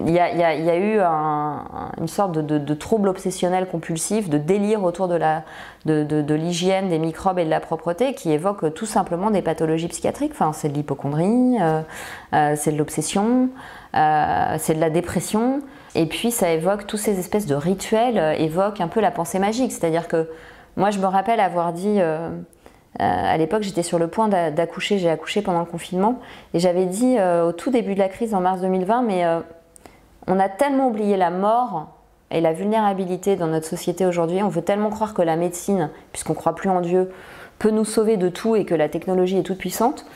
il 0.00 0.12
y, 0.12 0.18
a, 0.18 0.76
eu 0.76 0.98
une 1.98 2.08
sorte 2.08 2.32
de, 2.32 2.74
trouble 2.74 3.08
obsessionnel 3.08 3.68
compulsif, 3.68 4.28
de 4.28 4.38
délire 4.38 4.82
autour 4.82 5.08
de, 5.08 6.34
l'hygiène, 6.34 6.88
des 6.88 6.98
microbes 6.98 7.38
et 7.38 7.44
de 7.44 7.50
la 7.50 7.60
propreté 7.60 8.14
qui 8.14 8.32
évoque 8.32 8.74
tout 8.74 8.86
simplement 8.86 9.30
des 9.30 9.40
pathologies 9.40 9.88
psychiatriques. 9.88 10.32
Enfin, 10.32 10.52
c'est 10.52 10.68
de 10.68 10.74
l'hypochondrie, 10.74 11.56
euh, 11.60 11.80
euh, 12.34 12.54
c'est 12.56 12.72
de 12.72 12.78
l'obsession, 12.78 13.50
euh, 13.94 14.56
c'est 14.58 14.74
de 14.74 14.80
la 14.80 14.90
dépression. 14.90 15.60
Et 15.94 16.06
puis 16.06 16.32
ça 16.32 16.50
évoque 16.50 16.86
tous 16.86 16.96
ces 16.96 17.20
espèces 17.20 17.46
de 17.46 17.54
rituels, 17.54 18.18
évoque 18.40 18.80
un 18.80 18.88
peu 18.88 19.00
la 19.00 19.12
pensée 19.12 19.38
magique. 19.38 19.70
C'est-à-dire 19.70 20.08
que 20.08 20.28
moi, 20.76 20.90
je 20.90 20.98
me 20.98 21.06
rappelle 21.06 21.38
avoir 21.38 21.72
dit. 21.72 22.00
À 22.98 23.36
l'époque, 23.36 23.62
j'étais 23.62 23.82
sur 23.82 23.98
le 23.98 24.08
point 24.08 24.28
d'accoucher, 24.28 24.98
j'ai 24.98 25.10
accouché 25.10 25.42
pendant 25.42 25.60
le 25.60 25.66
confinement, 25.66 26.20
et 26.52 26.58
j'avais 26.58 26.86
dit 26.86 27.16
au 27.20 27.52
tout 27.52 27.70
début 27.70 27.94
de 27.94 27.98
la 27.98 28.08
crise 28.08 28.34
en 28.34 28.40
mars 28.40 28.60
2020, 28.60 29.02
mais 29.02 29.24
on 30.26 30.38
a 30.38 30.48
tellement 30.48 30.88
oublié 30.88 31.16
la 31.16 31.30
mort 31.30 31.88
et 32.30 32.40
la 32.40 32.52
vulnérabilité 32.52 33.36
dans 33.36 33.46
notre 33.46 33.66
société 33.66 34.06
aujourd'hui. 34.06 34.42
On 34.42 34.48
veut 34.48 34.62
tellement 34.62 34.90
croire 34.90 35.14
que 35.14 35.22
la 35.22 35.36
médecine, 35.36 35.90
puisqu'on 36.12 36.32
ne 36.32 36.38
croit 36.38 36.54
plus 36.54 36.70
en 36.70 36.80
Dieu, 36.80 37.10
peut 37.58 37.70
nous 37.70 37.84
sauver 37.84 38.16
de 38.16 38.28
tout 38.28 38.56
et 38.56 38.64
que 38.64 38.74
la 38.74 38.88
technologie 38.88 39.38
est 39.38 39.42
toute 39.42 39.58
puissante, 39.58 40.06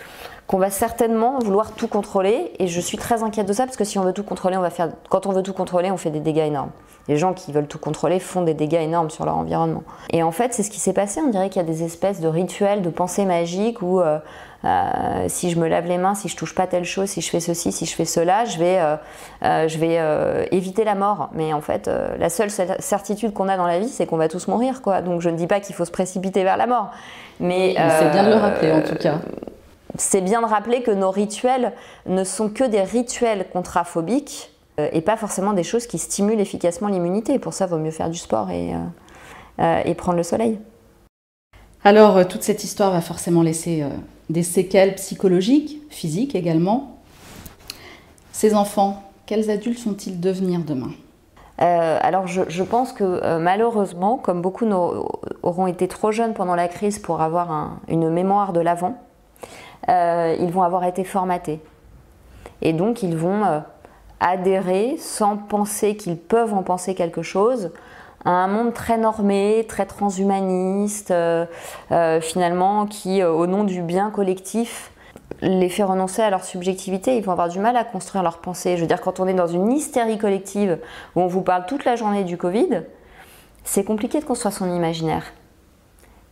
qu'on 0.48 0.58
va 0.58 0.70
certainement 0.70 1.38
vouloir 1.38 1.72
tout 1.72 1.88
contrôler. 1.88 2.52
Et 2.58 2.66
je 2.66 2.80
suis 2.80 2.96
très 2.96 3.22
inquiète 3.22 3.46
de 3.46 3.52
ça 3.52 3.66
parce 3.66 3.76
que 3.76 3.84
si 3.84 3.98
on 3.98 4.02
veut 4.02 4.14
tout 4.14 4.24
contrôler, 4.24 4.56
on 4.56 4.62
va 4.62 4.70
faire. 4.70 4.88
Quand 5.10 5.26
on 5.26 5.32
veut 5.32 5.42
tout 5.42 5.52
contrôler, 5.52 5.90
on 5.90 5.98
fait 5.98 6.10
des 6.10 6.20
dégâts 6.20 6.46
énormes. 6.46 6.70
Les 7.06 7.18
gens 7.18 7.34
qui 7.34 7.52
veulent 7.52 7.66
tout 7.66 7.78
contrôler 7.78 8.18
font 8.18 8.42
des 8.42 8.54
dégâts 8.54 8.80
énormes 8.80 9.10
sur 9.10 9.26
leur 9.26 9.36
environnement. 9.36 9.82
Et 10.10 10.22
en 10.22 10.32
fait, 10.32 10.54
c'est 10.54 10.62
ce 10.62 10.70
qui 10.70 10.80
s'est 10.80 10.94
passé. 10.94 11.20
On 11.20 11.28
dirait 11.28 11.50
qu'il 11.50 11.60
y 11.60 11.64
a 11.64 11.68
des 11.68 11.82
espèces 11.82 12.20
de 12.20 12.28
rituels, 12.28 12.80
de 12.80 12.88
pensées 12.88 13.26
magiques 13.26 13.82
où 13.82 14.00
euh, 14.00 14.18
euh, 14.64 15.24
si 15.28 15.50
je 15.50 15.58
me 15.58 15.68
lave 15.68 15.86
les 15.86 15.98
mains, 15.98 16.14
si 16.14 16.28
je 16.28 16.36
touche 16.36 16.54
pas 16.54 16.66
telle 16.66 16.84
chose, 16.84 17.10
si 17.10 17.20
je 17.20 17.28
fais 17.28 17.40
ceci, 17.40 17.70
si 17.70 17.84
je 17.84 17.94
fais 17.94 18.06
cela, 18.06 18.46
je 18.46 18.58
vais, 18.58 18.78
euh, 19.42 19.68
je 19.68 19.78
vais 19.78 20.48
éviter 20.50 20.84
la 20.84 20.94
mort. 20.94 21.28
Mais 21.34 21.52
en 21.52 21.60
fait, 21.60 21.90
la 22.18 22.30
seule 22.30 22.50
certitude 22.50 23.34
qu'on 23.34 23.48
a 23.48 23.58
dans 23.58 23.66
la 23.66 23.80
vie, 23.80 23.88
c'est 23.88 24.06
qu'on 24.06 24.16
va 24.16 24.28
tous 24.28 24.48
mourir. 24.48 24.80
Quoi. 24.80 25.02
Donc 25.02 25.20
je 25.20 25.28
ne 25.28 25.36
dis 25.36 25.46
pas 25.46 25.60
qu'il 25.60 25.74
faut 25.74 25.84
se 25.84 25.90
précipiter 25.90 26.42
vers 26.42 26.56
la 26.56 26.66
mort. 26.66 26.90
Mais 27.38 27.74
c'est 27.98 28.10
bien 28.10 28.24
de 28.24 28.30
le 28.30 28.36
rappeler 28.36 28.72
en 28.72 28.80
tout 28.80 28.96
cas 28.96 29.16
c'est 29.96 30.20
bien 30.20 30.42
de 30.42 30.46
rappeler 30.46 30.82
que 30.82 30.90
nos 30.90 31.10
rituels 31.10 31.72
ne 32.06 32.24
sont 32.24 32.48
que 32.48 32.64
des 32.64 32.82
rituels 32.82 33.48
contraphobiques 33.50 34.50
euh, 34.78 34.88
et 34.92 35.00
pas 35.00 35.16
forcément 35.16 35.52
des 35.52 35.64
choses 35.64 35.86
qui 35.86 35.98
stimulent 35.98 36.40
efficacement 36.40 36.88
l'immunité. 36.88 37.38
Pour 37.38 37.52
ça, 37.52 37.66
il 37.66 37.70
vaut 37.70 37.78
mieux 37.78 37.90
faire 37.90 38.10
du 38.10 38.18
sport 38.18 38.50
et, 38.50 38.74
euh, 38.74 38.78
euh, 39.60 39.82
et 39.84 39.94
prendre 39.94 40.16
le 40.16 40.22
soleil. 40.22 40.58
Alors, 41.84 42.26
toute 42.26 42.42
cette 42.42 42.64
histoire 42.64 42.90
va 42.90 43.00
forcément 43.00 43.42
laisser 43.42 43.84
des 44.30 44.42
séquelles 44.42 44.96
psychologiques, 44.96 45.80
physiques 45.90 46.34
également. 46.34 46.98
Ces 48.32 48.54
enfants, 48.54 49.04
quels 49.26 49.48
adultes 49.48 49.78
sont-ils 49.78 50.20
devenir 50.20 50.60
demain? 50.60 50.90
Alors 51.58 52.26
je, 52.26 52.62
pense 52.62 52.92
que 52.92 53.38
malheureusement, 53.38 54.16
comme 54.16 54.42
beaucoup 54.42 54.66
auront 55.42 55.66
été 55.68 55.86
trop 55.86 56.10
jeunes 56.10 56.34
pendant 56.34 56.56
la 56.56 56.66
crise 56.66 56.98
pour 56.98 57.20
avoir 57.20 57.78
une 57.88 58.10
mémoire 58.10 58.52
de 58.52 58.60
l'avant, 58.60 58.98
euh, 59.88 60.36
ils 60.38 60.50
vont 60.50 60.62
avoir 60.62 60.84
été 60.84 61.04
formatés. 61.04 61.60
Et 62.62 62.72
donc 62.72 63.02
ils 63.02 63.16
vont 63.16 63.44
euh, 63.44 63.60
adhérer 64.20 64.96
sans 64.98 65.36
penser 65.36 65.96
qu'ils 65.96 66.18
peuvent 66.18 66.54
en 66.54 66.62
penser 66.62 66.94
quelque 66.94 67.22
chose 67.22 67.72
à 68.24 68.30
un 68.30 68.48
monde 68.48 68.74
très 68.74 68.98
normé, 68.98 69.64
très 69.68 69.86
transhumaniste, 69.86 71.12
euh, 71.12 71.46
finalement, 72.20 72.86
qui, 72.86 73.22
au 73.22 73.46
nom 73.46 73.62
du 73.62 73.80
bien 73.80 74.10
collectif, 74.10 74.90
les 75.40 75.68
fait 75.68 75.84
renoncer 75.84 76.22
à 76.22 76.30
leur 76.30 76.44
subjectivité. 76.44 77.16
Ils 77.16 77.24
vont 77.24 77.32
avoir 77.32 77.48
du 77.48 77.60
mal 77.60 77.76
à 77.76 77.84
construire 77.84 78.24
leur 78.24 78.38
pensée. 78.38 78.76
Je 78.76 78.82
veux 78.82 78.88
dire, 78.88 79.00
quand 79.00 79.20
on 79.20 79.28
est 79.28 79.34
dans 79.34 79.46
une 79.46 79.70
hystérie 79.70 80.18
collective 80.18 80.78
où 81.14 81.20
on 81.20 81.26
vous 81.28 81.42
parle 81.42 81.66
toute 81.66 81.84
la 81.84 81.94
journée 81.94 82.24
du 82.24 82.36
Covid, 82.36 82.82
c'est 83.64 83.84
compliqué 83.84 84.20
de 84.20 84.24
construire 84.24 84.52
son 84.52 84.74
imaginaire. 84.74 85.24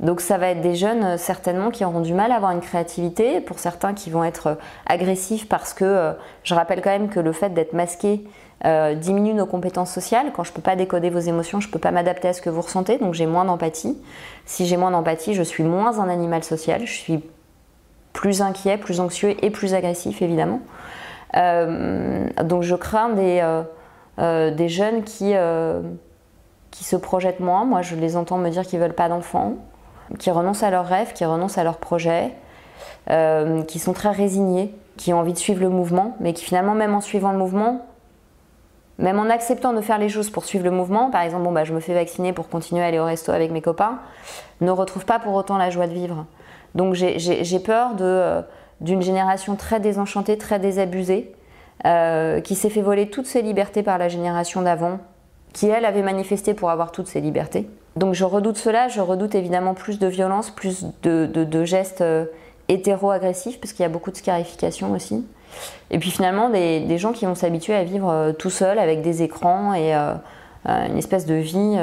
Donc 0.01 0.21
ça 0.21 0.37
va 0.37 0.49
être 0.49 0.61
des 0.61 0.75
jeunes 0.75 1.05
euh, 1.05 1.17
certainement 1.17 1.71
qui 1.71 1.85
auront 1.85 2.01
du 2.01 2.13
mal 2.13 2.31
à 2.31 2.37
avoir 2.37 2.53
une 2.53 2.61
créativité, 2.61 3.41
pour 3.41 3.59
certains 3.59 3.95
qui 3.95 4.11
vont 4.11 4.25
être 4.25 4.47
euh, 4.49 4.55
agressifs 4.87 5.49
parce 5.49 5.73
que 5.73 5.85
euh, 5.85 6.13
je 6.45 6.55
rappelle 6.55 6.83
quand 6.83 6.91
même 6.91 7.09
que 7.09 7.21
le 7.21 7.33
fait 7.33 7.51
d'être 7.51 7.73
masqué 7.73 8.25
diminue 8.97 9.35
nos 9.35 9.47
compétences 9.47 9.93
sociales. 9.93 10.33
Quand 10.35 10.43
je 10.43 10.51
ne 10.51 10.57
peux 10.57 10.63
pas 10.63 10.75
décoder 10.75 11.09
vos 11.09 11.21
émotions, 11.21 11.61
je 11.61 11.69
ne 11.69 11.73
peux 11.73 11.79
pas 11.79 11.93
m'adapter 11.93 12.27
à 12.29 12.33
ce 12.33 12.41
que 12.41 12.51
vous 12.51 12.63
ressentez, 12.63 12.99
donc 12.99 13.15
j'ai 13.15 13.27
moins 13.27 13.45
d'empathie. 13.45 13.97
Si 14.45 14.67
j'ai 14.67 14.77
moins 14.77 14.91
d'empathie, 14.91 15.35
je 15.35 15.43
suis 15.43 15.63
moins 15.63 16.01
un 16.01 16.09
animal 16.09 16.43
social, 16.43 16.81
je 16.85 16.93
suis 16.93 17.23
plus 18.13 18.43
inquiet, 18.43 18.77
plus 18.77 18.99
anxieux 18.99 19.37
et 19.45 19.51
plus 19.51 19.75
agressif 19.75 20.21
évidemment. 20.21 20.63
donc 21.35 22.63
je 22.63 22.75
crains 22.75 23.11
des, 23.11 23.61
des 24.19 24.69
jeunes 24.69 25.05
qui, 25.05 25.35
qui 26.73 26.85
se 26.85 26.97
projettent 26.97 27.41
moins. 27.41 27.67
Moi 27.67 27.83
je 27.83 27.95
les 27.95 28.17
entends 28.17 28.39
me 28.39 28.49
dire 28.49 28.67
qu'ils 28.67 28.81
veulent 28.81 28.95
pas 28.95 29.11
d'enfants 29.11 29.59
qui 30.19 30.31
renoncent 30.31 30.62
à 30.62 30.71
leurs 30.71 30.87
rêves, 30.87 31.12
qui 31.12 31.25
renoncent 31.25 31.59
à 31.59 31.64
leurs 31.64 31.79
projets, 31.79 32.33
euh, 33.11 33.62
qui 33.62 33.79
sont 33.79 33.92
très 33.92 34.11
résignés, 34.11 34.75
qui 34.97 35.12
ont 35.12 35.19
envie 35.19 35.33
de 35.33 35.38
suivre 35.38 35.61
le 35.61 35.69
mouvement, 35.69 36.16
mais 36.21 36.33
qui 36.33 36.45
finalement, 36.45 36.75
même 36.75 36.95
en 36.95 37.01
suivant 37.01 37.33
le 37.33 37.38
mouvement, 37.38 37.87
même 38.99 39.19
en 39.19 39.29
acceptant 39.29 39.73
de 39.73 39.81
faire 39.81 39.99
les 39.99 40.09
choses 40.09 40.31
pour 40.31 40.45
suivre 40.45 40.64
le 40.64 40.71
mouvement, 40.71 41.11
par 41.11 41.21
exemple, 41.23 41.45
bon, 41.45 41.53
bah, 41.53 41.64
je 41.64 41.75
me 41.75 41.81
fais 41.81 41.92
vacciner 41.92 42.33
pour 42.33 42.49
continuer 42.49 42.83
à 42.83 42.87
aller 42.87 42.99
au 42.99 43.05
resto 43.05 43.31
avec 43.31 43.51
mes 43.51 43.61
copains, 43.61 43.99
ne 44.61 44.71
retrouvent 44.71 45.05
pas 45.05 45.19
pour 45.19 45.35
autant 45.35 45.59
la 45.59 45.71
joie 45.71 45.87
de 45.87 45.92
vivre. 45.92 46.25
Donc 46.75 46.95
j'ai 46.95 47.61
peur 47.61 47.92
euh, 48.01 48.42
d'une 48.81 49.03
génération 49.03 49.57
très 49.57 49.81
désenchantée, 49.81 50.38
très 50.38 50.59
désabusée, 50.59 51.33
euh, 51.85 52.40
qui 52.40 52.55
s'est 52.55 52.71
fait 52.71 52.83
voler 52.83 53.11
toutes 53.11 53.27
ses 53.27 53.42
libertés 53.42 53.83
par 53.83 53.99
la 53.99 54.09
génération 54.09 54.62
d'avant, 54.62 54.99
qui 55.53 55.69
elle 55.69 55.85
avait 55.85 56.03
manifesté 56.03 56.55
pour 56.55 56.71
avoir 56.71 56.90
toutes 56.90 57.07
ses 57.07 57.21
libertés. 57.21 57.69
Donc 57.97 58.13
je 58.13 58.25
redoute 58.25 58.59
cela, 58.59 58.89
je 58.89 59.01
redoute 59.01 59.35
évidemment 59.35 59.73
plus 59.73 59.99
de 59.99 60.07
violence, 60.07 60.51
plus 60.51 60.85
de, 61.03 61.65
gestes 61.65 62.03
euh, 62.03 62.27
hétéro-agressifs, 62.69 63.59
parce 63.59 63.73
qu'il 63.73 63.83
y 63.83 63.87
a 63.87 63.89
beaucoup 63.89 64.11
de 64.11 64.17
scarification 64.17 64.93
aussi. 64.93 65.25
Et 65.91 65.99
puis 65.99 66.11
finalement, 66.11 66.51
des, 66.51 66.99
gens 66.99 67.13
qui 67.13 67.25
vont 67.25 67.35
s'habituer 67.35 67.75
à 67.75 67.85
vivre 67.85 68.11
euh, 68.11 68.33
tout 68.33 68.51
seuls 68.51 68.79
avec 68.79 69.01
des 69.01 69.23
écrans 69.23 69.73
et 69.73 69.95
euh, 69.95 70.13
une 70.67 70.99
espèce 70.99 71.25
de 71.25 71.35
vie 71.35 71.79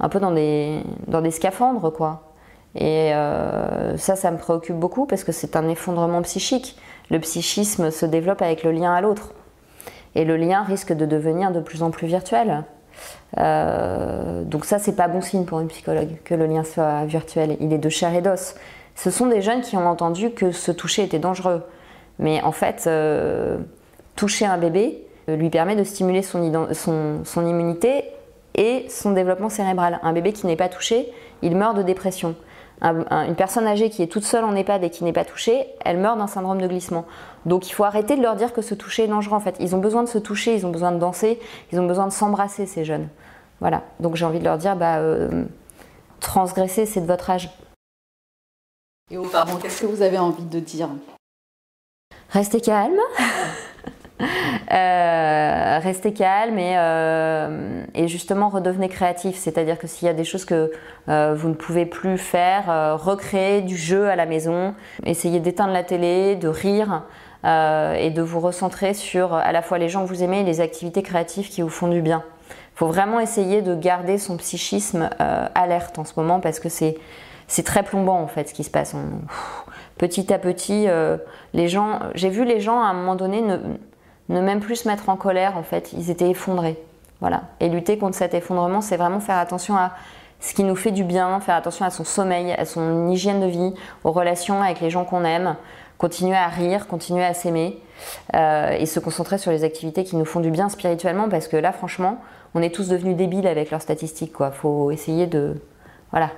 un 0.00 0.08
peu 0.08 0.20
dans 0.20 0.32
des, 0.32 0.82
dans 1.06 1.22
des 1.22 1.30
scaphandres, 1.30 1.92
quoi. 1.92 2.28
Et 2.74 3.12
ça, 3.96 4.16
ça 4.16 4.30
me 4.32 4.38
préoccupe 4.38 4.76
beaucoup 4.76 5.06
parce 5.06 5.22
que 5.22 5.30
c'est 5.30 5.54
un 5.54 5.68
effondrement 5.68 6.20
psychique. 6.22 6.76
Le 7.10 7.20
psychisme 7.20 7.92
se 7.92 8.04
développe 8.04 8.42
avec 8.42 8.64
le 8.64 8.72
lien 8.72 8.92
à 8.92 9.00
l'autre. 9.00 9.34
Et 10.16 10.24
le 10.24 10.36
lien 10.36 10.64
risque 10.64 10.92
de 10.92 11.06
devenir 11.06 11.52
de 11.52 11.60
plus 11.60 11.84
en 11.84 11.90
plus 11.90 12.08
virtuel. 12.08 12.64
Euh, 13.38 14.42
donc 14.44 14.64
ça, 14.64 14.78
c'est 14.78 14.96
pas 14.96 15.08
bon 15.08 15.20
signe 15.20 15.44
pour 15.44 15.60
une 15.60 15.68
psychologue 15.68 16.16
que 16.24 16.34
le 16.34 16.46
lien 16.46 16.64
soit 16.64 17.04
virtuel. 17.04 17.56
Il 17.60 17.72
est 17.72 17.78
de 17.78 17.88
chair 17.88 18.14
et 18.14 18.20
d'os. 18.20 18.54
Ce 18.94 19.10
sont 19.10 19.26
des 19.26 19.40
jeunes 19.40 19.62
qui 19.62 19.76
ont 19.76 19.88
entendu 19.88 20.30
que 20.30 20.52
se 20.52 20.70
toucher 20.70 21.04
était 21.04 21.18
dangereux. 21.18 21.62
Mais 22.18 22.42
en 22.42 22.52
fait, 22.52 22.84
euh, 22.86 23.58
toucher 24.16 24.46
un 24.46 24.58
bébé 24.58 25.04
euh, 25.28 25.36
lui 25.36 25.50
permet 25.50 25.76
de 25.76 25.84
stimuler 25.84 26.22
son, 26.22 26.68
son, 26.74 27.46
immunité 27.46 28.04
et 28.54 28.86
son 28.88 29.12
développement 29.12 29.48
cérébral. 29.48 29.98
Un 30.02 30.12
bébé 30.12 30.32
qui 30.32 30.46
n'est 30.46 30.56
pas 30.56 30.68
touché, 30.68 31.10
il 31.40 31.56
meurt 31.56 31.76
de 31.76 31.82
dépression. 31.82 32.34
Une 32.82 33.34
personne 33.36 33.66
âgée 33.66 33.90
qui 33.90 34.02
est 34.02 34.08
toute 34.08 34.24
seule 34.24 34.44
en 34.44 34.54
EHPAD 34.54 34.82
et 34.84 34.90
qui 34.90 35.04
n'est 35.04 35.12
pas 35.12 35.24
touchée, 35.24 35.66
elle 35.84 35.98
meurt 35.98 36.18
d'un 36.18 36.26
syndrome 36.26 36.60
de 36.60 36.66
glissement. 36.66 37.06
Donc 37.46 37.68
il 37.68 37.72
faut 37.72 37.84
arrêter 37.84 38.16
de 38.16 38.22
leur 38.22 38.34
dire 38.34 38.52
que 38.52 38.60
se 38.60 38.74
toucher 38.74 39.04
est 39.04 39.08
dangereux 39.08 39.36
en 39.36 39.40
fait. 39.40 39.56
Ils 39.60 39.74
ont 39.76 39.78
besoin 39.78 40.02
de 40.02 40.08
se 40.08 40.18
toucher, 40.18 40.54
ils 40.54 40.66
ont 40.66 40.70
besoin 40.70 40.92
de 40.92 40.98
danser, 40.98 41.38
ils 41.70 41.78
ont 41.78 41.86
besoin 41.86 42.06
de 42.06 42.12
s'embrasser 42.12 42.66
ces 42.66 42.84
jeunes. 42.84 43.08
Voilà, 43.60 43.84
donc 44.00 44.16
j'ai 44.16 44.24
envie 44.24 44.40
de 44.40 44.44
leur 44.44 44.58
dire, 44.58 44.74
bah, 44.74 44.96
euh, 44.96 45.44
transgresser, 46.18 46.84
c'est 46.84 47.00
de 47.00 47.06
votre 47.06 47.30
âge. 47.30 47.48
Et 49.10 49.18
aux 49.18 49.26
parents, 49.26 49.56
qu'est-ce 49.56 49.82
que 49.82 49.86
vous 49.86 50.02
avez 50.02 50.18
envie 50.18 50.44
de 50.44 50.58
dire? 50.58 50.88
Restez 52.30 52.60
calme. 52.60 52.98
Euh, 54.72 55.78
restez 55.82 56.14
calme 56.14 56.58
et, 56.58 56.74
euh, 56.76 57.84
et, 57.94 58.08
justement 58.08 58.48
redevenez 58.48 58.88
créatif. 58.88 59.36
C'est-à-dire 59.36 59.78
que 59.78 59.86
s'il 59.86 60.06
y 60.06 60.10
a 60.10 60.14
des 60.14 60.24
choses 60.24 60.44
que 60.44 60.72
vous 61.06 61.48
ne 61.48 61.54
pouvez 61.54 61.84
plus 61.84 62.16
faire, 62.16 62.98
recréer 62.98 63.60
du 63.60 63.76
jeu 63.76 64.08
à 64.08 64.16
la 64.16 64.24
maison, 64.24 64.74
essayez 65.04 65.40
d'éteindre 65.40 65.72
la 65.72 65.82
télé, 65.82 66.36
de 66.36 66.48
rire 66.48 67.02
et 67.44 68.10
de 68.10 68.22
vous 68.22 68.40
recentrer 68.40 68.94
sur 68.94 69.34
à 69.34 69.52
la 69.52 69.62
fois 69.62 69.78
les 69.78 69.88
gens 69.88 70.04
que 70.04 70.08
vous 70.08 70.22
aimez 70.22 70.40
et 70.40 70.44
les 70.44 70.60
activités 70.60 71.02
créatives 71.02 71.48
qui 71.48 71.60
vous 71.60 71.68
font 71.68 71.88
du 71.88 72.00
bien. 72.00 72.22
Il 72.74 72.78
faut 72.78 72.86
vraiment 72.86 73.20
essayer 73.20 73.60
de 73.60 73.74
garder 73.74 74.16
son 74.16 74.36
psychisme 74.38 75.10
euh, 75.20 75.46
alerte 75.54 75.98
en 75.98 76.04
ce 76.04 76.14
moment 76.16 76.40
parce 76.40 76.58
que 76.58 76.68
c'est 76.68 76.96
très 77.64 77.82
plombant 77.82 78.20
en 78.20 78.26
fait 78.26 78.48
ce 78.48 78.54
qui 78.54 78.64
se 78.64 78.70
passe. 78.70 78.94
petit 79.98 80.32
à 80.32 80.38
petit, 80.38 80.88
euh, 80.88 81.18
les 81.52 81.68
gens, 81.68 82.00
j'ai 82.14 82.30
vu 82.30 82.44
les 82.44 82.60
gens 82.60 82.80
à 82.80 82.86
un 82.86 82.94
moment 82.94 83.14
donné 83.14 83.42
ne, 83.42 83.58
ne 84.28 84.40
même 84.40 84.60
plus 84.60 84.76
se 84.76 84.88
mettre 84.88 85.08
en 85.08 85.16
colère 85.16 85.56
en 85.56 85.62
fait, 85.62 85.92
ils 85.92 86.10
étaient 86.10 86.30
effondrés. 86.30 86.78
Voilà. 87.20 87.42
Et 87.60 87.68
lutter 87.68 87.98
contre 87.98 88.16
cet 88.16 88.34
effondrement, 88.34 88.80
c'est 88.80 88.96
vraiment 88.96 89.20
faire 89.20 89.38
attention 89.38 89.76
à 89.76 89.92
ce 90.40 90.54
qui 90.54 90.64
nous 90.64 90.74
fait 90.74 90.90
du 90.90 91.04
bien, 91.04 91.38
faire 91.40 91.54
attention 91.54 91.84
à 91.84 91.90
son 91.90 92.04
sommeil, 92.04 92.52
à 92.52 92.64
son 92.64 93.08
hygiène 93.08 93.40
de 93.40 93.46
vie, 93.46 93.74
aux 94.02 94.10
relations 94.10 94.60
avec 94.60 94.80
les 94.80 94.90
gens 94.90 95.04
qu'on 95.04 95.24
aime, 95.24 95.54
continuer 95.98 96.36
à 96.36 96.48
rire, 96.48 96.88
continuer 96.88 97.24
à 97.24 97.32
s'aimer 97.32 97.80
euh, 98.34 98.70
et 98.72 98.86
se 98.86 98.98
concentrer 98.98 99.38
sur 99.38 99.52
les 99.52 99.62
activités 99.62 100.02
qui 100.02 100.16
nous 100.16 100.24
font 100.24 100.40
du 100.40 100.50
bien 100.50 100.68
spirituellement 100.68 101.28
parce 101.28 101.46
que 101.46 101.56
là, 101.56 101.70
franchement, 101.70 102.20
on 102.56 102.60
est 102.60 102.74
tous 102.74 102.88
devenus 102.88 103.16
débiles 103.16 103.46
avec 103.46 103.70
leurs 103.70 103.82
statistiques. 103.82 104.32
Il 104.40 104.50
faut 104.52 104.90
essayer 104.90 105.28
de, 105.28 105.54
voilà, 106.10 106.30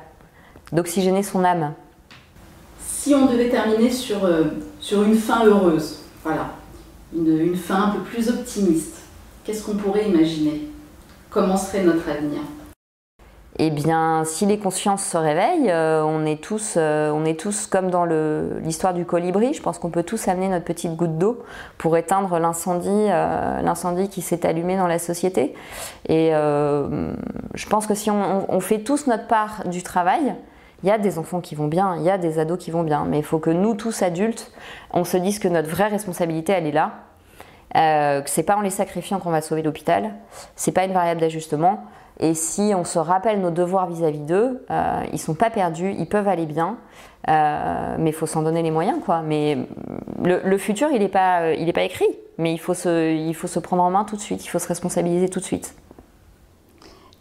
d'oxygéner 0.72 1.22
son 1.22 1.42
âme. 1.42 1.72
Si 2.78 3.14
on 3.14 3.24
devait 3.24 3.48
terminer 3.48 3.90
sur, 3.90 4.24
euh, 4.26 4.44
sur 4.80 5.02
une 5.02 5.14
fin 5.14 5.46
heureuse, 5.46 6.00
voilà, 6.22 6.48
une, 7.14 7.56
fin 7.56 7.84
un 7.84 7.90
peu 7.90 8.00
plus 8.00 8.28
optimiste, 8.28 8.96
qu'est-ce 9.44 9.64
qu'on 9.64 9.76
pourrait 9.76 10.08
imaginer? 10.08 10.68
Comment 11.30 11.56
serait 11.56 11.84
notre 11.84 12.08
avenir? 12.08 12.40
Eh 13.56 13.70
bien, 13.70 14.24
si 14.24 14.46
les 14.46 14.58
consciences 14.58 15.04
se 15.04 15.16
réveillent, 15.16 15.70
euh, 15.70 16.02
on, 16.02 16.26
est 16.26 16.42
tous, 16.42 16.74
euh, 16.76 17.12
on 17.12 17.24
est 17.24 17.38
tous 17.38 17.68
comme 17.68 17.88
dans 17.88 18.04
l'histoire 18.04 18.94
du 18.94 19.04
colibri. 19.04 19.54
Je 19.54 19.62
pense 19.62 19.78
qu'on 19.78 19.90
peut 19.90 20.02
tous 20.02 20.26
amener 20.26 20.48
notre 20.48 20.64
petite 20.64 20.96
goutte 20.96 21.18
d'eau 21.18 21.40
pour 21.78 21.96
éteindre 21.96 22.40
l'incendie, 22.40 22.88
euh, 22.90 24.06
qui 24.10 24.22
s'est 24.22 24.44
allumé 24.44 24.76
dans 24.76 24.88
la 24.88 24.98
société. 24.98 25.54
Et 26.08 26.30
je 26.32 27.68
pense 27.68 27.86
que 27.86 27.94
si 27.94 28.10
on, 28.10 28.60
fait 28.60 28.80
tous 28.80 29.06
notre 29.06 29.28
part 29.28 29.68
du 29.68 29.84
travail, 29.84 30.34
il 30.84 30.88
y 30.88 30.90
a 30.90 30.98
des 30.98 31.18
enfants 31.18 31.40
qui 31.40 31.54
vont 31.54 31.66
bien, 31.66 31.96
il 31.96 32.02
y 32.02 32.10
a 32.10 32.18
des 32.18 32.38
ados 32.38 32.58
qui 32.58 32.70
vont 32.70 32.82
bien, 32.82 33.06
mais 33.08 33.18
il 33.18 33.24
faut 33.24 33.38
que 33.38 33.48
nous 33.48 33.74
tous 33.74 34.02
adultes, 34.02 34.52
on 34.92 35.04
se 35.04 35.16
dise 35.16 35.38
que 35.38 35.48
notre 35.48 35.70
vraie 35.70 35.88
responsabilité, 35.88 36.52
elle 36.52 36.66
est 36.66 36.72
là. 36.72 36.92
Euh, 37.76 38.20
que 38.20 38.28
c'est 38.28 38.42
pas 38.42 38.56
en 38.56 38.60
les 38.60 38.70
sacrifiant 38.70 39.18
qu'on 39.18 39.30
va 39.30 39.40
sauver 39.40 39.62
l'hôpital, 39.62 40.12
c'est 40.54 40.72
pas 40.72 40.84
une 40.84 40.92
variable 40.92 41.22
d'ajustement. 41.22 41.86
Et 42.20 42.34
si 42.34 42.72
on 42.76 42.84
se 42.84 42.98
rappelle 42.98 43.40
nos 43.40 43.50
devoirs 43.50 43.88
vis-à-vis 43.88 44.20
d'eux, 44.20 44.64
euh, 44.70 45.02
ils 45.12 45.18
sont 45.18 45.34
pas 45.34 45.48
perdus, 45.48 45.94
ils 45.98 46.06
peuvent 46.06 46.28
aller 46.28 46.46
bien, 46.46 46.76
euh, 47.28 47.96
mais 47.98 48.10
il 48.10 48.12
faut 48.12 48.26
s'en 48.26 48.42
donner 48.42 48.62
les 48.62 48.70
moyens, 48.70 48.98
quoi. 49.04 49.22
Mais 49.22 49.56
le, 50.22 50.58
futur, 50.58 50.90
il 50.92 51.00
n'est 51.00 51.08
pas, 51.08 51.40
euh, 51.40 51.54
il 51.58 51.66
est 51.66 51.72
pas 51.72 51.82
écrit, 51.82 52.06
mais 52.36 52.52
il 52.52 52.58
faut, 52.58 52.74
se, 52.74 53.12
il 53.12 53.34
faut 53.34 53.48
se 53.48 53.58
prendre 53.58 53.82
en 53.82 53.90
main 53.90 54.04
tout 54.04 54.16
de 54.16 54.20
suite, 54.20 54.44
il 54.44 54.48
faut 54.48 54.58
se 54.58 54.68
responsabiliser 54.68 55.30
tout 55.30 55.40
de 55.40 55.44
suite. 55.44 55.74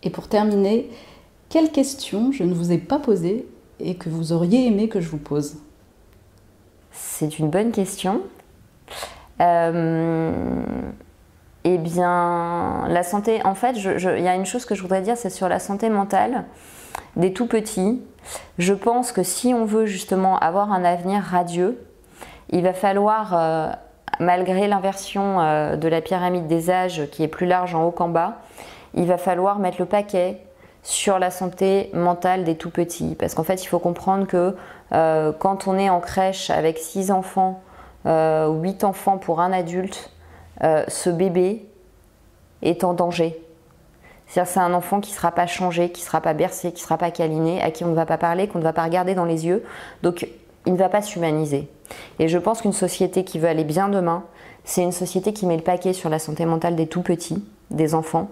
Et 0.04 0.10
pour 0.10 0.28
terminer, 0.28 0.90
quelle 1.50 1.72
question 1.72 2.32
je 2.32 2.44
ne 2.44 2.54
vous 2.54 2.72
ai 2.72 2.78
pas 2.78 3.00
posée 3.00 3.48
et 3.84 3.96
que 3.96 4.10
vous 4.10 4.34
auriez 4.34 4.68
aimé 4.68 4.88
que 4.88 5.02
je 5.02 5.10
vous 5.10 5.18
pose 5.18 5.58
C'est 6.92 7.38
une 7.38 7.50
bonne 7.50 7.72
question. 7.72 8.22
Euh, 9.42 10.32
eh 11.66 11.78
bien, 11.78 12.88
la 12.90 13.04
santé, 13.04 13.46
en 13.46 13.56
fait, 13.56 13.74
il 13.74 14.24
y 14.24 14.28
a 14.28 14.36
une 14.36 14.46
chose 14.46 14.66
que 14.66 14.76
je 14.76 14.82
voudrais 14.82 15.02
dire, 15.02 15.18
c'est 15.18 15.30
sur 15.30 15.50
la 15.50 15.60
santé 15.60 15.90
mentale 15.90 16.46
des 17.16 17.34
tout 17.34 17.48
petits. 17.48 18.02
Je 18.58 18.74
pense 18.74 19.12
que 19.12 19.24
si 19.24 19.54
on 19.54 19.66
veut 19.66 19.86
justement 19.86 20.38
avoir 20.40 20.72
un 20.72 20.84
avenir 20.84 21.22
radieux, 21.22 21.84
il 22.50 22.64
va 22.64 22.74
falloir, 22.74 23.34
euh, 23.34 23.70
malgré 24.20 24.68
l'inversion 24.68 25.42
euh, 25.42 25.76
de 25.76 25.88
la 25.88 26.02
pyramide 26.02 26.48
des 26.48 26.70
âges 26.70 27.08
qui 27.12 27.24
est 27.24 27.28
plus 27.28 27.48
large 27.48 27.76
en 27.76 27.86
haut 27.86 27.92
qu'en 27.92 28.10
bas, 28.10 28.38
il 28.94 29.06
va 29.06 29.18
falloir 29.18 29.60
mettre 29.60 29.78
le 29.80 29.86
paquet 29.86 30.42
sur 30.84 31.18
la 31.18 31.32
santé 31.32 31.90
mentale 31.94 32.44
des 32.44 32.56
tout 32.56 32.70
petits. 32.70 33.16
Parce 33.16 33.34
qu'en 33.34 33.44
fait, 33.44 33.64
il 33.64 33.68
faut 33.68 33.80
comprendre 33.80 34.28
que 34.28 34.56
euh, 34.94 35.32
quand 35.32 35.68
on 35.68 35.78
est 35.78 35.90
en 35.90 36.00
crèche 36.00 36.50
avec 36.50 36.78
six 36.78 37.12
enfants, 37.12 37.62
ou 38.06 38.62
8 38.62 38.84
enfants 38.84 39.18
pour 39.18 39.40
un 39.40 39.54
adulte, 39.54 40.12
euh, 40.64 40.84
ce 40.88 41.10
bébé 41.10 41.66
est 42.62 42.84
en 42.84 42.94
danger. 42.94 43.40
C'est-à-dire 44.28 44.52
c'est 44.52 44.60
un 44.60 44.74
enfant 44.74 45.02
qui 45.02 45.12
ne 45.12 45.16
sera 45.16 45.32
pas 45.32 45.48
changé, 45.48 45.90
qui 45.92 46.02
ne 46.02 46.06
sera 46.06 46.22
pas 46.22 46.34
bercé, 46.34 46.72
qui 46.72 46.82
ne 46.82 46.86
sera 46.86 46.98
pas 46.98 47.12
câliné, 47.12 47.62
à 47.62 47.72
qui 47.72 47.84
on 47.84 47.90
ne 47.90 47.96
va 47.96 48.06
pas 48.06 48.18
parler, 48.18 48.48
qu'on 48.48 48.60
ne 48.60 48.64
va 48.64 48.74
pas 48.74 48.84
regarder 48.84 49.16
dans 49.16 49.26
les 49.26 49.46
yeux. 49.46 49.64
Donc 50.02 50.28
il 50.66 50.74
ne 50.74 50.78
va 50.78 50.90
pas 50.90 51.02
s'humaniser. 51.02 51.68
Et 52.20 52.28
je 52.28 52.38
pense 52.38 52.62
qu'une 52.62 52.74
société 52.74 53.24
qui 53.24 53.40
veut 53.40 53.50
aller 53.50 53.66
bien 53.66 53.90
demain, 53.90 54.24
c'est 54.64 54.82
une 54.82 54.94
société 54.94 55.34
qui 55.34 55.46
met 55.46 55.58
le 55.58 55.64
paquet 55.64 55.94
sur 55.94 56.10
la 56.10 56.20
santé 56.20 56.46
mentale 56.46 56.76
des 56.76 56.88
tout 56.88 57.02
petits, 57.02 57.44
des 57.70 57.94
enfants, 57.94 58.30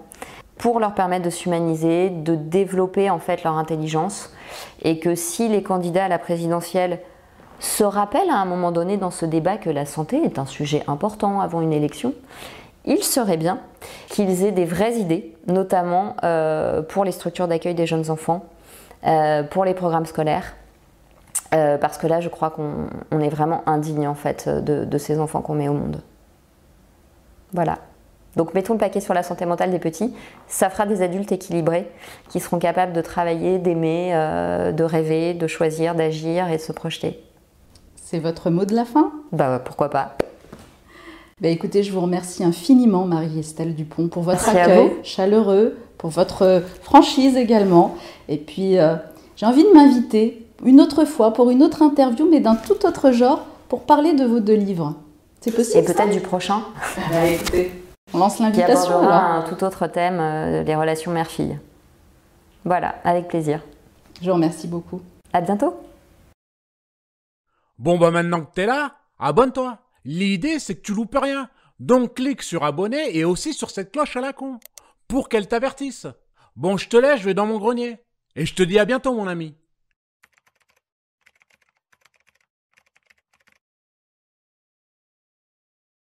pour 0.62 0.80
leur 0.80 0.93
permettre 0.93 1.26
de 1.26 1.32
s'humaniser, 1.32 2.12
de 2.12 2.36
développer 2.36 3.10
en 3.10 3.17
fait 3.17 3.43
leur 3.43 3.58
intelligence. 3.58 4.32
Et 4.84 5.00
que 5.00 5.15
si 5.15 5.50
les 5.50 5.63
candidats 5.63 6.06
à 6.06 6.08
la 6.08 6.19
présidentielle 6.19 7.00
se 7.60 7.84
rappellent 7.84 8.30
à 8.30 8.36
un 8.36 8.45
moment 8.45 8.71
donné 8.71 8.97
dans 8.97 9.10
ce 9.10 9.26
débat 9.26 9.58
que 9.58 9.71
la 9.71 9.88
santé 9.88 10.21
est 10.24 10.38
un 10.38 10.45
sujet 10.45 10.84
important 10.86 11.41
avant 11.41 11.62
une 11.62 11.74
élection, 11.74 12.13
il 12.86 13.04
serait 13.04 13.38
bien 13.38 13.60
qu'ils 14.08 14.43
aient 14.43 14.52
des 14.52 14.65
vraies 14.65 14.97
idées, 14.97 15.36
notamment 15.47 16.15
euh, 16.24 16.84
pour 16.84 17.06
les 17.06 17.12
structures 17.12 17.47
d'accueil 17.47 17.74
des 17.74 17.88
jeunes 17.88 18.12
enfants, 18.12 18.45
euh, 19.08 19.41
pour 19.41 19.65
les 19.65 19.74
programmes 19.74 20.06
scolaires, 20.06 20.54
euh, 21.56 21.80
parce 21.80 21.97
que 21.97 22.06
là, 22.06 22.21
je 22.21 22.30
crois 22.30 22.52
qu'on 22.52 23.19
est 23.19 23.30
vraiment 23.30 23.63
indigne 23.65 24.08
en 24.08 24.15
fait 24.15 24.47
de, 24.47 24.86
de 24.86 24.97
ces 25.00 25.19
enfants 25.19 25.41
qu'on 25.41 25.56
met 25.56 25.69
au 25.69 25.74
monde. 25.74 26.04
Voilà. 27.52 27.80
Donc 28.36 28.54
mettons 28.54 28.74
le 28.74 28.80
paquet 28.80 29.02
sur 29.02 29.13
la 29.13 29.24
santé 29.24 29.46
mentale 29.46 29.72
des 29.72 29.80
petits, 29.80 30.13
ça 30.48 30.70
fera 30.70 30.86
des 30.86 31.02
adultes 31.02 31.32
équilibrés 31.32 31.88
qui 32.30 32.39
seront 32.39 32.60
capables 32.60 32.94
de 32.94 33.02
travailler, 33.02 33.60
d'aimer, 33.60 34.12
de 34.13 34.84
rêver, 34.84 35.34
de 35.34 35.48
choisir, 35.48 35.96
d'agir 35.96 36.50
et 36.50 36.58
de 36.58 36.62
se 36.62 36.72
projeter. 36.72 37.20
C'est 37.96 38.20
votre 38.20 38.50
mot 38.50 38.65
de 38.65 38.76
la 38.76 38.86
fin? 38.86 39.12
Bah 39.32 39.62
pourquoi 39.63 39.89
pas. 39.89 40.15
Bah 41.41 41.50
écoutez, 41.50 41.82
je 41.82 41.91
vous 41.91 42.02
remercie 42.02 42.44
infiniment 42.44 43.06
Marie-Estelle 43.06 43.74
Dupont 43.74 44.08
pour 44.08 44.24
votre 44.24 44.48
accueil 44.50 44.91
chaleureux, 45.04 45.78
pour 45.98 46.10
votre 46.10 46.62
franchise 46.84 47.36
également. 47.36 47.96
Et 48.30 48.38
puis 48.38 48.78
euh, 48.78 48.96
j'ai 49.36 49.46
envie 49.46 49.63
de 49.63 49.74
m'inviter 49.74 50.46
une 50.63 50.80
autre 50.80 51.04
fois 51.06 51.34
pour 51.34 51.50
une 51.50 51.63
autre 51.63 51.82
interview, 51.82 52.28
mais 52.30 52.39
d'un 52.39 52.56
tout 52.56 52.86
autre 52.86 53.12
genre, 53.12 53.46
pour 53.70 53.82
parler 53.82 54.13
de 54.13 54.24
vos 54.24 54.39
deux 54.39 54.56
livres. 54.56 54.96
C'est 55.39 55.50
possible 55.50 55.80
Et 55.80 55.84
peut-être 55.84 56.12
du 56.12 56.20
prochain. 56.20 56.62
Bah, 57.10 57.26
écoutez, 57.26 57.72
on 58.13 58.17
lance 58.17 58.39
l'invitation. 58.39 58.86
Qui 58.86 58.91
abordera 58.91 59.26
un 59.34 59.41
tout 59.43 59.63
autre 59.63 59.88
thème, 59.88 60.19
euh, 60.19 60.63
les 60.63 60.76
relations 60.76 61.12
mère-fille. 61.12 61.60
Voilà, 62.65 62.95
avec 63.04 63.28
plaisir. 63.28 63.62
Je 64.21 64.28
vous 64.28 64.34
remercie 64.36 64.67
beaucoup. 64.67 65.02
À 65.34 65.41
bientôt. 65.41 65.80
Bon 67.80 67.97
bah 67.97 68.12
maintenant 68.12 68.41
que 68.41 68.54
t'es 68.54 68.65
là, 68.67 68.97
abonne-toi. 69.17 69.80
L'idée 70.06 70.60
c'est 70.60 70.76
que 70.76 70.82
tu 70.82 70.93
loupes 70.93 71.17
rien. 71.19 71.50
Donc 71.80 72.15
clique 72.15 72.43
sur 72.43 72.63
abonner 72.63 73.17
et 73.17 73.26
aussi 73.26 73.54
sur 73.54 73.71
cette 73.71 73.91
cloche 73.91 74.15
à 74.15 74.21
la 74.21 74.34
con 74.34 74.60
pour 75.08 75.30
qu'elle 75.30 75.47
t'avertisse. 75.47 76.06
Bon, 76.56 76.78
je 76.78 76.88
te 76.88 76.97
laisse, 76.97 77.21
je 77.21 77.26
vais 77.26 77.34
dans 77.34 77.47
mon 77.47 77.58
grenier. 77.58 77.97
Et 78.36 78.45
je 78.45 78.54
te 78.54 78.62
dis 78.62 78.78
à 78.78 78.86
bientôt 78.86 79.13
mon 79.13 79.28
ami. 79.28 79.56